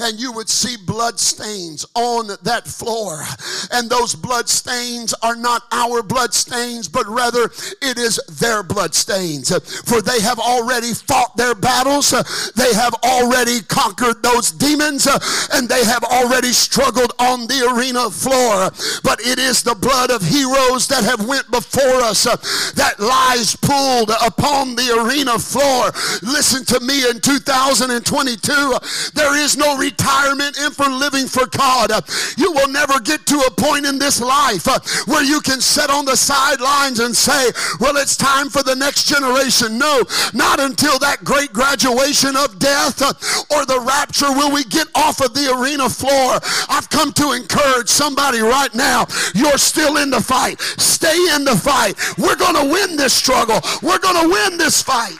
and 0.00 0.18
you 0.18 0.32
would 0.32 0.48
see 0.48 0.74
blood 0.84 1.20
stains 1.20 1.86
on 1.94 2.26
that 2.42 2.66
floor. 2.66 3.22
And 3.70 3.88
those 3.88 4.16
blood 4.16 4.48
stains 4.48 5.14
are 5.22 5.36
not 5.36 5.62
our 5.70 6.02
blood 6.02 6.34
stains, 6.34 6.88
but 6.88 7.06
rather 7.06 7.44
it 7.80 7.98
is 7.98 8.20
their 8.40 8.64
blood 8.64 8.96
stains. 8.96 9.54
For 9.84 10.02
they 10.02 10.20
have 10.22 10.40
already 10.40 10.94
fought 10.94 11.36
their 11.36 11.54
battles, 11.54 12.10
they 12.56 12.74
have 12.74 12.94
already 13.04 13.60
conquered 13.68 14.24
those 14.24 14.50
demons, 14.50 15.06
and 15.52 15.68
they 15.68 15.84
have 15.84 16.02
already 16.02 16.52
struggled 16.52 17.12
on 17.20 17.46
the 17.46 17.72
arena 17.72 18.10
floor. 18.10 18.72
But 19.04 19.20
it 19.20 19.38
is 19.38 19.62
the 19.62 19.76
blood 19.76 20.10
of 20.10 20.22
heroes 20.22 20.88
that 20.88 21.04
have 21.04 21.28
went 21.28 21.48
before 21.48 21.91
before 21.92 22.08
us 22.08 22.26
uh, 22.26 22.36
that 22.74 22.98
lies 22.98 23.56
pulled 23.56 24.10
upon 24.24 24.74
the 24.76 24.88
arena 25.04 25.38
floor. 25.38 25.92
Listen 26.22 26.64
to 26.64 26.80
me 26.80 27.08
in 27.08 27.20
2022, 27.20 28.52
uh, 28.52 28.78
there 29.14 29.36
is 29.36 29.56
no 29.56 29.76
retirement 29.76 30.58
in 30.58 30.70
for 30.70 30.88
living 30.88 31.26
for 31.26 31.46
God. 31.46 31.90
Uh, 31.90 32.00
you 32.36 32.52
will 32.52 32.68
never 32.68 32.98
get 33.00 33.26
to 33.26 33.38
a 33.46 33.50
point 33.50 33.86
in 33.86 33.98
this 33.98 34.20
life 34.20 34.66
where 35.06 35.24
you 35.24 35.40
can 35.40 35.60
sit 35.60 35.90
on 35.90 36.04
the 36.04 36.16
sidelines 36.16 37.00
and 37.00 37.14
say, 37.14 37.50
well, 37.80 37.96
it's 37.96 38.16
time 38.16 38.48
for 38.48 38.62
the 38.62 38.74
next 38.74 39.08
generation. 39.08 39.78
No, 39.78 40.02
not 40.32 40.60
until 40.60 40.98
that 41.00 41.24
great 41.24 41.52
graduation 41.52 42.36
of 42.36 42.58
death 42.58 43.02
or 43.50 43.66
the 43.66 43.80
rapture 43.80 44.32
will 44.32 44.52
we 44.52 44.64
get 44.64 44.88
off 44.94 45.20
of 45.20 45.34
the 45.34 45.52
arena 45.52 45.88
floor. 45.88 46.40
I've 46.68 46.88
come 46.88 47.12
to 47.14 47.32
encourage 47.32 47.88
somebody 47.88 48.40
right 48.40 48.74
now. 48.74 49.06
You're 49.34 49.58
still 49.58 49.96
in 49.98 50.10
the 50.10 50.20
fight. 50.20 50.60
Stay 50.60 51.16
in 51.34 51.44
the 51.44 51.56
fight 51.56 51.81
fight. 51.82 52.18
We're 52.18 52.36
going 52.36 52.54
to 52.54 52.72
win 52.72 52.96
this 52.96 53.12
struggle. 53.12 53.60
We're 53.82 53.98
going 53.98 54.22
to 54.22 54.28
win 54.28 54.58
this 54.58 54.82
fight. 54.82 55.18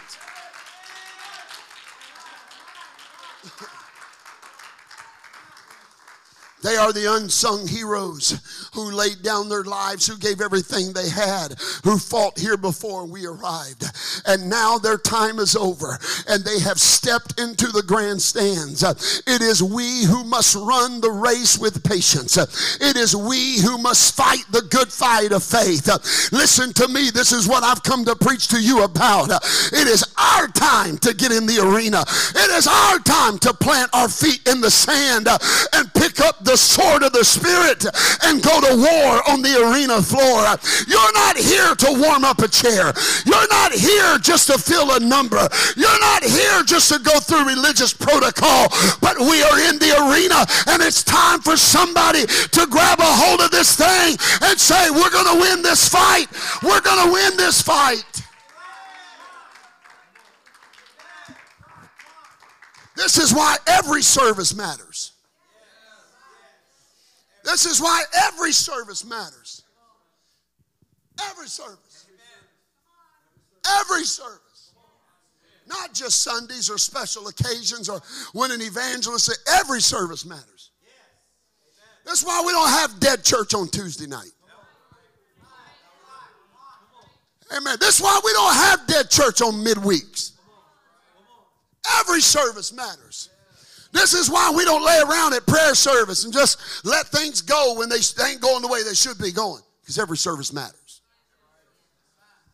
They 6.63 6.77
are 6.77 6.93
the 6.93 7.13
unsung 7.15 7.67
heroes 7.67 8.71
who 8.75 8.91
laid 8.91 9.23
down 9.23 9.49
their 9.49 9.65
lives, 9.65 10.07
who 10.07 10.17
gave 10.17 10.41
everything 10.41 10.93
they 10.93 11.09
had, 11.09 11.55
who 11.85 11.99
fought 11.99 12.39
here 12.39 12.57
before 12.57 13.05
we 13.05 13.27
arrived. 13.27 13.85
And 14.27 14.49
now 14.49 14.79
their 14.79 14.99
time 14.99 15.39
is 15.39 15.57
over 15.57 15.99
and 16.29 16.45
they 16.45 16.61
have 16.61 16.79
stepped 16.79 17.41
into 17.41 17.67
the 17.69 17.83
grandstands. 17.83 18.83
It 18.83 19.43
is 19.43 19.63
we 19.63 20.05
who 20.05 20.25
must 20.25 20.55
run 20.55 21.01
the 21.01 21.11
race 21.11 21.59
with 21.59 21.83
patience. 21.85 22.37
It 22.37 22.97
is 22.97 23.17
we 23.17 23.61
who 23.61 23.79
must 23.79 24.17
fight 24.17 24.45
the 24.51 24.63
good 24.63 24.93
fight 24.93 25.33
of 25.33 25.43
faith. 25.43 25.89
Listen 26.33 26.73
to 26.75 26.89
me, 26.89 27.11
this 27.11 27.33
is 27.33 27.49
what 27.49 27.65
I've 27.65 27.83
come 27.83 28.05
to 28.05 28.15
preach 28.15 28.49
to 28.49 28.61
you 28.61 28.85
about. 28.85 29.31
It 29.73 29.89
is 29.89 30.05
our 30.17 30.49
time 30.49 30.99
to 30.99 31.15
get 31.15 31.33
in 31.33 31.47
the 31.47 31.59
arena. 31.59 32.03
It 32.03 32.51
is 32.53 32.67
our 32.67 32.99
time 33.01 33.39
to 33.41 33.53
plant 33.53 33.91
our 33.93 34.09
feet 34.09 34.47
in 34.49 34.61
the 34.61 34.71
sand 34.71 35.29
and 35.73 35.93
pick 35.95 36.21
up 36.21 36.45
the 36.45 36.52
the 36.53 36.59
sword 36.59 37.03
of 37.03 37.13
the 37.13 37.25
Spirit 37.25 37.81
and 38.29 38.43
go 38.43 38.61
to 38.61 38.77
war 38.77 39.25
on 39.33 39.41
the 39.41 39.57
arena 39.57 40.03
floor. 40.05 40.45
You're 40.85 41.13
not 41.17 41.41
here 41.41 41.73
to 41.73 41.89
warm 41.97 42.25
up 42.29 42.41
a 42.41 42.49
chair. 42.49 42.93
You're 43.25 43.49
not 43.49 43.73
here 43.73 44.19
just 44.21 44.53
to 44.53 44.59
fill 44.59 44.93
a 44.93 45.01
number. 45.01 45.41
You're 45.81 46.01
not 46.01 46.23
here 46.23 46.63
just 46.63 46.93
to 46.93 46.99
go 46.99 47.21
through 47.21 47.49
religious 47.49 47.95
protocol. 47.95 48.69
But 49.01 49.17
we 49.17 49.41
are 49.41 49.59
in 49.65 49.81
the 49.81 49.97
arena 49.97 50.45
and 50.69 50.83
it's 50.83 51.03
time 51.03 51.41
for 51.41 51.57
somebody 51.57 52.27
to 52.27 52.67
grab 52.69 53.01
a 53.01 53.09
hold 53.09 53.41
of 53.41 53.51
this 53.51 53.75
thing 53.75 54.21
and 54.45 54.61
say, 54.61 54.91
we're 54.91 55.09
going 55.09 55.33
to 55.33 55.41
win 55.41 55.63
this 55.63 55.89
fight. 55.89 56.29
We're 56.63 56.83
going 56.83 57.07
to 57.07 57.13
win 57.15 57.39
this 57.39 57.63
fight. 57.63 58.05
This 62.95 63.17
is 63.17 63.33
why 63.33 63.57
every 63.67 64.03
service 64.03 64.55
matters. 64.55 65.12
This 67.53 67.67
is 67.67 67.83
why 67.83 68.03
every 68.25 68.51
service 68.51 69.05
matters. 69.05 69.63
Every 71.31 71.49
service. 71.49 72.07
Every 73.81 74.05
service. 74.05 74.73
Not 75.67 75.93
just 75.93 76.23
Sundays 76.23 76.71
or 76.71 76.79
special 76.79 77.29
occasions 77.29 77.91
or 77.91 78.01
when 78.33 78.53
an 78.53 78.63
evangelist, 78.63 79.39
every 79.47 79.83
service 79.83 80.25
matters. 80.25 80.71
That's 82.07 82.25
why 82.25 82.43
we 82.45 82.53
don't 82.53 82.71
have 82.71 82.99
dead 82.99 83.23
church 83.23 83.53
on 83.53 83.69
Tuesday 83.69 84.07
night. 84.07 84.33
Amen. 87.55 87.77
That's 87.79 88.01
why 88.01 88.19
we 88.25 88.33
don't 88.33 88.55
have 88.55 88.87
dead 88.87 89.11
church 89.11 89.43
on 89.43 89.63
midweeks. 89.63 90.33
Every 92.01 92.23
service 92.23 92.73
matters. 92.73 93.29
This 93.93 94.15
is 94.15 94.31
why 94.31 94.53
we 94.57 94.65
don't 94.65 94.85
lay 94.85 95.01
around 95.01 95.35
at 95.35 95.47
prayer 95.47 95.75
service 95.75 96.25
and 96.25 96.33
just 96.33 96.85
let 96.85 97.07
things 97.09 97.43
go 97.43 97.75
when 97.77 97.89
they 97.89 97.97
ain't 98.27 98.41
going 98.41 98.63
the 98.63 98.69
way 98.69 98.83
they 98.83 98.95
should 98.95 99.19
be 99.19 99.33
going. 99.33 99.63
Because 99.81 99.99
every 99.99 100.17
service 100.17 100.53
matters. 100.53 100.82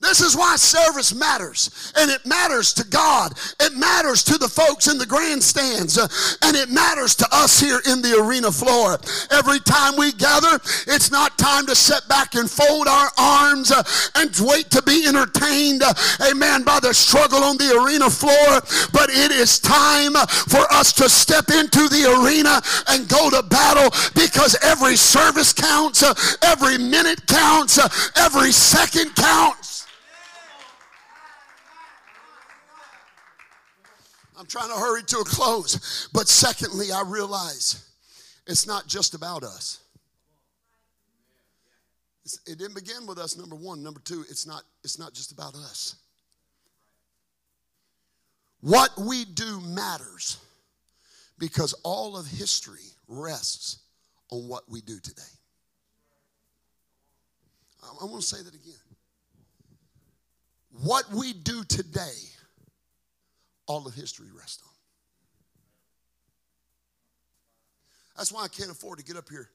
This 0.01 0.21
is 0.21 0.37
why 0.37 0.55
service 0.55 1.13
matters. 1.13 1.93
And 1.97 2.09
it 2.09 2.25
matters 2.25 2.73
to 2.75 2.87
God. 2.87 3.33
It 3.59 3.77
matters 3.77 4.23
to 4.25 4.39
the 4.39 4.49
folks 4.49 4.87
in 4.87 4.97
the 4.97 5.07
grandstands. 5.07 5.99
Uh, 5.99 6.07
and 6.43 6.57
it 6.57 6.71
matters 6.71 7.17
to 7.17 7.27
us 7.33 7.59
here 7.59 7.81
in 7.91 8.01
the 8.01 8.15
arena 8.23 8.53
floor. 8.53 8.99
Every 9.33 9.59
time 9.59 9.97
we 9.99 10.13
gather, 10.13 10.61
it's 10.87 11.11
not 11.11 11.37
time 11.37 11.67
to 11.67 11.75
sit 11.75 12.07
back 12.09 12.37
and 12.37 12.49
fold 12.49 12.87
our 12.87 13.11
arms 13.19 13.73
uh, 13.73 13.83
and 14.15 14.31
wait 14.41 14.71
to 14.71 14.83
be 14.83 15.05
entertained, 15.09 15.83
uh, 15.83 15.93
amen, 16.31 16.63
by 16.63 16.79
the 16.79 16.95
struggle 16.95 17.43
on 17.43 17.57
the 17.57 17.83
arena 17.83 18.09
floor. 18.09 18.63
But 18.93 19.11
it 19.11 19.33
is 19.33 19.59
time 19.59 20.13
for 20.47 20.63
us 20.73 20.93
to 20.95 21.09
step 21.09 21.51
into 21.51 21.89
the 21.89 22.07
arena 22.23 22.63
and 22.89 23.09
go 23.09 23.31
to 23.31 23.43
battle 23.43 23.91
because 24.15 24.57
every 24.63 24.95
service 24.95 25.53
counts, 25.53 26.05
uh, 26.05 26.15
every 26.43 26.79
minute 26.79 27.27
counts, 27.27 27.79
uh, 27.79 27.89
every 28.15 28.53
second 28.53 29.17
counts. 29.17 29.69
I'm 34.38 34.38
trying 34.49 34.69
to 34.69 34.75
hurry 34.75 35.03
to 35.05 35.19
a 35.19 35.25
close. 35.25 36.09
But 36.13 36.29
secondly, 36.29 36.91
I 36.93 37.03
realize 37.07 37.85
It's 38.47 38.67
not 38.67 38.87
just 38.87 39.15
about 39.15 39.45
us. 39.45 39.81
It's, 42.25 42.41
it 42.47 42.59
didn't 42.59 42.75
begin 42.75 43.07
with 43.07 43.19
us, 43.19 43.37
number 43.37 43.55
one. 43.57 43.83
Number 43.83 44.01
two, 44.01 44.25
it's 44.29 44.47
not, 44.47 44.63
it's 44.83 44.99
not 44.99 45.13
just 45.13 45.33
about 45.33 45.55
us. 45.55 45.97
What 48.61 48.91
we 48.99 49.25
do 49.25 49.61
matters 49.61 50.39
because 51.39 51.75
all 51.85 52.17
of 52.17 52.27
history 52.27 52.87
rests 53.07 53.79
on 54.31 54.49
what 54.49 54.65
we 54.69 54.81
do 54.81 54.99
today. 54.99 55.23
I, 57.83 57.89
I 58.03 58.05
want 58.07 58.23
to 58.23 58.27
say 58.27 58.43
that 58.43 58.55
again. 58.55 58.75
What 60.83 61.11
we 61.11 61.33
do 61.33 61.65
today, 61.65 62.17
all 63.69 63.87
of 63.87 63.95
history 63.95 64.29
rests 64.37 64.63
on. 64.65 64.73
That's 68.17 68.33
why 68.33 68.43
I 68.43 68.49
can't 68.49 68.71
afford 68.71 68.99
to 68.99 69.05
get 69.05 69.17
up 69.17 69.29
here 69.29 69.49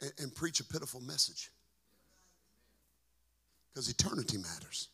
and, 0.00 0.12
and 0.18 0.34
preach 0.34 0.60
a 0.60 0.64
pitiful 0.64 1.00
message. 1.02 1.50
Because 3.68 3.90
eternity 3.90 4.38
matters, 4.38 4.88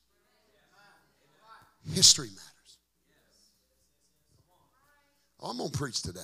history 1.92 2.28
matters. 2.28 2.78
Oh, 5.40 5.50
I'm 5.50 5.58
going 5.58 5.70
to 5.70 5.78
preach 5.78 6.02
today. 6.02 6.20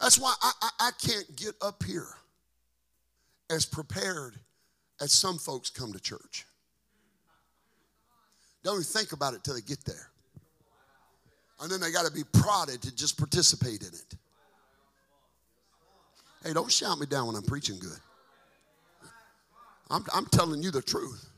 That's 0.00 0.18
why 0.18 0.34
I, 0.42 0.52
I, 0.62 0.70
I 0.80 0.90
can't 1.00 1.36
get 1.36 1.54
up 1.60 1.82
here 1.84 2.08
as 3.50 3.66
prepared 3.66 4.34
as 5.00 5.12
some 5.12 5.38
folks 5.38 5.70
come 5.70 5.92
to 5.92 6.00
church. 6.00 6.46
Don't 8.64 8.74
even 8.74 8.84
think 8.84 9.12
about 9.12 9.34
it 9.34 9.44
till 9.44 9.54
they 9.54 9.60
get 9.60 9.84
there. 9.84 10.10
And 11.60 11.70
then 11.70 11.80
they 11.80 11.90
got 11.90 12.06
to 12.06 12.12
be 12.12 12.22
prodded 12.32 12.82
to 12.82 12.94
just 12.94 13.18
participate 13.18 13.82
in 13.82 13.88
it. 13.88 14.14
Hey, 16.44 16.52
don't 16.52 16.70
shout 16.70 16.98
me 16.98 17.06
down 17.06 17.26
when 17.26 17.36
I'm 17.36 17.42
preaching 17.42 17.78
good. 17.80 17.98
I'm, 19.90 20.04
I'm 20.14 20.26
telling 20.26 20.62
you 20.62 20.70
the 20.70 20.82
truth. 20.82 21.28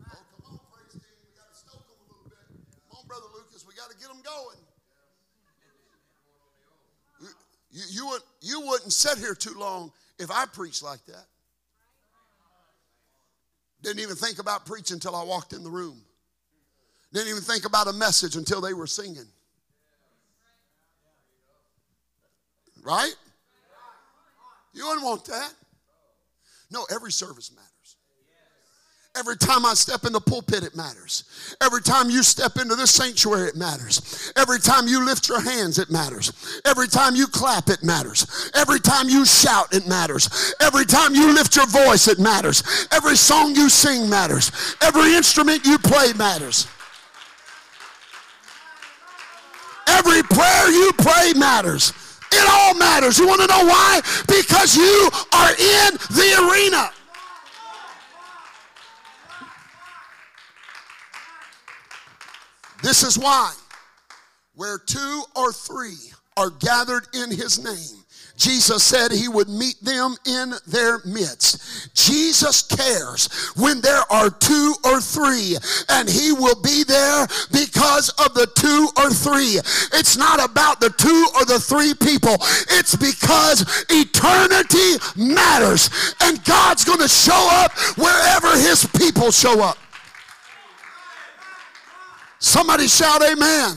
Oh, 0.00 0.18
come 0.44 0.54
on. 0.54 0.58
We 0.94 1.00
got 1.36 1.52
to 1.52 1.58
stoke 1.58 1.86
them 1.86 1.96
a 1.98 2.12
little 2.12 2.28
bit. 2.28 2.38
Come 2.90 2.98
on, 2.98 3.06
Brother 3.06 3.26
Lucas. 3.34 3.64
We 3.66 3.74
got 3.74 3.90
to 3.90 3.96
get 3.96 4.08
them 4.08 4.22
going. 4.24 4.58
You, 7.70 7.82
you, 7.90 8.06
would, 8.08 8.22
you 8.40 8.60
wouldn't 8.66 8.92
sit 8.92 9.18
here 9.18 9.34
too 9.34 9.54
long 9.58 9.92
if 10.18 10.30
I 10.30 10.44
preached 10.46 10.82
like 10.82 11.04
that. 11.06 11.26
Didn't 13.82 14.00
even 14.00 14.16
think 14.16 14.38
about 14.38 14.66
preaching 14.66 14.96
until 14.96 15.16
I 15.16 15.24
walked 15.24 15.52
in 15.52 15.64
the 15.64 15.70
room. 15.70 16.02
Didn't 17.12 17.28
even 17.28 17.42
think 17.42 17.66
about 17.66 17.88
a 17.88 17.92
message 17.92 18.36
until 18.36 18.60
they 18.60 18.72
were 18.72 18.86
singing. 18.86 19.26
Right? 22.82 23.14
You 24.72 24.86
wouldn't 24.86 25.04
want 25.04 25.24
that. 25.26 25.52
No, 26.70 26.86
every 26.90 27.12
service 27.12 27.50
matters. 27.54 27.68
Every 29.14 29.36
time 29.36 29.66
I 29.66 29.74
step 29.74 30.06
in 30.06 30.14
the 30.14 30.20
pulpit, 30.22 30.64
it 30.64 30.74
matters. 30.74 31.56
Every 31.60 31.82
time 31.82 32.08
you 32.08 32.22
step 32.22 32.56
into 32.56 32.74
this 32.74 32.92
sanctuary, 32.92 33.48
it 33.48 33.56
matters. 33.56 34.32
Every 34.36 34.58
time 34.58 34.88
you 34.88 35.04
lift 35.04 35.28
your 35.28 35.42
hands, 35.42 35.78
it 35.78 35.90
matters. 35.90 36.62
Every 36.64 36.88
time 36.88 37.14
you 37.14 37.26
clap, 37.26 37.68
it 37.68 37.84
matters. 37.84 38.50
Every 38.54 38.80
time 38.80 39.10
you 39.10 39.26
shout, 39.26 39.74
it 39.74 39.86
matters. 39.86 40.54
Every 40.60 40.86
time 40.86 41.14
you 41.14 41.34
lift 41.34 41.54
your 41.54 41.66
voice, 41.66 42.08
it 42.08 42.18
matters. 42.18 42.88
Every 42.90 43.16
song 43.16 43.54
you 43.54 43.68
sing 43.68 44.08
matters. 44.08 44.50
Every 44.80 45.14
instrument 45.14 45.66
you 45.66 45.76
play 45.78 46.14
matters. 46.14 46.66
Every 49.98 50.22
prayer 50.22 50.70
you 50.70 50.92
pray 50.98 51.32
matters. 51.36 51.92
It 52.32 52.48
all 52.48 52.74
matters. 52.74 53.18
You 53.18 53.26
want 53.26 53.42
to 53.42 53.46
know 53.46 53.64
why? 53.64 54.00
Because 54.26 54.74
you 54.76 55.10
are 55.32 55.50
in 55.50 55.94
the 56.10 56.48
arena. 56.48 56.90
This 62.82 63.04
is 63.04 63.16
why, 63.16 63.54
where 64.56 64.76
two 64.78 65.22
or 65.36 65.52
three 65.52 66.12
are 66.36 66.50
gathered 66.50 67.06
in 67.14 67.30
his 67.30 67.62
name, 67.62 68.01
Jesus 68.36 68.82
said 68.82 69.12
he 69.12 69.28
would 69.28 69.48
meet 69.48 69.82
them 69.82 70.16
in 70.26 70.54
their 70.66 71.00
midst. 71.04 71.94
Jesus 71.94 72.62
cares 72.62 73.28
when 73.56 73.80
there 73.80 74.02
are 74.10 74.30
two 74.30 74.74
or 74.84 75.00
three, 75.00 75.56
and 75.88 76.08
he 76.08 76.32
will 76.32 76.60
be 76.60 76.84
there 76.84 77.26
because 77.52 78.08
of 78.18 78.34
the 78.34 78.46
two 78.54 78.88
or 78.96 79.10
three. 79.10 79.60
It's 79.98 80.16
not 80.16 80.44
about 80.44 80.80
the 80.80 80.90
two 80.90 81.26
or 81.36 81.44
the 81.44 81.60
three 81.60 81.94
people, 81.94 82.36
it's 82.70 82.96
because 82.96 83.84
eternity 83.90 84.98
matters, 85.16 85.90
and 86.20 86.42
God's 86.44 86.84
going 86.84 87.00
to 87.00 87.08
show 87.08 87.48
up 87.52 87.72
wherever 87.96 88.50
his 88.56 88.86
people 88.98 89.30
show 89.30 89.62
up. 89.62 89.78
Somebody 92.38 92.88
shout, 92.88 93.22
Amen. 93.22 93.76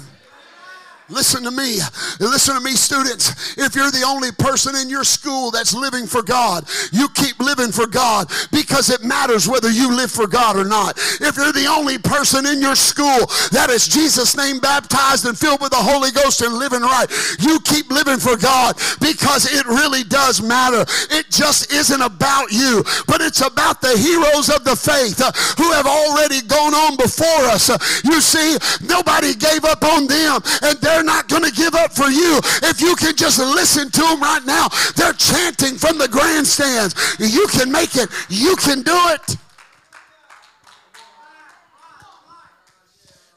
Listen 1.10 1.44
to 1.44 1.52
me. 1.52 1.78
Listen 2.20 2.56
to 2.56 2.62
me, 2.62 2.72
students. 2.72 3.58
If 3.58 3.76
you're 3.76 3.92
the 3.92 4.04
only 4.08 4.32
person 4.32 4.76
in 4.76 4.90
your 4.90 5.04
school 5.04 5.52
that's 5.52 5.74
living 5.74 6.08
for 6.08 6.24
God, 6.24 6.66
you 6.92 7.08
keep 7.10 7.40
living 7.40 7.72
for 7.72 7.86
God 7.86 8.28
because 8.52 8.90
it 8.90 9.04
matters 9.04 9.48
whether 9.48 9.70
you 9.70 9.96
live 9.96 10.10
for 10.10 10.26
God 10.26 10.58
or 10.58 10.66
not. 10.66 10.98
If 11.22 11.38
you're 11.38 11.54
the 11.54 11.70
only 11.70 12.00
person 12.00 12.48
in 12.48 12.60
your 12.60 12.74
school 12.74 13.30
that 13.54 13.70
is 13.70 13.88
Jesus' 13.88 14.36
name 14.36 14.60
baptized 14.60 15.28
and 15.28 15.38
filled 15.38 15.62
with 15.62 15.72
the 15.72 15.84
Holy 15.84 16.10
Ghost 16.10 16.42
and 16.42 16.56
living 16.56 16.82
right, 16.82 17.06
you 17.38 17.60
keep 17.62 17.92
living 17.92 18.18
for 18.18 18.36
God 18.36 18.74
because 18.98 19.46
it 19.46 19.66
really 19.68 20.04
does 20.04 20.42
matter. 20.42 20.90
It 21.14 21.30
just 21.30 21.72
isn't 21.72 22.02
about 22.02 22.52
you, 22.52 22.84
but 23.06 23.22
it's 23.22 23.46
about 23.46 23.80
the 23.80 23.94
heroes 23.94 24.50
of 24.50 24.66
the 24.66 24.76
faith 24.76 25.22
uh, 25.22 25.30
who 25.62 25.70
have 25.72 25.86
already 25.86 26.42
gone 26.42 26.74
on 26.74 26.98
before 26.98 27.46
us. 27.54 27.70
Uh, 27.70 27.78
you 28.04 28.18
see, 28.22 28.58
nobody 28.82 29.36
gave 29.36 29.66
up 29.66 29.84
on 29.84 30.08
them, 30.08 30.42
and 30.64 30.82
they're 30.82 30.95
they're 30.96 31.04
not 31.04 31.28
going 31.28 31.44
to 31.44 31.52
give 31.52 31.76
up 31.76 31.92
for 31.92 32.10
you. 32.10 32.40
If 32.64 32.80
you 32.80 32.96
can 32.96 33.18
just 33.18 33.38
listen 33.40 33.92
to 33.92 34.02
them 34.02 34.22
right 34.22 34.46
now, 34.46 34.70
they're 34.96 35.14
chanting 35.14 35.76
from 35.76 35.98
the 35.98 36.08
grandstands. 36.08 36.96
You 37.20 37.48
can 37.48 37.70
make 37.70 37.98
it. 37.98 38.10
You 38.30 38.56
can 38.56 38.82
do 38.82 38.98
it. 39.10 39.38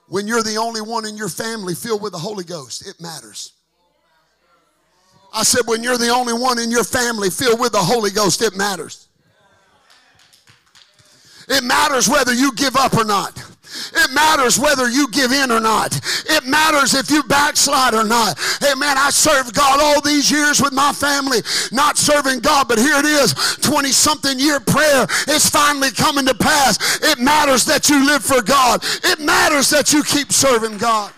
When 0.07 0.29
you're 0.29 0.45
the 0.45 0.57
only 0.57 0.81
one 0.81 1.05
in 1.05 1.17
your 1.17 1.29
family 1.29 1.75
filled 1.75 2.01
with 2.01 2.13
the 2.13 2.19
Holy 2.19 2.45
Ghost, 2.45 2.87
it 2.87 3.01
matters. 3.01 3.53
I 5.35 5.43
said, 5.43 5.63
when 5.67 5.83
you're 5.83 5.99
the 5.99 6.09
only 6.09 6.33
one 6.33 6.59
in 6.61 6.71
your 6.71 6.85
family 6.85 7.29
filled 7.29 7.61
with 7.61 7.73
the 7.73 7.79
Holy 7.79 8.11
Ghost, 8.11 8.41
it 8.41 8.57
matters. 8.57 9.09
It 11.49 11.65
matters 11.65 12.09
whether 12.09 12.33
you 12.33 12.53
give 12.53 12.77
up 12.77 12.97
or 12.97 13.05
not. 13.05 13.37
It 13.95 14.11
matters 14.13 14.59
whether 14.59 14.89
you 14.89 15.09
give 15.09 15.33
in 15.33 15.51
or 15.51 15.61
not. 15.61 15.95
It 16.27 16.45
matters 16.45 16.95
if 16.95 17.11
you 17.11 17.23
backslide 17.25 17.95
or 17.95 18.05
not. 18.05 18.39
Hey 18.61 18.75
man, 18.75 18.97
I 18.99 19.11
served 19.11 19.55
God 19.55 19.81
all 19.81 20.01
these 20.01 20.31
years 20.31 20.61
with 20.61 20.73
my 20.73 20.93
family, 20.93 21.39
not 21.73 21.97
serving 21.97 22.41
God, 22.41 22.69
but 22.69 22.79
here 22.79 22.99
it 22.99 23.05
is 23.05 23.35
20 23.61 23.91
something 23.93 24.39
year 24.39 24.61
prayer 24.61 25.07
is 25.29 25.49
finally 25.49 25.91
coming 25.91 26.27
to 26.27 26.35
pass. 26.35 27.01
It 27.03 27.19
matters 27.19 27.65
that 27.67 27.89
you 27.89 28.05
live 28.05 28.25
for 28.25 28.43
God, 28.43 28.85
it 29.05 29.21
matters 29.21 29.71
that 29.71 29.93
you 29.93 30.03
keep 30.03 30.33
serving 30.33 30.79
God. 30.79 31.13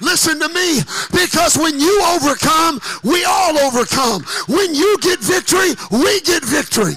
Listen 0.00 0.38
to 0.38 0.48
me, 0.50 0.78
because 1.10 1.58
when 1.58 1.80
you 1.80 2.02
overcome, 2.14 2.80
we 3.02 3.24
all 3.24 3.58
overcome. 3.58 4.22
When 4.46 4.72
you 4.72 4.96
get 5.00 5.18
victory, 5.18 5.74
we 5.90 6.20
get 6.20 6.44
victory. 6.44 6.94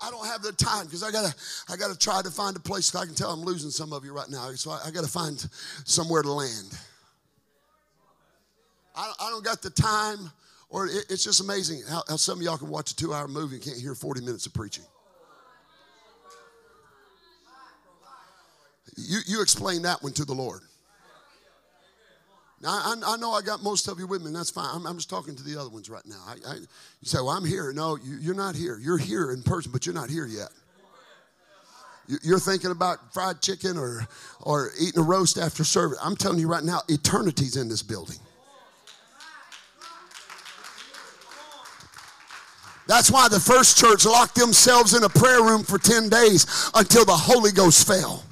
I 0.00 0.10
don't, 0.10 0.26
have 0.26 0.42
the 0.42 0.52
time 0.52 0.86
because 0.86 1.02
I 1.02 1.10
gotta 1.10 1.34
I 1.68 1.76
gotta 1.76 1.98
try 1.98 2.22
to 2.22 2.30
find 2.30 2.56
a 2.56 2.60
place. 2.60 2.94
I 2.94 3.04
can 3.06 3.14
tell 3.14 3.30
I'm 3.30 3.42
losing 3.42 3.70
some 3.70 3.92
of 3.92 4.04
you 4.04 4.12
right 4.12 4.28
now, 4.28 4.50
so 4.52 4.70
I, 4.70 4.82
I 4.86 4.90
gotta 4.90 5.08
find 5.08 5.38
somewhere 5.84 6.22
to 6.22 6.32
land. 6.32 6.78
I, 8.94 9.12
I 9.20 9.30
don't 9.30 9.44
got 9.44 9.62
the 9.62 9.70
time, 9.70 10.30
or 10.68 10.86
it, 10.86 11.06
it's 11.08 11.24
just 11.24 11.40
amazing 11.40 11.82
how, 11.88 12.02
how 12.08 12.16
some 12.16 12.38
of 12.38 12.44
y'all 12.44 12.58
can 12.58 12.68
watch 12.68 12.90
a 12.90 12.96
two-hour 12.96 13.28
movie 13.28 13.56
and 13.56 13.64
can't 13.64 13.78
hear 13.78 13.94
40 13.94 14.20
minutes 14.22 14.46
of 14.46 14.54
preaching. 14.54 14.84
You 18.96 19.18
you 19.26 19.42
explain 19.42 19.82
that 19.82 20.02
one 20.02 20.12
to 20.14 20.24
the 20.24 20.34
Lord. 20.34 20.62
Now, 22.60 22.70
I, 22.70 22.94
I, 23.06 23.16
know 23.16 23.32
I 23.32 23.42
got 23.42 23.62
most 23.62 23.86
of 23.86 24.00
you 24.00 24.06
with 24.06 24.22
me, 24.22 24.28
and 24.28 24.36
that's 24.36 24.50
fine. 24.50 24.68
I'm, 24.72 24.86
I'm 24.86 24.96
just 24.96 25.08
talking 25.08 25.36
to 25.36 25.42
the 25.44 25.58
other 25.60 25.70
ones 25.70 25.88
right 25.88 26.04
now. 26.06 26.20
I, 26.26 26.32
I, 26.50 26.54
you 26.56 26.66
say, 27.04 27.18
Well, 27.18 27.30
I'm 27.30 27.44
here. 27.44 27.72
No, 27.72 27.96
you, 27.96 28.16
you're 28.16 28.34
not 28.34 28.56
here. 28.56 28.78
You're 28.78 28.98
here 28.98 29.30
in 29.30 29.42
person, 29.42 29.70
but 29.70 29.86
you're 29.86 29.94
not 29.94 30.10
here 30.10 30.26
yet. 30.26 30.48
You're 32.22 32.38
thinking 32.38 32.70
about 32.70 33.12
fried 33.12 33.42
chicken 33.42 33.76
or, 33.76 34.06
or 34.40 34.70
eating 34.80 34.98
a 34.98 35.02
roast 35.02 35.36
after 35.36 35.62
service. 35.62 35.98
I'm 36.02 36.16
telling 36.16 36.38
you 36.38 36.48
right 36.48 36.64
now, 36.64 36.80
eternity's 36.88 37.56
in 37.56 37.68
this 37.68 37.82
building. 37.82 38.16
That's 42.86 43.10
why 43.10 43.28
the 43.28 43.38
first 43.38 43.76
church 43.76 44.06
locked 44.06 44.34
themselves 44.34 44.94
in 44.94 45.04
a 45.04 45.10
prayer 45.10 45.42
room 45.42 45.62
for 45.62 45.78
10 45.78 46.08
days 46.08 46.70
until 46.74 47.04
the 47.04 47.12
Holy 47.12 47.52
Ghost 47.52 47.86
fell. 47.86 48.24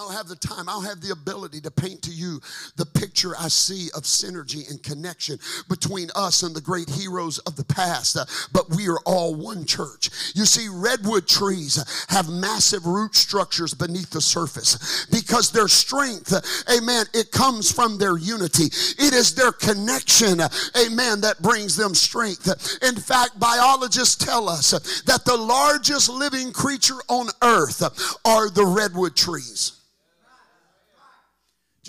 I 0.00 0.02
don't 0.02 0.12
have 0.14 0.28
the 0.28 0.36
time. 0.36 0.66
I 0.66 0.72
don't 0.72 0.84
have 0.84 1.02
the 1.02 1.10
ability 1.10 1.60
to 1.60 1.70
paint 1.70 2.00
to 2.04 2.10
you 2.10 2.40
the 2.76 2.86
picture 2.86 3.34
I 3.38 3.48
see 3.48 3.90
of 3.94 4.04
synergy 4.04 4.68
and 4.70 4.82
connection 4.82 5.38
between 5.68 6.08
us 6.16 6.42
and 6.42 6.56
the 6.56 6.60
great 6.62 6.88
heroes 6.88 7.38
of 7.40 7.56
the 7.56 7.64
past. 7.64 8.16
Uh, 8.16 8.24
but 8.50 8.70
we 8.70 8.88
are 8.88 8.98
all 9.04 9.34
one 9.34 9.66
church. 9.66 10.08
You 10.34 10.46
see, 10.46 10.68
redwood 10.72 11.28
trees 11.28 11.84
have 12.08 12.30
massive 12.30 12.86
root 12.86 13.14
structures 13.14 13.74
beneath 13.74 14.08
the 14.08 14.22
surface 14.22 15.06
because 15.10 15.52
their 15.52 15.68
strength, 15.68 16.32
uh, 16.32 16.40
amen, 16.74 17.04
it 17.12 17.30
comes 17.30 17.70
from 17.70 17.98
their 17.98 18.16
unity. 18.16 18.68
It 18.98 19.12
is 19.12 19.34
their 19.34 19.52
connection, 19.52 20.40
uh, 20.40 20.48
amen, 20.82 21.20
that 21.20 21.42
brings 21.42 21.76
them 21.76 21.94
strength. 21.94 22.48
In 22.82 22.96
fact, 22.96 23.38
biologists 23.38 24.16
tell 24.16 24.48
us 24.48 24.70
that 25.02 25.26
the 25.26 25.36
largest 25.36 26.08
living 26.08 26.52
creature 26.52 27.00
on 27.08 27.26
earth 27.42 27.82
are 28.24 28.48
the 28.48 28.64
redwood 28.64 29.14
trees 29.14 29.76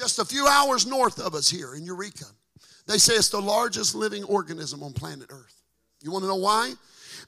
just 0.02 0.18
a 0.18 0.26
few 0.26 0.48
hours 0.48 0.88
north 0.88 1.20
of 1.20 1.36
us 1.36 1.48
here 1.48 1.76
in 1.76 1.86
Eureka. 1.86 2.26
They 2.88 2.98
say 2.98 3.14
it's 3.14 3.30
the 3.30 3.40
largest 3.40 3.94
living 3.94 4.24
organism 4.24 4.82
on 4.82 4.94
planet 4.94 5.28
Earth. 5.30 5.62
You 6.02 6.12
want 6.12 6.24
to 6.24 6.28
know 6.28 6.38
why? 6.38 6.74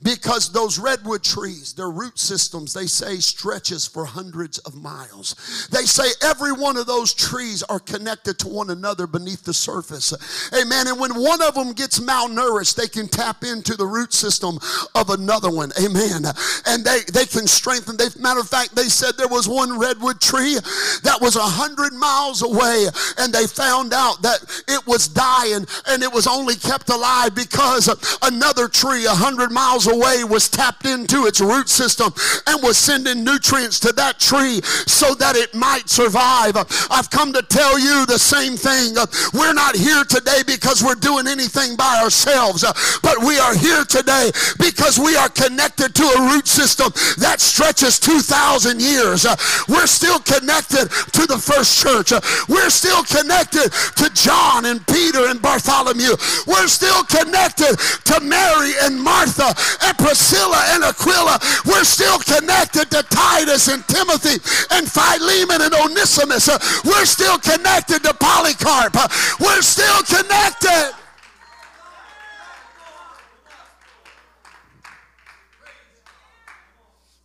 Because 0.03 0.51
those 0.51 0.77
redwood 0.77 1.23
trees, 1.23 1.73
their 1.73 1.89
root 1.89 2.19
systems, 2.19 2.73
they 2.73 2.87
say 2.87 3.17
stretches 3.17 3.87
for 3.87 4.05
hundreds 4.05 4.59
of 4.59 4.75
miles. 4.75 5.67
They 5.71 5.83
say 5.83 6.09
every 6.21 6.51
one 6.51 6.75
of 6.75 6.85
those 6.85 7.13
trees 7.13 7.63
are 7.63 7.79
connected 7.79 8.37
to 8.39 8.49
one 8.49 8.69
another 8.69 9.07
beneath 9.07 9.43
the 9.43 9.53
surface. 9.53 10.13
Amen. 10.53 10.87
And 10.87 10.99
when 10.99 11.15
one 11.15 11.41
of 11.41 11.55
them 11.55 11.71
gets 11.71 11.99
malnourished, 11.99 12.75
they 12.75 12.87
can 12.87 13.07
tap 13.07 13.43
into 13.43 13.75
the 13.75 13.85
root 13.85 14.13
system 14.13 14.59
of 14.93 15.09
another 15.09 15.49
one. 15.49 15.71
Amen. 15.81 16.25
And 16.65 16.83
they, 16.83 16.99
they 17.13 17.25
can 17.25 17.47
strengthen. 17.47 17.95
They, 17.95 18.09
matter 18.19 18.41
of 18.41 18.49
fact, 18.49 18.75
they 18.75 18.89
said 18.89 19.13
there 19.17 19.27
was 19.27 19.47
one 19.47 19.79
redwood 19.79 20.19
tree 20.19 20.55
that 21.03 21.17
was 21.21 21.37
a 21.37 21.41
hundred 21.41 21.93
miles 21.93 22.41
away, 22.43 22.87
and 23.17 23.33
they 23.33 23.47
found 23.47 23.93
out 23.93 24.21
that 24.21 24.43
it 24.67 24.85
was 24.85 25.07
dying 25.07 25.65
and 25.87 26.03
it 26.03 26.11
was 26.11 26.27
only 26.27 26.55
kept 26.55 26.89
alive 26.89 27.33
because 27.35 27.87
another 28.21 28.67
tree 28.67 29.05
a 29.05 29.09
hundred 29.09 29.51
miles 29.51 29.87
away 29.87 29.92
was 29.99 30.49
tapped 30.49 30.85
into 30.85 31.25
its 31.25 31.41
root 31.41 31.69
system 31.69 32.13
and 32.47 32.61
was 32.63 32.77
sending 32.77 33.23
nutrients 33.23 33.79
to 33.81 33.91
that 33.93 34.19
tree 34.19 34.61
so 34.87 35.13
that 35.15 35.35
it 35.35 35.53
might 35.53 35.89
survive. 35.89 36.55
I've 36.89 37.09
come 37.09 37.33
to 37.33 37.41
tell 37.41 37.79
you 37.79 38.05
the 38.05 38.19
same 38.19 38.57
thing. 38.57 38.95
We're 39.33 39.53
not 39.53 39.75
here 39.75 40.03
today 40.03 40.41
because 40.45 40.83
we're 40.83 40.95
doing 40.95 41.27
anything 41.27 41.75
by 41.75 42.01
ourselves, 42.01 42.63
but 43.01 43.19
we 43.23 43.39
are 43.39 43.55
here 43.55 43.83
today 43.85 44.31
because 44.59 44.99
we 44.99 45.15
are 45.15 45.29
connected 45.29 45.95
to 45.95 46.03
a 46.03 46.21
root 46.33 46.47
system 46.47 46.91
that 47.19 47.39
stretches 47.39 47.99
2,000 47.99 48.81
years. 48.81 49.25
We're 49.67 49.87
still 49.87 50.19
connected 50.19 50.89
to 50.89 51.27
the 51.27 51.37
first 51.37 51.81
church. 51.81 52.11
We're 52.49 52.69
still 52.69 53.03
connected 53.03 53.71
to 53.71 54.09
John 54.13 54.65
and 54.65 54.85
Peter 54.87 55.27
and 55.27 55.41
Bartholomew. 55.41 56.15
We're 56.47 56.67
still 56.67 57.03
connected 57.03 57.77
to 57.77 58.19
Mary 58.21 58.73
and 58.83 59.01
Martha 59.01 59.53
and 59.81 59.97
Priscilla 59.97 60.61
and 60.69 60.83
Aquila. 60.83 61.39
We're 61.65 61.83
still 61.83 62.19
connected 62.19 62.91
to 62.91 63.03
Titus 63.03 63.67
and 63.67 63.85
Timothy 63.87 64.37
and 64.71 64.89
Philemon 64.89 65.61
and 65.61 65.73
Onesimus. 65.73 66.49
Uh, 66.49 66.57
we're 66.85 67.05
still 67.05 67.37
connected 67.37 68.03
to 68.03 68.13
Polycarp. 68.13 68.95
Uh, 68.95 69.07
we're 69.39 69.61
still 69.61 70.03
connected. 70.03 70.93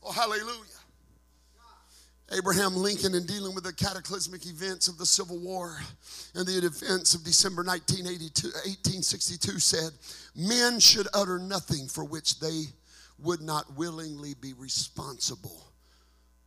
Oh, 0.05 0.13
hallelujah. 0.13 0.68
Abraham 2.37 2.77
Lincoln, 2.77 3.15
in 3.15 3.25
dealing 3.25 3.55
with 3.55 3.65
the 3.65 3.73
cataclysmic 3.73 4.45
events 4.47 4.87
of 4.87 4.99
the 4.99 5.07
Civil 5.07 5.39
War 5.39 5.79
and 6.35 6.47
the 6.47 6.59
events 6.59 7.15
of 7.15 7.25
December 7.25 7.63
1982, 7.63 8.49
1862, 8.49 9.59
said, 9.59 9.93
Men 10.37 10.79
should 10.79 11.09
utter 11.15 11.39
nothing 11.39 11.89
for 11.89 12.05
which 12.05 12.39
they 12.39 12.65
would 13.19 13.41
not 13.41 13.77
willingly 13.77 14.35
be 14.35 14.53
responsible 14.53 15.73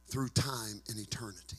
through 0.07 0.29
time 0.29 0.81
and 0.87 0.99
eternity. 0.99 1.57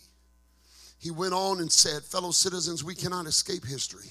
He 1.03 1.11
went 1.11 1.35
on 1.35 1.61
and 1.61 1.71
said, 1.71 2.03
Fellow 2.03 2.31
citizens, 2.31 2.85
we 2.85 2.95
cannot 2.95 3.27
escape 3.27 3.65
history 3.65 4.09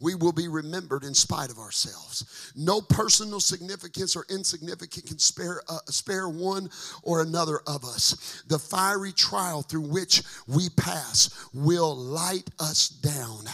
we 0.00 0.14
will 0.14 0.32
be 0.32 0.48
remembered 0.48 1.04
in 1.04 1.14
spite 1.14 1.50
of 1.50 1.58
ourselves. 1.58 2.52
No 2.56 2.80
personal 2.80 3.40
significance 3.40 4.16
or 4.16 4.24
insignificance 4.30 5.06
can 5.06 5.18
spare, 5.18 5.62
uh, 5.68 5.78
spare 5.86 6.28
one 6.28 6.70
or 7.02 7.20
another 7.20 7.60
of 7.66 7.84
us. 7.84 8.42
The 8.48 8.58
fiery 8.58 9.12
trial 9.12 9.62
through 9.62 9.88
which 9.88 10.22
we 10.48 10.70
pass 10.70 11.48
will 11.52 11.94
light 11.94 12.48
us 12.58 12.88
down 12.88 13.44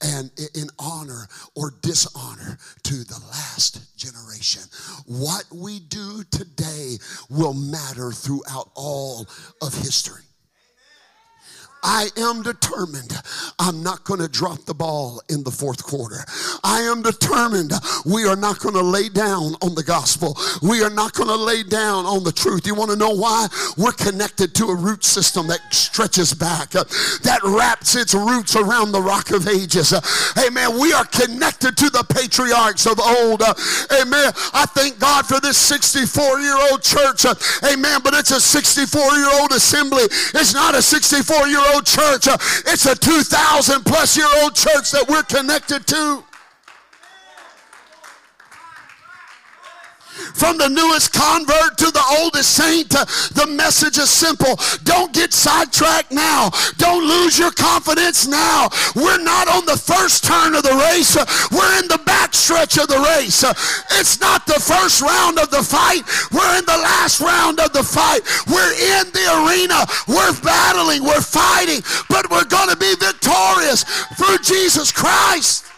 and 0.00 0.30
in 0.54 0.68
honor 0.78 1.28
or 1.54 1.74
dishonor 1.82 2.58
to 2.84 2.94
the 3.04 3.20
last 3.30 3.96
generation. 3.96 4.62
What 5.06 5.44
we 5.54 5.80
do 5.80 6.24
today 6.30 6.96
will 7.28 7.54
matter 7.54 8.10
throughout 8.10 8.70
all 8.74 9.26
of 9.60 9.74
history. 9.74 10.22
I 11.82 12.08
am 12.16 12.42
determined 12.42 13.12
I'm 13.58 13.82
not 13.82 14.04
going 14.04 14.20
to 14.20 14.28
drop 14.28 14.64
the 14.64 14.74
ball 14.74 15.22
in 15.28 15.44
the 15.44 15.50
fourth 15.50 15.82
quarter. 15.82 16.24
I 16.64 16.80
am 16.80 17.02
determined 17.02 17.72
we 18.04 18.26
are 18.26 18.36
not 18.36 18.58
going 18.58 18.74
to 18.74 18.82
lay 18.82 19.08
down 19.08 19.54
on 19.62 19.74
the 19.74 19.82
gospel. 19.82 20.36
We 20.62 20.82
are 20.82 20.90
not 20.90 21.14
going 21.14 21.28
to 21.28 21.36
lay 21.36 21.62
down 21.62 22.06
on 22.06 22.24
the 22.24 22.32
truth. 22.32 22.66
You 22.66 22.74
want 22.74 22.90
to 22.90 22.96
know 22.96 23.14
why? 23.14 23.48
We're 23.76 23.92
connected 23.92 24.54
to 24.56 24.66
a 24.66 24.74
root 24.74 25.04
system 25.04 25.46
that 25.48 25.60
stretches 25.72 26.34
back, 26.34 26.74
uh, 26.74 26.84
that 27.22 27.40
wraps 27.44 27.94
its 27.96 28.14
roots 28.14 28.56
around 28.56 28.92
the 28.92 29.00
rock 29.00 29.30
of 29.30 29.48
ages. 29.48 29.92
Uh, 29.92 30.00
amen. 30.46 30.78
We 30.80 30.92
are 30.92 31.04
connected 31.04 31.76
to 31.76 31.90
the 31.90 32.04
patriarchs 32.04 32.86
of 32.86 32.98
old. 33.00 33.42
Uh, 33.42 33.54
amen. 34.00 34.32
I 34.52 34.66
thank 34.66 34.98
God 34.98 35.26
for 35.26 35.40
this 35.40 35.56
64 35.56 36.40
year 36.40 36.56
old 36.70 36.82
church. 36.82 37.24
Amen. 37.64 38.00
But 38.02 38.14
it's 38.14 38.30
a 38.30 38.40
64 38.40 39.00
year 39.16 39.30
old 39.40 39.52
assembly. 39.52 40.04
It's 40.34 40.54
not 40.54 40.74
a 40.74 40.82
64 40.82 41.48
year 41.48 41.58
old 41.58 41.69
old 41.74 41.86
church. 41.86 42.28
Uh, 42.28 42.36
it's 42.66 42.86
a 42.86 42.94
2,000 42.94 43.84
plus 43.84 44.16
year 44.16 44.28
old 44.42 44.54
church 44.54 44.90
that 44.92 45.06
we're 45.08 45.22
connected 45.24 45.86
to. 45.86 46.24
From 50.34 50.58
the 50.58 50.68
newest 50.68 51.12
convert 51.12 51.78
to 51.78 51.90
the 51.90 52.04
oldest 52.20 52.54
saint. 52.54 52.94
Uh, 52.94 53.04
the 53.34 53.46
message 53.46 53.98
is 53.98 54.10
simple. 54.10 54.58
Don't 54.84 55.12
get 55.12 55.32
sidetracked 55.32 56.12
now. 56.12 56.50
Don't 56.76 57.06
lose 57.06 57.38
your 57.38 57.52
confidence 57.52 58.26
now. 58.26 58.68
We're 58.94 59.22
not 59.22 59.48
on 59.48 59.66
the 59.66 59.76
first 59.76 60.24
turn 60.24 60.54
of 60.54 60.62
the 60.62 60.74
race. 60.90 61.16
Uh, 61.16 61.24
we're 61.52 61.78
in 61.80 61.88
the 61.88 62.00
backstretch 62.04 62.80
of 62.80 62.88
the 62.88 63.00
race. 63.16 63.44
Uh, 63.44 63.52
it's 63.98 64.20
not 64.20 64.46
the 64.46 64.60
first 64.60 65.02
round 65.02 65.38
of 65.38 65.50
the 65.50 65.62
fight. 65.62 66.02
We're 66.32 66.58
in 66.58 66.64
the 66.64 66.80
last 66.80 67.20
round 67.20 67.60
of 67.60 67.72
the 67.72 67.82
fight. 67.82 68.20
We're 68.46 68.74
in 68.74 69.10
the 69.12 69.26
arena. 69.44 69.86
We're 70.08 70.34
battling. 70.42 71.04
We're 71.04 71.20
fighting. 71.20 71.82
But 72.08 72.30
we're 72.30 72.44
going 72.44 72.70
to 72.70 72.76
be 72.76 72.94
victorious 72.96 73.84
through 74.16 74.38
Jesus 74.38 74.92
Christ. 74.92 75.69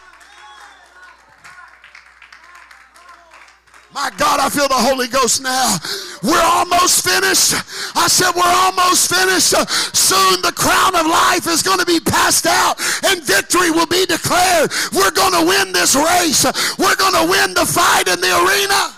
My 3.93 4.09
God, 4.17 4.39
I 4.39 4.49
feel 4.49 4.67
the 4.67 4.73
Holy 4.73 5.07
Ghost 5.07 5.43
now. 5.43 5.77
We're 6.23 6.41
almost 6.41 7.05
finished. 7.05 7.53
I 7.93 8.07
said, 8.09 8.33
We're 8.33 8.41
almost 8.65 9.13
finished. 9.13 9.53
soon 9.93 10.41
the 10.41 10.51
crown 10.51 10.95
of 10.95 11.05
life 11.05 11.45
is 11.45 11.61
going 11.61 11.77
to 11.77 11.85
be 11.85 11.99
passed 11.99 12.47
out 12.47 12.81
and 13.05 13.21
victory 13.21 13.69
will 13.69 13.85
be 13.85 14.05
declared. 14.05 14.71
We're 14.93 15.13
going 15.13 15.37
to 15.37 15.45
win 15.45 15.73
this 15.73 15.93
race. 15.93 16.41
We're 16.79 16.97
going 16.97 17.13
to 17.21 17.29
win 17.29 17.53
the 17.53 17.65
fight 17.65 18.07
in 18.07 18.19
the 18.19 18.33
arena. 18.33 18.97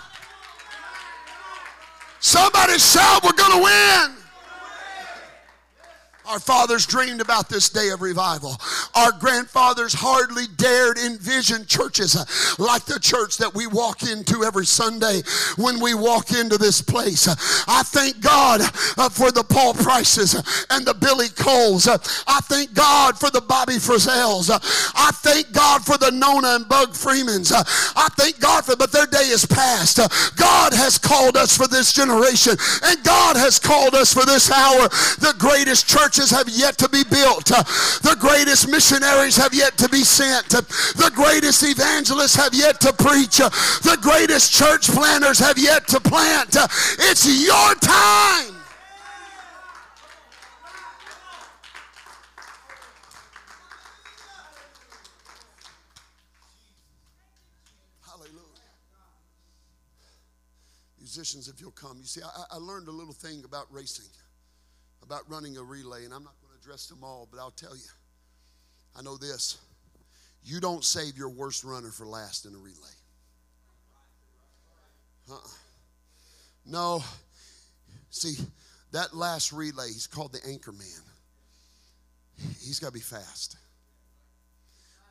Somebody 2.21 2.79
shout, 2.79 3.21
We're 3.23 3.35
going 3.35 3.51
to 3.51 3.63
win. 3.63 4.14
Our 6.27 6.39
fathers 6.39 6.87
dreamed 6.87 7.21
about 7.21 7.49
this 7.49 7.69
day 7.69 7.89
of 7.89 8.01
revival. 8.01 8.57
Our 8.95 9.11
grandfathers 9.11 9.93
hardly 9.93 10.45
dared 10.57 10.97
envision 10.97 11.65
churches 11.65 12.15
like 12.57 12.85
the 12.85 12.99
church 12.99 13.37
that 13.37 13.53
we 13.53 13.67
walk 13.67 14.01
into 14.03 14.43
every 14.43 14.65
Sunday 14.65 15.21
when 15.57 15.79
we 15.79 15.93
walk 15.93 16.31
into 16.31 16.57
this 16.57 16.81
place. 16.81 17.27
I 17.67 17.83
thank 17.83 18.21
God 18.21 18.61
uh, 18.97 19.09
for 19.09 19.31
the 19.31 19.43
Paul 19.43 19.75
Prices 19.75 20.33
and 20.71 20.85
the 20.85 20.95
Billy 20.95 21.29
Coles. 21.29 21.87
I 21.87 22.39
thank 22.41 22.73
God 22.73 23.19
for 23.19 23.29
the 23.29 23.41
Bobby 23.41 23.75
Frizzels. 23.75 24.49
I 24.95 25.11
thank 25.13 25.51
God 25.51 25.85
for 25.85 25.97
the 25.97 26.11
Nona 26.11 26.55
and 26.55 26.67
Bug 26.67 26.93
Freemans. 26.93 27.51
I 27.51 28.07
thank 28.17 28.39
God 28.39 28.65
for, 28.65 28.75
but 28.75 28.91
their 28.91 29.05
day 29.05 29.29
is 29.29 29.45
past. 29.45 29.97
God 30.37 30.73
has 30.73 30.97
called 30.97 31.37
us 31.37 31.55
for 31.55 31.67
this 31.67 31.93
generation 31.93 32.57
and 32.83 33.03
God 33.03 33.35
has 33.37 33.59
called 33.59 33.93
us 33.93 34.11
for 34.11 34.25
this 34.25 34.49
hour. 34.49 34.89
The 35.19 35.35
greatest 35.37 35.87
church 35.87 36.14
churches 36.15 36.31
have 36.31 36.47
yet 36.49 36.77
to 36.77 36.87
be 36.89 37.03
built. 37.03 37.45
The 37.45 38.15
greatest 38.19 38.69
missionaries 38.69 39.35
have 39.37 39.53
yet 39.53 39.77
to 39.77 39.89
be 39.89 40.03
sent. 40.03 40.49
The 40.49 41.11
greatest 41.13 41.63
evangelists 41.63 42.35
have 42.35 42.53
yet 42.53 42.79
to 42.81 42.93
preach. 42.93 43.37
The 43.37 43.97
greatest 44.01 44.53
church 44.53 44.87
planters 44.89 45.39
have 45.39 45.57
yet 45.57 45.87
to 45.89 45.99
plant. 45.99 46.55
It's 46.99 47.25
your 47.45 47.75
time. 47.75 48.53
musicians, 60.99 61.47
if 61.47 61.61
you'll 61.61 61.71
come. 61.71 61.97
You 61.99 62.05
see, 62.05 62.21
I, 62.21 62.55
I, 62.55 62.57
learned 62.57 62.89
a 62.89 62.91
little 62.91 63.13
thing 63.13 63.43
about 63.45 63.67
racing 63.71 64.05
about 65.05 65.29
running 65.29 65.57
a 65.57 65.63
relay, 65.63 66.05
and 66.05 66.13
I'm 66.13 66.23
not 66.23 66.33
going 66.41 66.53
to 66.53 66.59
address 66.61 66.87
them 66.87 67.03
all, 67.03 67.27
but 67.31 67.39
I'll 67.39 67.51
tell 67.51 67.75
you. 67.75 67.83
I 68.97 69.01
know 69.01 69.17
this. 69.17 69.57
You 70.43 70.59
don't 70.59 70.83
save 70.83 71.17
your 71.17 71.29
worst 71.29 71.63
runner 71.63 71.89
for 71.89 72.05
last 72.05 72.45
in 72.45 72.53
a 72.53 72.57
relay. 72.57 72.95
Uh-uh. 75.29 75.49
No. 76.65 77.03
See, 78.09 78.35
that 78.91 79.15
last 79.15 79.51
relay, 79.51 79.87
he's 79.87 80.07
called 80.07 80.33
the 80.33 80.39
anchor 80.47 80.71
man. 80.71 80.87
He's 82.37 82.79
got 82.79 82.87
to 82.87 82.93
be 82.93 82.99
fast. 82.99 83.57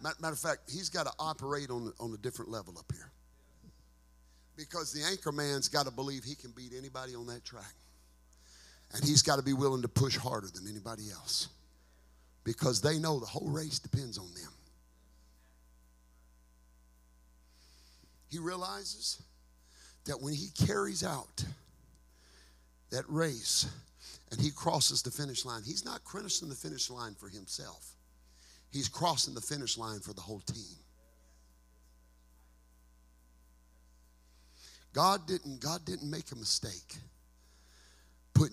Matter 0.00 0.32
of 0.32 0.38
fact, 0.38 0.70
he's 0.70 0.88
got 0.88 1.06
to 1.06 1.12
operate 1.18 1.70
on, 1.70 1.92
on 1.98 2.12
a 2.12 2.18
different 2.18 2.50
level 2.50 2.76
up 2.78 2.90
here. 2.92 3.10
Because 4.56 4.92
the 4.92 5.02
anchor 5.04 5.32
man's 5.32 5.68
got 5.68 5.86
to 5.86 5.92
believe 5.92 6.24
he 6.24 6.34
can 6.34 6.52
beat 6.52 6.72
anybody 6.76 7.14
on 7.14 7.26
that 7.26 7.44
track. 7.44 7.74
And 8.94 9.04
he's 9.04 9.22
got 9.22 9.36
to 9.36 9.42
be 9.42 9.52
willing 9.52 9.82
to 9.82 9.88
push 9.88 10.16
harder 10.16 10.46
than 10.46 10.68
anybody 10.68 11.10
else. 11.12 11.48
Because 12.44 12.80
they 12.80 12.98
know 12.98 13.18
the 13.18 13.26
whole 13.26 13.48
race 13.48 13.78
depends 13.78 14.18
on 14.18 14.32
them. 14.34 14.52
He 18.30 18.38
realizes 18.38 19.20
that 20.04 20.20
when 20.20 20.34
he 20.34 20.48
carries 20.66 21.04
out 21.04 21.44
that 22.90 23.04
race 23.08 23.66
and 24.30 24.40
he 24.40 24.50
crosses 24.50 25.02
the 25.02 25.10
finish 25.10 25.44
line, 25.44 25.62
he's 25.64 25.84
not 25.84 26.04
crossing 26.04 26.48
the 26.48 26.54
finish 26.54 26.90
line 26.90 27.14
for 27.14 27.28
himself. 27.28 27.94
He's 28.70 28.88
crossing 28.88 29.34
the 29.34 29.40
finish 29.40 29.78
line 29.78 30.00
for 30.00 30.12
the 30.12 30.20
whole 30.20 30.40
team. 30.40 30.76
God 34.92 35.26
didn't, 35.26 35.60
God 35.60 35.84
didn't 35.84 36.10
make 36.10 36.30
a 36.30 36.36
mistake 36.36 36.96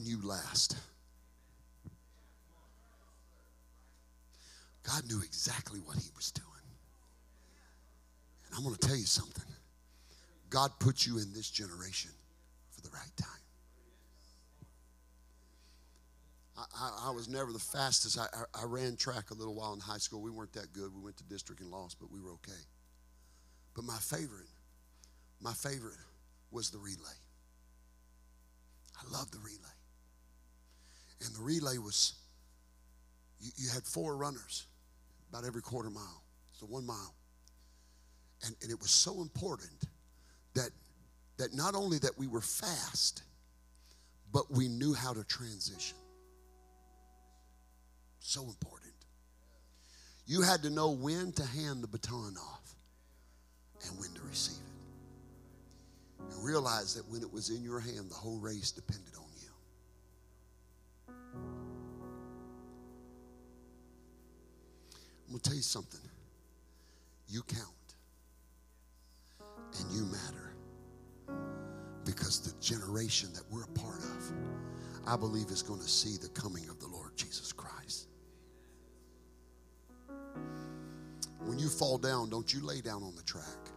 putting 0.01 0.11
you 0.11 0.27
last. 0.27 0.77
God 4.83 5.03
knew 5.07 5.21
exactly 5.23 5.79
what 5.79 5.97
he 5.97 6.09
was 6.15 6.31
doing. 6.31 6.47
And 8.45 8.55
I'm 8.55 8.63
going 8.63 8.75
to 8.75 8.87
tell 8.87 8.95
you 8.95 9.05
something. 9.05 9.45
God 10.49 10.71
put 10.79 11.05
you 11.05 11.17
in 11.17 11.31
this 11.33 11.49
generation 11.49 12.11
for 12.71 12.81
the 12.81 12.89
right 12.89 13.15
time. 13.15 13.27
I, 16.57 16.63
I, 16.75 17.09
I 17.09 17.11
was 17.11 17.29
never 17.29 17.53
the 17.53 17.59
fastest. 17.59 18.17
I, 18.17 18.25
I, 18.53 18.65
ran 18.65 18.97
track 18.97 19.31
a 19.31 19.33
little 19.33 19.55
while 19.55 19.73
in 19.73 19.79
high 19.79 19.97
school. 19.97 20.21
We 20.21 20.31
weren't 20.31 20.53
that 20.53 20.73
good. 20.73 20.93
We 20.93 21.01
went 21.01 21.17
to 21.17 21.23
district 21.23 21.61
and 21.61 21.71
lost, 21.71 21.97
but 21.99 22.11
we 22.11 22.19
were 22.19 22.31
okay. 22.31 22.61
But 23.75 23.85
my 23.85 23.97
favorite, 23.97 24.49
my 25.39 25.53
favorite 25.53 25.97
was 26.51 26.69
the 26.69 26.79
relay. 26.79 27.17
I 28.99 29.17
love 29.17 29.31
the 29.31 29.39
relay. 29.39 29.80
And 31.23 31.35
the 31.35 31.41
relay 31.41 31.77
was, 31.77 32.13
you, 33.39 33.51
you 33.57 33.69
had 33.69 33.83
four 33.83 34.15
runners 34.15 34.65
about 35.29 35.45
every 35.45 35.61
quarter 35.61 35.89
mile. 35.89 36.23
So 36.53 36.65
one 36.65 36.85
mile. 36.85 37.13
And, 38.45 38.55
and 38.61 38.71
it 38.71 38.79
was 38.79 38.91
so 38.91 39.21
important 39.21 39.85
that, 40.55 40.69
that 41.37 41.53
not 41.53 41.75
only 41.75 41.99
that 41.99 42.17
we 42.17 42.27
were 42.27 42.41
fast, 42.41 43.23
but 44.31 44.49
we 44.51 44.67
knew 44.67 44.93
how 44.93 45.13
to 45.13 45.23
transition. 45.23 45.97
So 48.19 48.43
important. 48.43 48.93
You 50.25 50.41
had 50.41 50.63
to 50.63 50.69
know 50.69 50.91
when 50.91 51.31
to 51.33 51.45
hand 51.45 51.83
the 51.83 51.87
baton 51.87 52.35
off 52.37 52.75
and 53.87 53.99
when 53.99 54.09
to 54.13 54.21
receive 54.29 54.55
it 54.57 56.33
and 56.33 56.45
realize 56.45 56.93
that 56.95 57.07
when 57.09 57.21
it 57.21 57.31
was 57.31 57.49
in 57.49 57.63
your 57.63 57.79
hand, 57.79 58.09
the 58.09 58.15
whole 58.15 58.37
race 58.37 58.71
depended 58.71 59.10
I'm 65.31 65.37
going 65.37 65.43
to 65.43 65.49
tell 65.49 65.55
you 65.55 65.63
something. 65.63 66.01
You 67.29 67.41
count 67.43 67.95
and 69.79 69.91
you 69.95 70.03
matter 70.03 70.53
because 72.03 72.41
the 72.41 72.59
generation 72.61 73.31
that 73.31 73.43
we're 73.49 73.63
a 73.63 73.67
part 73.67 73.99
of, 73.99 74.33
I 75.07 75.15
believe, 75.15 75.47
is 75.47 75.61
going 75.61 75.79
to 75.79 75.87
see 75.87 76.17
the 76.17 76.27
coming 76.29 76.67
of 76.67 76.81
the 76.81 76.87
Lord 76.87 77.15
Jesus 77.15 77.53
Christ. 77.53 78.09
When 81.45 81.57
you 81.57 81.69
fall 81.69 81.97
down, 81.97 82.29
don't 82.29 82.53
you 82.53 82.65
lay 82.65 82.81
down 82.81 83.01
on 83.01 83.15
the 83.15 83.23
track 83.23 83.71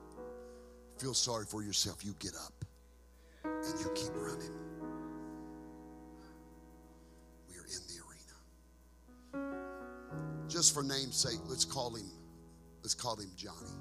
feel 0.98 1.14
sorry 1.14 1.44
for 1.44 1.62
yourself, 1.62 2.04
you 2.04 2.14
get 2.18 2.32
up 2.34 2.64
and 3.44 3.80
you 3.80 3.90
keep 3.94 4.10
running. 4.14 4.50
Just 10.54 10.72
for 10.72 10.84
namesake, 10.84 11.40
let's 11.48 11.64
call 11.64 11.96
him, 11.96 12.08
let's 12.84 12.94
call 12.94 13.16
him 13.16 13.28
Johnny. 13.36 13.74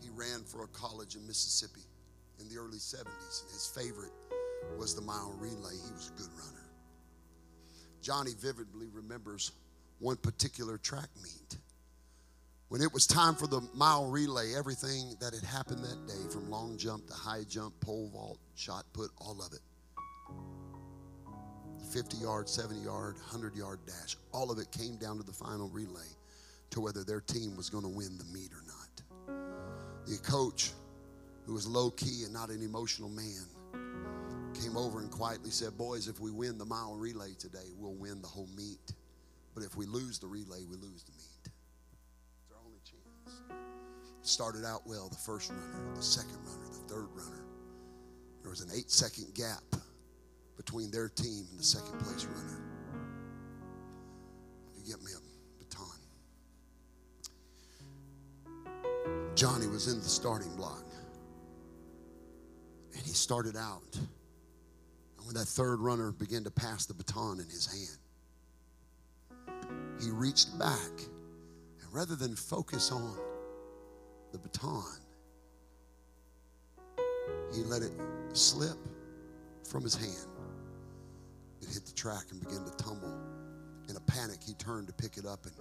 He 0.00 0.08
ran 0.08 0.44
for 0.44 0.62
a 0.62 0.68
college 0.68 1.16
in 1.16 1.26
Mississippi 1.26 1.80
in 2.38 2.48
the 2.48 2.56
early 2.56 2.78
70s, 2.78 3.42
and 3.42 3.50
his 3.50 3.72
favorite 3.74 4.12
was 4.78 4.94
the 4.94 5.00
mile 5.00 5.34
relay. 5.40 5.72
He 5.74 5.92
was 5.92 6.12
a 6.14 6.18
good 6.22 6.30
runner. 6.38 6.68
Johnny 8.00 8.30
vividly 8.40 8.86
remembers 8.92 9.50
one 9.98 10.18
particular 10.18 10.78
track 10.78 11.08
meet 11.20 11.58
when 12.68 12.80
it 12.80 12.94
was 12.94 13.04
time 13.04 13.34
for 13.34 13.48
the 13.48 13.60
mile 13.74 14.06
relay, 14.06 14.54
everything 14.54 15.16
that 15.20 15.34
had 15.34 15.42
happened 15.42 15.82
that 15.82 16.06
day 16.06 16.30
from 16.30 16.48
long 16.48 16.78
jump 16.78 17.08
to 17.08 17.12
high 17.12 17.42
jump, 17.48 17.74
pole 17.80 18.08
vault, 18.12 18.38
shot 18.54 18.84
put, 18.92 19.10
all 19.18 19.42
of 19.44 19.52
it 19.52 19.62
50 21.90 22.18
yard, 22.18 22.48
70 22.48 22.80
yard, 22.80 23.16
100 23.16 23.56
yard 23.56 23.80
dash, 23.84 24.16
all 24.32 24.50
of 24.50 24.58
it 24.58 24.70
came 24.70 24.96
down 24.96 25.16
to 25.16 25.24
the 25.24 25.32
final 25.32 25.68
relay 25.70 26.06
to 26.70 26.80
whether 26.80 27.02
their 27.02 27.20
team 27.20 27.56
was 27.56 27.68
going 27.68 27.82
to 27.82 27.90
win 27.90 28.16
the 28.16 28.24
meet 28.32 28.52
or 28.52 28.62
not. 28.66 30.06
The 30.06 30.18
coach, 30.18 30.70
who 31.46 31.54
was 31.54 31.66
low 31.66 31.90
key 31.90 32.22
and 32.24 32.32
not 32.32 32.50
an 32.50 32.62
emotional 32.62 33.08
man, 33.08 33.44
came 34.54 34.76
over 34.76 35.00
and 35.00 35.10
quietly 35.10 35.50
said, 35.50 35.76
Boys, 35.76 36.06
if 36.06 36.20
we 36.20 36.30
win 36.30 36.58
the 36.58 36.64
mile 36.64 36.94
relay 36.94 37.34
today, 37.38 37.72
we'll 37.76 37.94
win 37.94 38.22
the 38.22 38.28
whole 38.28 38.48
meet. 38.56 38.94
But 39.54 39.64
if 39.64 39.76
we 39.76 39.86
lose 39.86 40.18
the 40.18 40.28
relay, 40.28 40.64
we 40.70 40.76
lose 40.76 41.02
the 41.02 41.12
meet 41.12 41.52
It's 42.44 42.52
our 42.52 42.58
only 42.64 42.78
chance. 42.84 43.40
It 43.50 44.26
started 44.26 44.64
out 44.64 44.86
well 44.86 45.08
the 45.08 45.16
first 45.16 45.50
runner, 45.50 45.94
the 45.96 46.02
second 46.02 46.38
runner, 46.44 46.68
the 46.70 46.94
third 46.94 47.08
runner. 47.14 47.44
There 48.42 48.50
was 48.50 48.60
an 48.60 48.70
eight 48.74 48.90
second 48.90 49.34
gap 49.34 49.62
between 50.60 50.90
their 50.90 51.08
team 51.08 51.46
and 51.50 51.58
the 51.58 51.64
second 51.64 51.98
place 52.00 52.26
runner. 52.26 52.60
You 54.76 54.84
get 54.84 55.02
me 55.02 55.10
a 55.16 55.20
baton. 55.58 55.86
Johnny 59.34 59.66
was 59.66 59.88
in 59.90 60.00
the 60.00 60.08
starting 60.08 60.54
block. 60.56 60.84
And 62.92 63.02
he 63.02 63.12
started 63.12 63.56
out. 63.56 63.96
And 63.96 65.24
when 65.24 65.34
that 65.34 65.46
third 65.46 65.80
runner 65.80 66.12
began 66.12 66.44
to 66.44 66.50
pass 66.50 66.84
the 66.84 66.92
baton 66.92 67.40
in 67.40 67.46
his 67.46 67.64
hand, 67.66 67.98
he 69.98 70.10
reached 70.10 70.58
back. 70.58 70.92
And 71.80 71.90
rather 71.90 72.16
than 72.16 72.36
focus 72.36 72.92
on 72.92 73.16
the 74.32 74.38
baton. 74.38 74.84
He 77.54 77.62
let 77.62 77.80
it 77.80 77.92
slip 78.34 78.76
from 79.64 79.84
his 79.84 79.94
hand. 79.94 80.29
It 81.70 81.74
hit 81.74 81.86
the 81.86 81.92
track 81.92 82.24
and 82.32 82.40
began 82.40 82.64
to 82.64 82.72
tumble. 82.82 83.16
In 83.88 83.96
a 83.96 84.00
panic, 84.00 84.38
he 84.44 84.54
turned 84.54 84.88
to 84.88 84.92
pick 84.92 85.16
it 85.16 85.24
up 85.24 85.46
and 85.46 85.54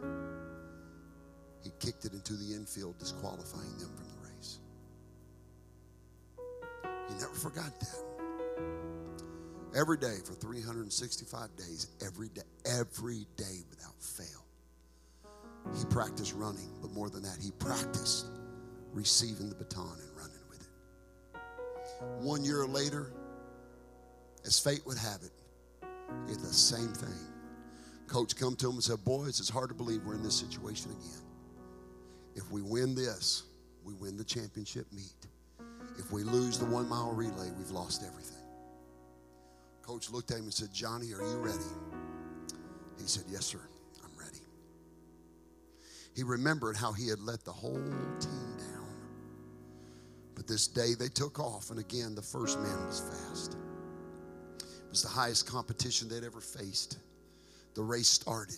he 1.63 1.71
kicked 1.79 2.05
it 2.05 2.13
into 2.13 2.33
the 2.33 2.55
infield, 2.55 2.97
disqualifying 2.97 3.77
them 3.77 3.91
from 3.95 4.07
the 4.07 4.27
race. 4.27 4.59
He 7.09 7.13
never 7.13 7.35
forgot 7.35 7.79
that. 7.79 8.03
Every 9.77 9.97
day 9.97 10.17
for 10.25 10.33
365 10.33 11.55
days, 11.55 11.87
every 12.03 12.29
day, 12.29 12.41
every 12.65 13.27
day 13.37 13.59
without 13.69 14.01
fail. 14.01 14.45
He 15.77 15.85
practiced 15.91 16.33
running, 16.33 16.71
but 16.81 16.91
more 16.91 17.11
than 17.11 17.21
that, 17.21 17.37
he 17.39 17.51
practiced 17.51 18.25
receiving 18.93 19.49
the 19.49 19.55
baton 19.55 19.99
and 19.99 20.17
running 20.17 20.41
with 20.49 20.61
it. 20.61 21.39
One 22.23 22.43
year 22.43 22.65
later, 22.65 23.11
as 24.43 24.57
fate 24.57 24.81
would 24.87 24.97
have 24.97 25.21
it, 25.21 25.31
did 26.27 26.39
the 26.39 26.53
same 26.53 26.93
thing. 26.93 27.17
Coach 28.07 28.35
come 28.35 28.55
to 28.57 28.67
him 28.67 28.73
and 28.73 28.83
said, 28.83 29.03
Boys, 29.05 29.39
it's 29.39 29.49
hard 29.49 29.69
to 29.69 29.75
believe 29.75 30.03
we're 30.05 30.15
in 30.15 30.23
this 30.23 30.35
situation 30.35 30.91
again. 30.91 31.23
If 32.35 32.51
we 32.51 32.61
win 32.61 32.95
this, 32.95 33.43
we 33.83 33.93
win 33.93 34.17
the 34.17 34.23
championship 34.23 34.87
meet. 34.91 35.27
If 35.97 36.11
we 36.11 36.23
lose 36.23 36.57
the 36.57 36.65
one 36.65 36.89
mile 36.89 37.11
relay, 37.11 37.51
we've 37.57 37.71
lost 37.71 38.03
everything. 38.07 38.37
Coach 39.81 40.09
looked 40.09 40.31
at 40.31 40.37
him 40.37 40.43
and 40.45 40.53
said, 40.53 40.73
Johnny, 40.73 41.13
are 41.13 41.21
you 41.21 41.37
ready? 41.37 41.57
He 42.99 43.07
said, 43.07 43.23
Yes, 43.29 43.45
sir, 43.45 43.59
I'm 44.03 44.17
ready. 44.17 44.41
He 46.15 46.23
remembered 46.23 46.77
how 46.77 46.91
he 46.91 47.07
had 47.07 47.19
let 47.19 47.43
the 47.45 47.51
whole 47.51 47.73
team 48.19 48.55
down 48.57 48.87
But 50.35 50.47
this 50.47 50.67
day 50.67 50.93
they 50.93 51.07
took 51.07 51.39
off, 51.39 51.71
and 51.71 51.79
again, 51.79 52.15
the 52.15 52.21
first 52.21 52.59
man 52.59 52.85
was 52.85 52.99
fast. 52.99 53.57
It 54.89 54.93
was 54.93 55.03
the 55.03 55.09
highest 55.09 55.45
competition 55.45 56.09
they'd 56.09 56.23
ever 56.23 56.41
faced. 56.41 56.97
The 57.75 57.83
race 57.83 58.07
started, 58.07 58.57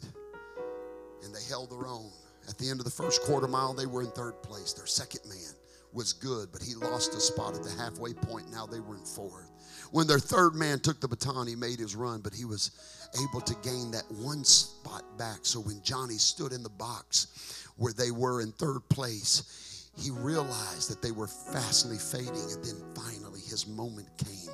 and 1.25 1.36
they 1.36 1.43
held 1.49 1.69
their 1.69 1.86
own. 1.86 2.09
At 2.47 2.57
the 2.57 2.69
end 2.69 2.79
of 2.79 2.86
the 2.86 2.89
first 2.89 3.21
quarter 3.23 3.49
mile, 3.49 3.73
they 3.73 3.86
were 3.86 4.01
in 4.01 4.11
third 4.11 4.41
place. 4.41 4.71
Their 4.71 4.86
second 4.86 5.27
man 5.27 5.53
was 5.91 6.13
good, 6.13 6.47
but 6.53 6.61
he 6.61 6.73
lost 6.73 7.13
a 7.15 7.19
spot 7.19 7.55
at 7.55 7.63
the 7.63 7.71
halfway 7.71 8.13
point. 8.13 8.49
Now 8.49 8.65
they 8.65 8.79
were 8.79 8.95
in 8.95 9.03
fourth. 9.03 9.51
When 9.91 10.07
their 10.07 10.19
third 10.19 10.55
man 10.55 10.79
took 10.79 11.01
the 11.01 11.07
baton, 11.09 11.47
he 11.47 11.55
made 11.57 11.79
his 11.79 11.97
run, 11.97 12.21
but 12.21 12.34
he 12.34 12.45
was 12.45 12.71
able 13.21 13.41
to 13.41 13.55
gain 13.55 13.91
that 13.91 14.09
one 14.09 14.45
spot 14.45 15.17
back. 15.17 15.39
So 15.41 15.59
when 15.59 15.82
Johnny 15.84 16.15
stood 16.15 16.53
in 16.53 16.63
the 16.63 16.69
box 16.69 17.67
where 17.75 17.91
they 17.91 18.11
were 18.11 18.39
in 18.39 18.53
third 18.53 18.88
place, 18.88 19.89
he 19.97 20.11
realized 20.11 20.89
that 20.89 21.01
they 21.01 21.11
were 21.11 21.27
fastly 21.27 21.97
fading, 21.97 22.51
and 22.53 22.63
then 22.63 22.82
finally 22.95 23.41
his 23.41 23.67
moment 23.67 24.07
came 24.17 24.49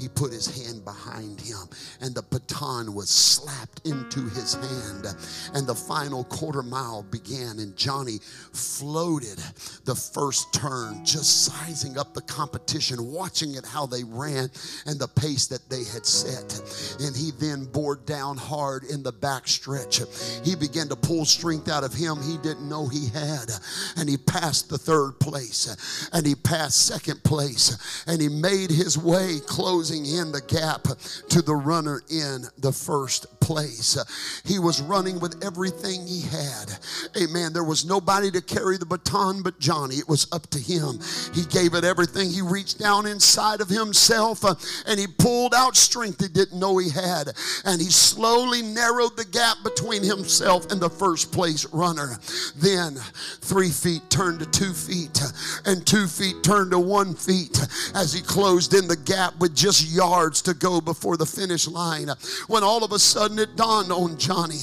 he 0.00 0.08
put 0.08 0.32
his 0.32 0.46
hand 0.46 0.84
behind 0.84 1.40
him, 1.40 1.68
and 2.00 2.14
the 2.14 2.22
baton 2.22 2.94
was 2.94 3.10
slapped 3.10 3.86
into 3.86 4.28
his 4.30 4.54
hand. 4.54 5.06
And 5.54 5.66
the 5.66 5.74
final 5.74 6.24
quarter 6.24 6.62
mile 6.62 7.02
began, 7.02 7.58
and 7.58 7.76
Johnny 7.76 8.18
floated 8.52 9.38
the 9.84 9.94
first 9.94 10.52
turn, 10.54 11.04
just 11.04 11.44
sizing 11.44 11.98
up 11.98 12.14
the 12.14 12.22
competition, 12.22 13.12
watching 13.12 13.54
it 13.54 13.66
how 13.66 13.86
they 13.86 14.04
ran 14.04 14.50
and 14.86 14.98
the 14.98 15.08
pace 15.08 15.46
that 15.46 15.68
they 15.68 15.84
had 15.84 16.06
set. 16.06 16.60
And 17.00 17.14
he 17.14 17.30
then 17.38 17.64
bore 17.66 17.96
down 17.96 18.36
hard 18.36 18.84
in 18.84 19.02
the 19.02 19.12
back 19.12 19.48
stretch. 19.48 20.00
He 20.44 20.54
began 20.54 20.88
to 20.88 20.96
pull 20.96 21.24
strength 21.24 21.68
out 21.68 21.84
of 21.84 21.92
him 21.92 22.22
he 22.22 22.38
didn't 22.38 22.68
know 22.68 22.88
he 22.88 23.08
had. 23.08 23.50
And 23.96 24.08
he 24.08 24.16
passed 24.16 24.68
the 24.68 24.78
third 24.78 25.18
place, 25.18 26.08
and 26.12 26.26
he 26.26 26.34
passed 26.34 26.86
second 26.86 27.22
place, 27.22 28.04
and 28.06 28.20
he 28.20 28.28
made 28.28 28.70
his 28.70 28.96
way 28.98 29.40
closing 29.46 29.81
closing 29.82 30.06
in 30.06 30.30
the 30.30 30.40
gap 30.42 30.84
to 31.28 31.42
the 31.42 31.52
runner 31.52 32.02
in 32.08 32.44
the 32.58 32.70
first 32.70 33.26
place. 33.42 33.98
He 34.44 34.58
was 34.58 34.80
running 34.80 35.20
with 35.20 35.44
everything 35.44 36.06
he 36.06 36.22
had. 36.22 36.78
Amen. 37.20 37.52
There 37.52 37.64
was 37.64 37.84
nobody 37.84 38.30
to 38.30 38.40
carry 38.40 38.78
the 38.78 38.86
baton 38.86 39.42
but 39.42 39.58
Johnny. 39.58 39.96
It 39.96 40.08
was 40.08 40.26
up 40.32 40.46
to 40.50 40.58
him. 40.58 41.00
He 41.34 41.44
gave 41.46 41.74
it 41.74 41.84
everything. 41.84 42.30
He 42.30 42.40
reached 42.40 42.78
down 42.78 43.06
inside 43.06 43.60
of 43.60 43.68
himself 43.68 44.44
uh, 44.44 44.54
and 44.86 44.98
he 44.98 45.06
pulled 45.06 45.54
out 45.54 45.76
strength 45.76 46.20
he 46.22 46.28
didn't 46.28 46.58
know 46.58 46.78
he 46.78 46.88
had. 46.88 47.32
And 47.64 47.80
he 47.80 47.90
slowly 47.90 48.62
narrowed 48.62 49.16
the 49.16 49.24
gap 49.24 49.56
between 49.64 50.02
himself 50.02 50.70
and 50.70 50.80
the 50.80 50.90
first 50.90 51.32
place 51.32 51.66
runner. 51.72 52.18
Then 52.56 52.96
three 53.40 53.70
feet 53.70 54.02
turned 54.08 54.40
to 54.40 54.46
two 54.46 54.72
feet 54.72 55.20
and 55.66 55.84
two 55.86 56.06
feet 56.06 56.42
turned 56.44 56.70
to 56.70 56.78
one 56.78 57.14
feet 57.14 57.58
as 57.94 58.12
he 58.12 58.22
closed 58.22 58.74
in 58.74 58.86
the 58.86 58.96
gap 58.96 59.38
with 59.40 59.54
just 59.54 59.92
yards 59.92 60.42
to 60.42 60.54
go 60.54 60.80
before 60.80 61.16
the 61.16 61.26
finish 61.26 61.66
line. 61.66 62.08
When 62.46 62.62
all 62.62 62.84
of 62.84 62.92
a 62.92 62.98
sudden 62.98 63.31
it 63.38 63.56
dawned 63.56 63.92
on 63.92 64.18
Johnny, 64.18 64.60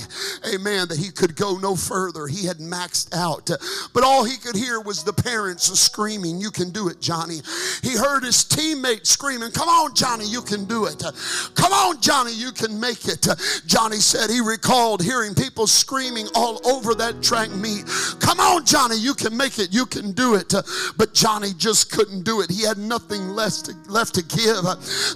amen, 0.54 0.88
that 0.90 0.98
he 0.98 1.12
could 1.12 1.36
go 1.36 1.58
no 1.58 1.76
further. 1.76 2.28
He 2.28 2.46
had 2.46 2.58
maxed 2.58 3.16
out. 3.16 3.50
But 3.94 4.04
all 4.04 4.24
he 4.24 4.38
could 4.38 4.56
hear 4.56 4.80
was 4.80 5.04
the 5.04 5.14
parents 5.14 5.68
screaming, 5.80 6.40
You 6.40 6.52
can 6.52 6.72
do 6.72 6.90
it, 6.90 7.02
Johnny. 7.02 7.40
He 7.82 7.96
heard 7.96 8.24
his 8.24 8.44
teammates 8.44 9.10
screaming, 9.10 9.52
Come 9.52 9.70
on, 9.70 9.96
Johnny, 9.96 10.26
you 10.26 10.42
can 10.42 10.66
do 10.66 10.86
it. 10.86 11.04
Come 11.56 11.74
on, 11.74 12.02
Johnny, 12.02 12.34
you 12.34 12.52
can 12.52 12.80
make 12.80 13.08
it. 13.08 13.28
Johnny 13.66 13.98
said 13.98 14.30
he 14.30 14.42
recalled 14.42 15.04
hearing 15.04 15.36
people 15.36 15.68
screaming 15.68 16.28
all 16.36 16.66
over 16.68 16.96
that 16.96 17.22
track 17.22 17.50
meet, 17.52 17.86
Come 18.20 18.40
on, 18.40 18.66
Johnny, 18.66 18.98
you 18.98 19.14
can 19.14 19.36
make 19.36 19.60
it. 19.60 19.74
You 19.74 19.86
can 19.86 20.12
do 20.12 20.36
it. 20.36 20.54
But 20.98 21.14
Johnny 21.14 21.50
just 21.58 21.92
couldn't 21.92 22.24
do 22.24 22.42
it. 22.42 22.50
He 22.50 22.64
had 22.64 22.78
nothing 22.78 23.30
left 23.30 23.66
to, 23.66 23.76
left 23.88 24.16
to 24.16 24.24
give. 24.24 24.64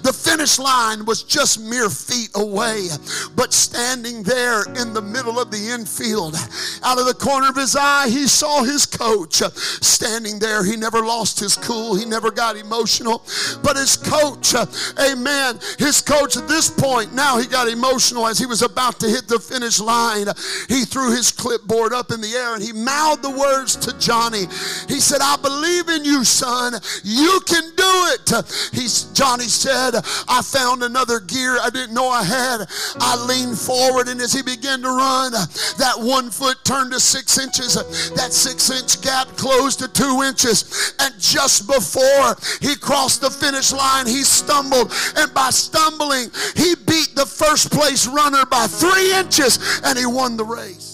The 0.04 0.14
finish 0.14 0.60
line 0.60 1.06
was 1.06 1.24
just 1.24 1.60
mere 1.60 1.90
feet 1.90 2.30
away, 2.36 2.88
but 3.36 3.43
standing 3.52 4.24
there 4.24 4.64
in 4.80 4.94
the 4.94 5.02
middle 5.02 5.40
of 5.40 5.52
the 5.52 5.70
infield, 5.70 6.36
out 6.84 7.00
of 7.00 7.06
the 7.06 7.14
corner 7.14 7.50
of 7.50 7.56
his 7.56 7.76
eye, 7.76 8.08
he 8.08 8.28
saw 8.28 8.64
his 8.64 8.86
coach 8.86 9.42
standing 9.82 10.40
there. 10.40 10.64
He 10.64 10.78
never 10.78 11.02
lost 11.02 11.40
his 11.40 11.56
cool, 11.56 11.96
he 11.96 12.06
never 12.06 12.32
got 12.32 12.56
emotional, 12.56 13.24
but 13.62 13.76
his 13.76 13.98
coach, 13.98 14.54
amen, 15.00 15.60
his 15.78 16.02
coach 16.02 16.38
at 16.38 16.48
this 16.48 16.70
point, 16.70 17.14
now 17.14 17.38
he 17.38 17.48
got 17.48 17.68
emotional 17.68 18.28
as 18.28 18.40
he 18.40 18.46
was 18.46 18.62
about 18.62 19.00
to 19.02 19.10
hit 19.10 19.28
the 19.28 19.40
finish 19.40 19.80
line. 19.80 20.28
He 20.70 20.86
threw 20.86 21.12
his 21.12 21.32
clipboard 21.32 21.94
up 21.94 22.12
in 22.12 22.22
the 22.22 22.34
air 22.34 22.54
and 22.54 22.64
he 22.64 22.72
mouthed 22.72 23.24
the 23.24 23.32
words 23.32 23.76
to 23.78 23.98
Johnny. 24.00 24.46
He 24.88 25.00
said, 25.00 25.20
I 25.22 25.36
believe 25.38 25.90
in 25.90 26.06
you, 26.06 26.24
son. 26.24 26.74
You 27.04 27.42
can 27.46 27.64
do 27.76 27.94
it. 28.14 28.32
He's, 28.72 29.04
Johnny 29.14 29.46
said, 29.46 29.74
said, 29.74 29.96
I 30.28 30.42
found 30.42 30.84
another 30.84 31.20
gear 31.20 31.58
I 31.62 31.70
didn't 31.70 31.94
know 31.94 32.10
I 32.10 32.24
had. 32.24 32.68
I 33.00 33.16
leaned 33.34 33.58
forward, 33.58 34.08
and 34.08 34.22
as 34.22 34.34
he 34.34 34.42
began 34.42 34.82
to 34.82 34.90
run, 34.90 35.32
that 35.32 35.96
one 35.98 36.30
foot 36.30 36.64
turned 36.64 36.92
to 36.92 37.00
six 37.00 37.38
inches. 37.38 37.76
That 38.16 38.34
six 38.34 38.70
inch 38.70 39.02
gap 39.02 39.28
closed 39.38 39.80
to 39.80 39.88
two 39.88 40.22
inches. 40.24 40.94
And 41.00 41.14
just 41.20 41.68
before 41.68 42.36
he 42.62 42.76
crossed 42.76 43.22
the 43.22 43.30
finish 43.30 43.72
line, 43.72 44.08
he 44.08 44.24
stumbled. 44.24 44.94
And 45.18 45.34
by 45.34 45.50
stumbling, 45.50 46.30
he 46.56 46.76
beat 46.76 47.16
the 47.16 47.26
first 47.26 47.72
place 47.72 48.08
runner 48.08 48.46
by 48.46 48.68
three 48.68 49.14
inches 49.14 49.82
and 49.84 49.98
he 49.98 50.06
won 50.06 50.38
the 50.38 50.46
race. 50.46 50.93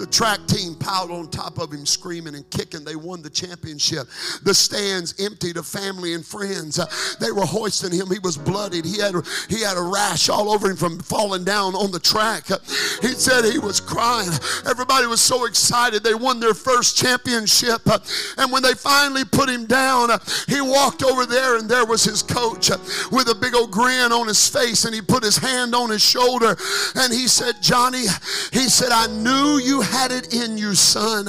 The 0.00 0.06
track 0.06 0.46
team 0.46 0.76
piled 0.76 1.10
on 1.10 1.28
top 1.28 1.58
of 1.58 1.70
him, 1.70 1.84
screaming 1.84 2.34
and 2.34 2.48
kicking. 2.48 2.84
They 2.84 2.96
won 2.96 3.20
the 3.20 3.28
championship. 3.28 4.08
The 4.42 4.54
stands 4.54 5.14
emptied 5.22 5.58
of 5.58 5.66
family 5.66 6.14
and 6.14 6.24
friends. 6.24 6.78
Uh, 6.78 6.86
they 7.20 7.30
were 7.30 7.44
hoisting 7.44 7.92
him. 7.92 8.10
He 8.10 8.18
was 8.18 8.38
bloodied. 8.38 8.86
He 8.86 8.98
had, 8.98 9.14
he 9.50 9.60
had 9.60 9.76
a 9.76 9.82
rash 9.82 10.30
all 10.30 10.50
over 10.50 10.70
him 10.70 10.78
from 10.78 11.00
falling 11.00 11.44
down 11.44 11.74
on 11.74 11.90
the 11.92 12.00
track. 12.00 12.50
Uh, 12.50 12.56
he 13.02 13.08
said 13.08 13.44
he 13.44 13.58
was 13.58 13.78
crying. 13.78 14.30
Everybody 14.66 15.06
was 15.06 15.20
so 15.20 15.44
excited. 15.44 16.02
They 16.02 16.14
won 16.14 16.40
their 16.40 16.54
first 16.54 16.96
championship. 16.96 17.82
Uh, 17.84 17.98
and 18.38 18.50
when 18.50 18.62
they 18.62 18.72
finally 18.72 19.26
put 19.26 19.50
him 19.50 19.66
down, 19.66 20.10
uh, 20.10 20.18
he 20.48 20.62
walked 20.62 21.02
over 21.02 21.26
there, 21.26 21.58
and 21.58 21.68
there 21.68 21.84
was 21.84 22.04
his 22.04 22.22
coach 22.22 22.70
uh, 22.70 22.78
with 23.12 23.28
a 23.28 23.34
big 23.34 23.54
old 23.54 23.70
grin 23.70 24.12
on 24.12 24.28
his 24.28 24.48
face. 24.48 24.86
And 24.86 24.94
he 24.94 25.02
put 25.02 25.22
his 25.22 25.36
hand 25.36 25.74
on 25.74 25.90
his 25.90 26.00
shoulder 26.00 26.56
and 26.94 27.12
he 27.12 27.28
said, 27.28 27.56
Johnny, 27.60 28.04
he 28.50 28.70
said, 28.70 28.92
I 28.92 29.06
knew 29.06 29.58
you 29.58 29.82
had 29.90 30.12
it 30.12 30.32
in 30.32 30.56
you, 30.56 30.74
son. 30.74 31.26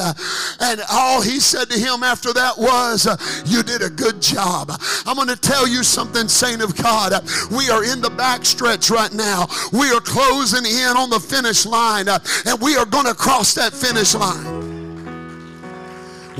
And 0.59 0.81
all 0.91 1.21
he 1.21 1.39
said 1.39 1.69
to 1.69 1.79
him 1.79 2.03
after 2.03 2.33
that 2.33 2.57
was, 2.57 3.07
You 3.45 3.63
did 3.63 3.81
a 3.81 3.89
good 3.89 4.21
job. 4.21 4.71
I'm 5.05 5.15
going 5.15 5.27
to 5.27 5.35
tell 5.35 5.67
you 5.67 5.83
something, 5.83 6.27
saint 6.27 6.61
of 6.61 6.75
God. 6.75 7.11
We 7.51 7.69
are 7.69 7.83
in 7.83 8.01
the 8.01 8.09
backstretch 8.09 8.89
right 8.91 9.13
now. 9.13 9.47
We 9.71 9.91
are 9.91 10.01
closing 10.01 10.65
in 10.65 10.97
on 10.97 11.09
the 11.09 11.19
finish 11.19 11.65
line, 11.65 12.07
and 12.07 12.61
we 12.61 12.77
are 12.77 12.85
going 12.85 13.07
to 13.07 13.15
cross 13.15 13.53
that 13.55 13.73
finish 13.73 14.13
line. 14.13 14.60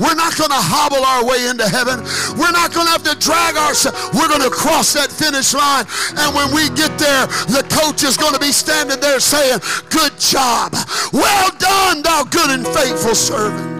We're 0.02 0.18
not 0.18 0.34
going 0.34 0.50
to 0.50 0.58
hobble 0.58 1.06
our 1.06 1.22
way 1.22 1.46
into 1.46 1.62
heaven. 1.62 2.02
We're 2.34 2.50
not 2.50 2.74
going 2.74 2.90
to 2.90 2.92
have 2.92 3.06
to 3.06 3.14
drag 3.22 3.54
ourselves. 3.54 4.10
We're 4.10 4.26
going 4.26 4.42
to 4.42 4.50
cross 4.50 4.92
that 4.98 5.14
finish 5.14 5.54
line. 5.54 5.86
And 6.18 6.34
when 6.34 6.50
we 6.50 6.66
get 6.74 6.98
there, 6.98 7.30
the 7.46 7.62
coach 7.70 8.02
is 8.02 8.16
going 8.18 8.34
to 8.34 8.42
be 8.42 8.50
standing 8.50 8.98
there 8.98 9.20
saying, 9.20 9.62
Good 9.94 10.18
job. 10.18 10.74
Well 11.14 11.50
done, 11.62 12.02
thou 12.02 12.24
good 12.24 12.50
and 12.50 12.66
faithful 12.66 13.14
servant. 13.14 13.70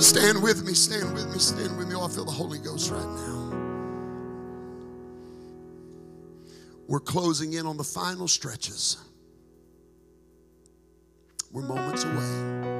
Stand 0.00 0.42
with 0.42 0.64
me, 0.64 0.72
stand 0.72 1.12
with 1.12 1.28
me, 1.28 1.38
stand 1.38 1.76
with 1.76 1.88
me. 1.88 1.94
Oh, 1.94 2.06
I 2.06 2.08
feel 2.08 2.24
the 2.24 2.30
Holy 2.30 2.58
Ghost 2.58 2.90
right 2.90 3.04
now. 3.04 3.38
We're 6.86 7.00
closing 7.00 7.52
in 7.52 7.66
on 7.66 7.76
the 7.76 7.84
final 7.84 8.26
stretches. 8.26 8.96
We're 11.52 11.62
moments 11.62 12.04
away. 12.04 12.77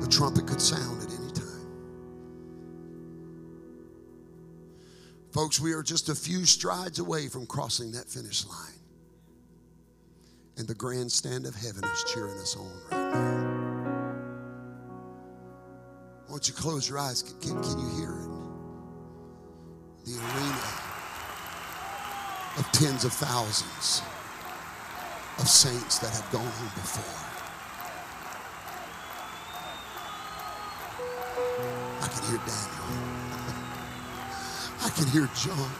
The 0.00 0.06
trumpet 0.08 0.46
could 0.46 0.60
sound 0.60 1.02
at 1.02 1.10
any 1.18 1.30
time. 1.32 1.44
Folks, 5.32 5.60
we 5.60 5.72
are 5.72 5.82
just 5.82 6.08
a 6.08 6.14
few 6.14 6.44
strides 6.44 6.98
away 6.98 7.28
from 7.28 7.46
crossing 7.46 7.92
that 7.92 8.08
finish 8.08 8.46
line. 8.46 8.72
And 10.56 10.66
the 10.66 10.74
grandstand 10.74 11.46
of 11.46 11.54
heaven 11.54 11.84
is 11.84 12.04
cheering 12.12 12.38
us 12.38 12.56
on 12.56 12.72
right 12.90 13.12
now. 13.12 13.58
Won't 16.28 16.48
you 16.48 16.54
close 16.54 16.88
your 16.88 16.98
eyes? 16.98 17.22
Can, 17.22 17.38
can, 17.40 17.62
can 17.62 17.78
you 17.78 17.88
hear 17.96 18.10
it? 18.10 18.28
The 20.04 20.14
arena 20.14 20.88
of 22.58 22.70
tens 22.72 23.04
of 23.04 23.12
thousands 23.12 24.02
of 25.38 25.48
saints 25.48 25.98
that 25.98 26.10
have 26.10 26.28
gone 26.32 26.44
home 26.44 26.72
before. 26.74 27.27
Hear 32.28 32.38
Daniel. 32.46 32.84
I 34.84 34.88
can 34.90 35.06
hear 35.08 35.28
John. 35.34 35.70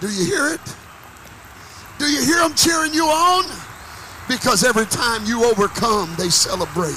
Do 0.00 0.08
you 0.08 0.24
hear 0.24 0.54
it? 0.54 0.60
Do 1.98 2.06
you 2.10 2.24
hear 2.24 2.38
them 2.38 2.54
cheering 2.54 2.94
you 2.94 3.04
on? 3.04 3.44
Because 4.28 4.64
every 4.64 4.86
time 4.86 5.24
you 5.26 5.44
overcome, 5.44 6.14
they 6.16 6.28
celebrate. 6.30 6.96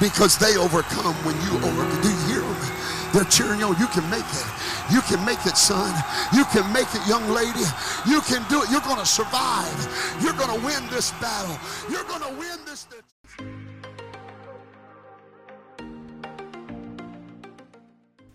because 0.00 0.38
they 0.38 0.56
overcome 0.56 1.14
when 1.26 1.34
you 1.42 1.56
overcome. 1.58 2.00
Do 2.02 2.08
you 2.08 2.22
hear 2.30 2.40
them? 2.40 2.72
They're 3.12 3.24
cheering 3.24 3.58
you 3.60 3.66
on. 3.66 3.76
You 3.80 3.88
can 3.88 4.08
make 4.10 4.26
it. 4.26 4.46
You 4.92 5.00
can 5.02 5.24
make 5.24 5.44
it, 5.46 5.56
son. 5.56 5.90
You 6.32 6.44
can 6.46 6.70
make 6.72 6.86
it, 6.94 7.02
young 7.08 7.28
lady. 7.30 7.66
You 8.06 8.20
can 8.22 8.44
do 8.48 8.62
it. 8.62 8.70
You're 8.70 8.84
going 8.86 8.98
to 9.00 9.06
survive. 9.06 9.74
You're 10.22 10.34
going 10.34 10.54
to 10.54 10.64
win 10.64 10.86
this 10.90 11.10
battle. 11.20 11.56
You're 11.90 12.04
going 12.04 12.22
to 12.22 12.38
win 12.38 12.58
this. 12.64 12.86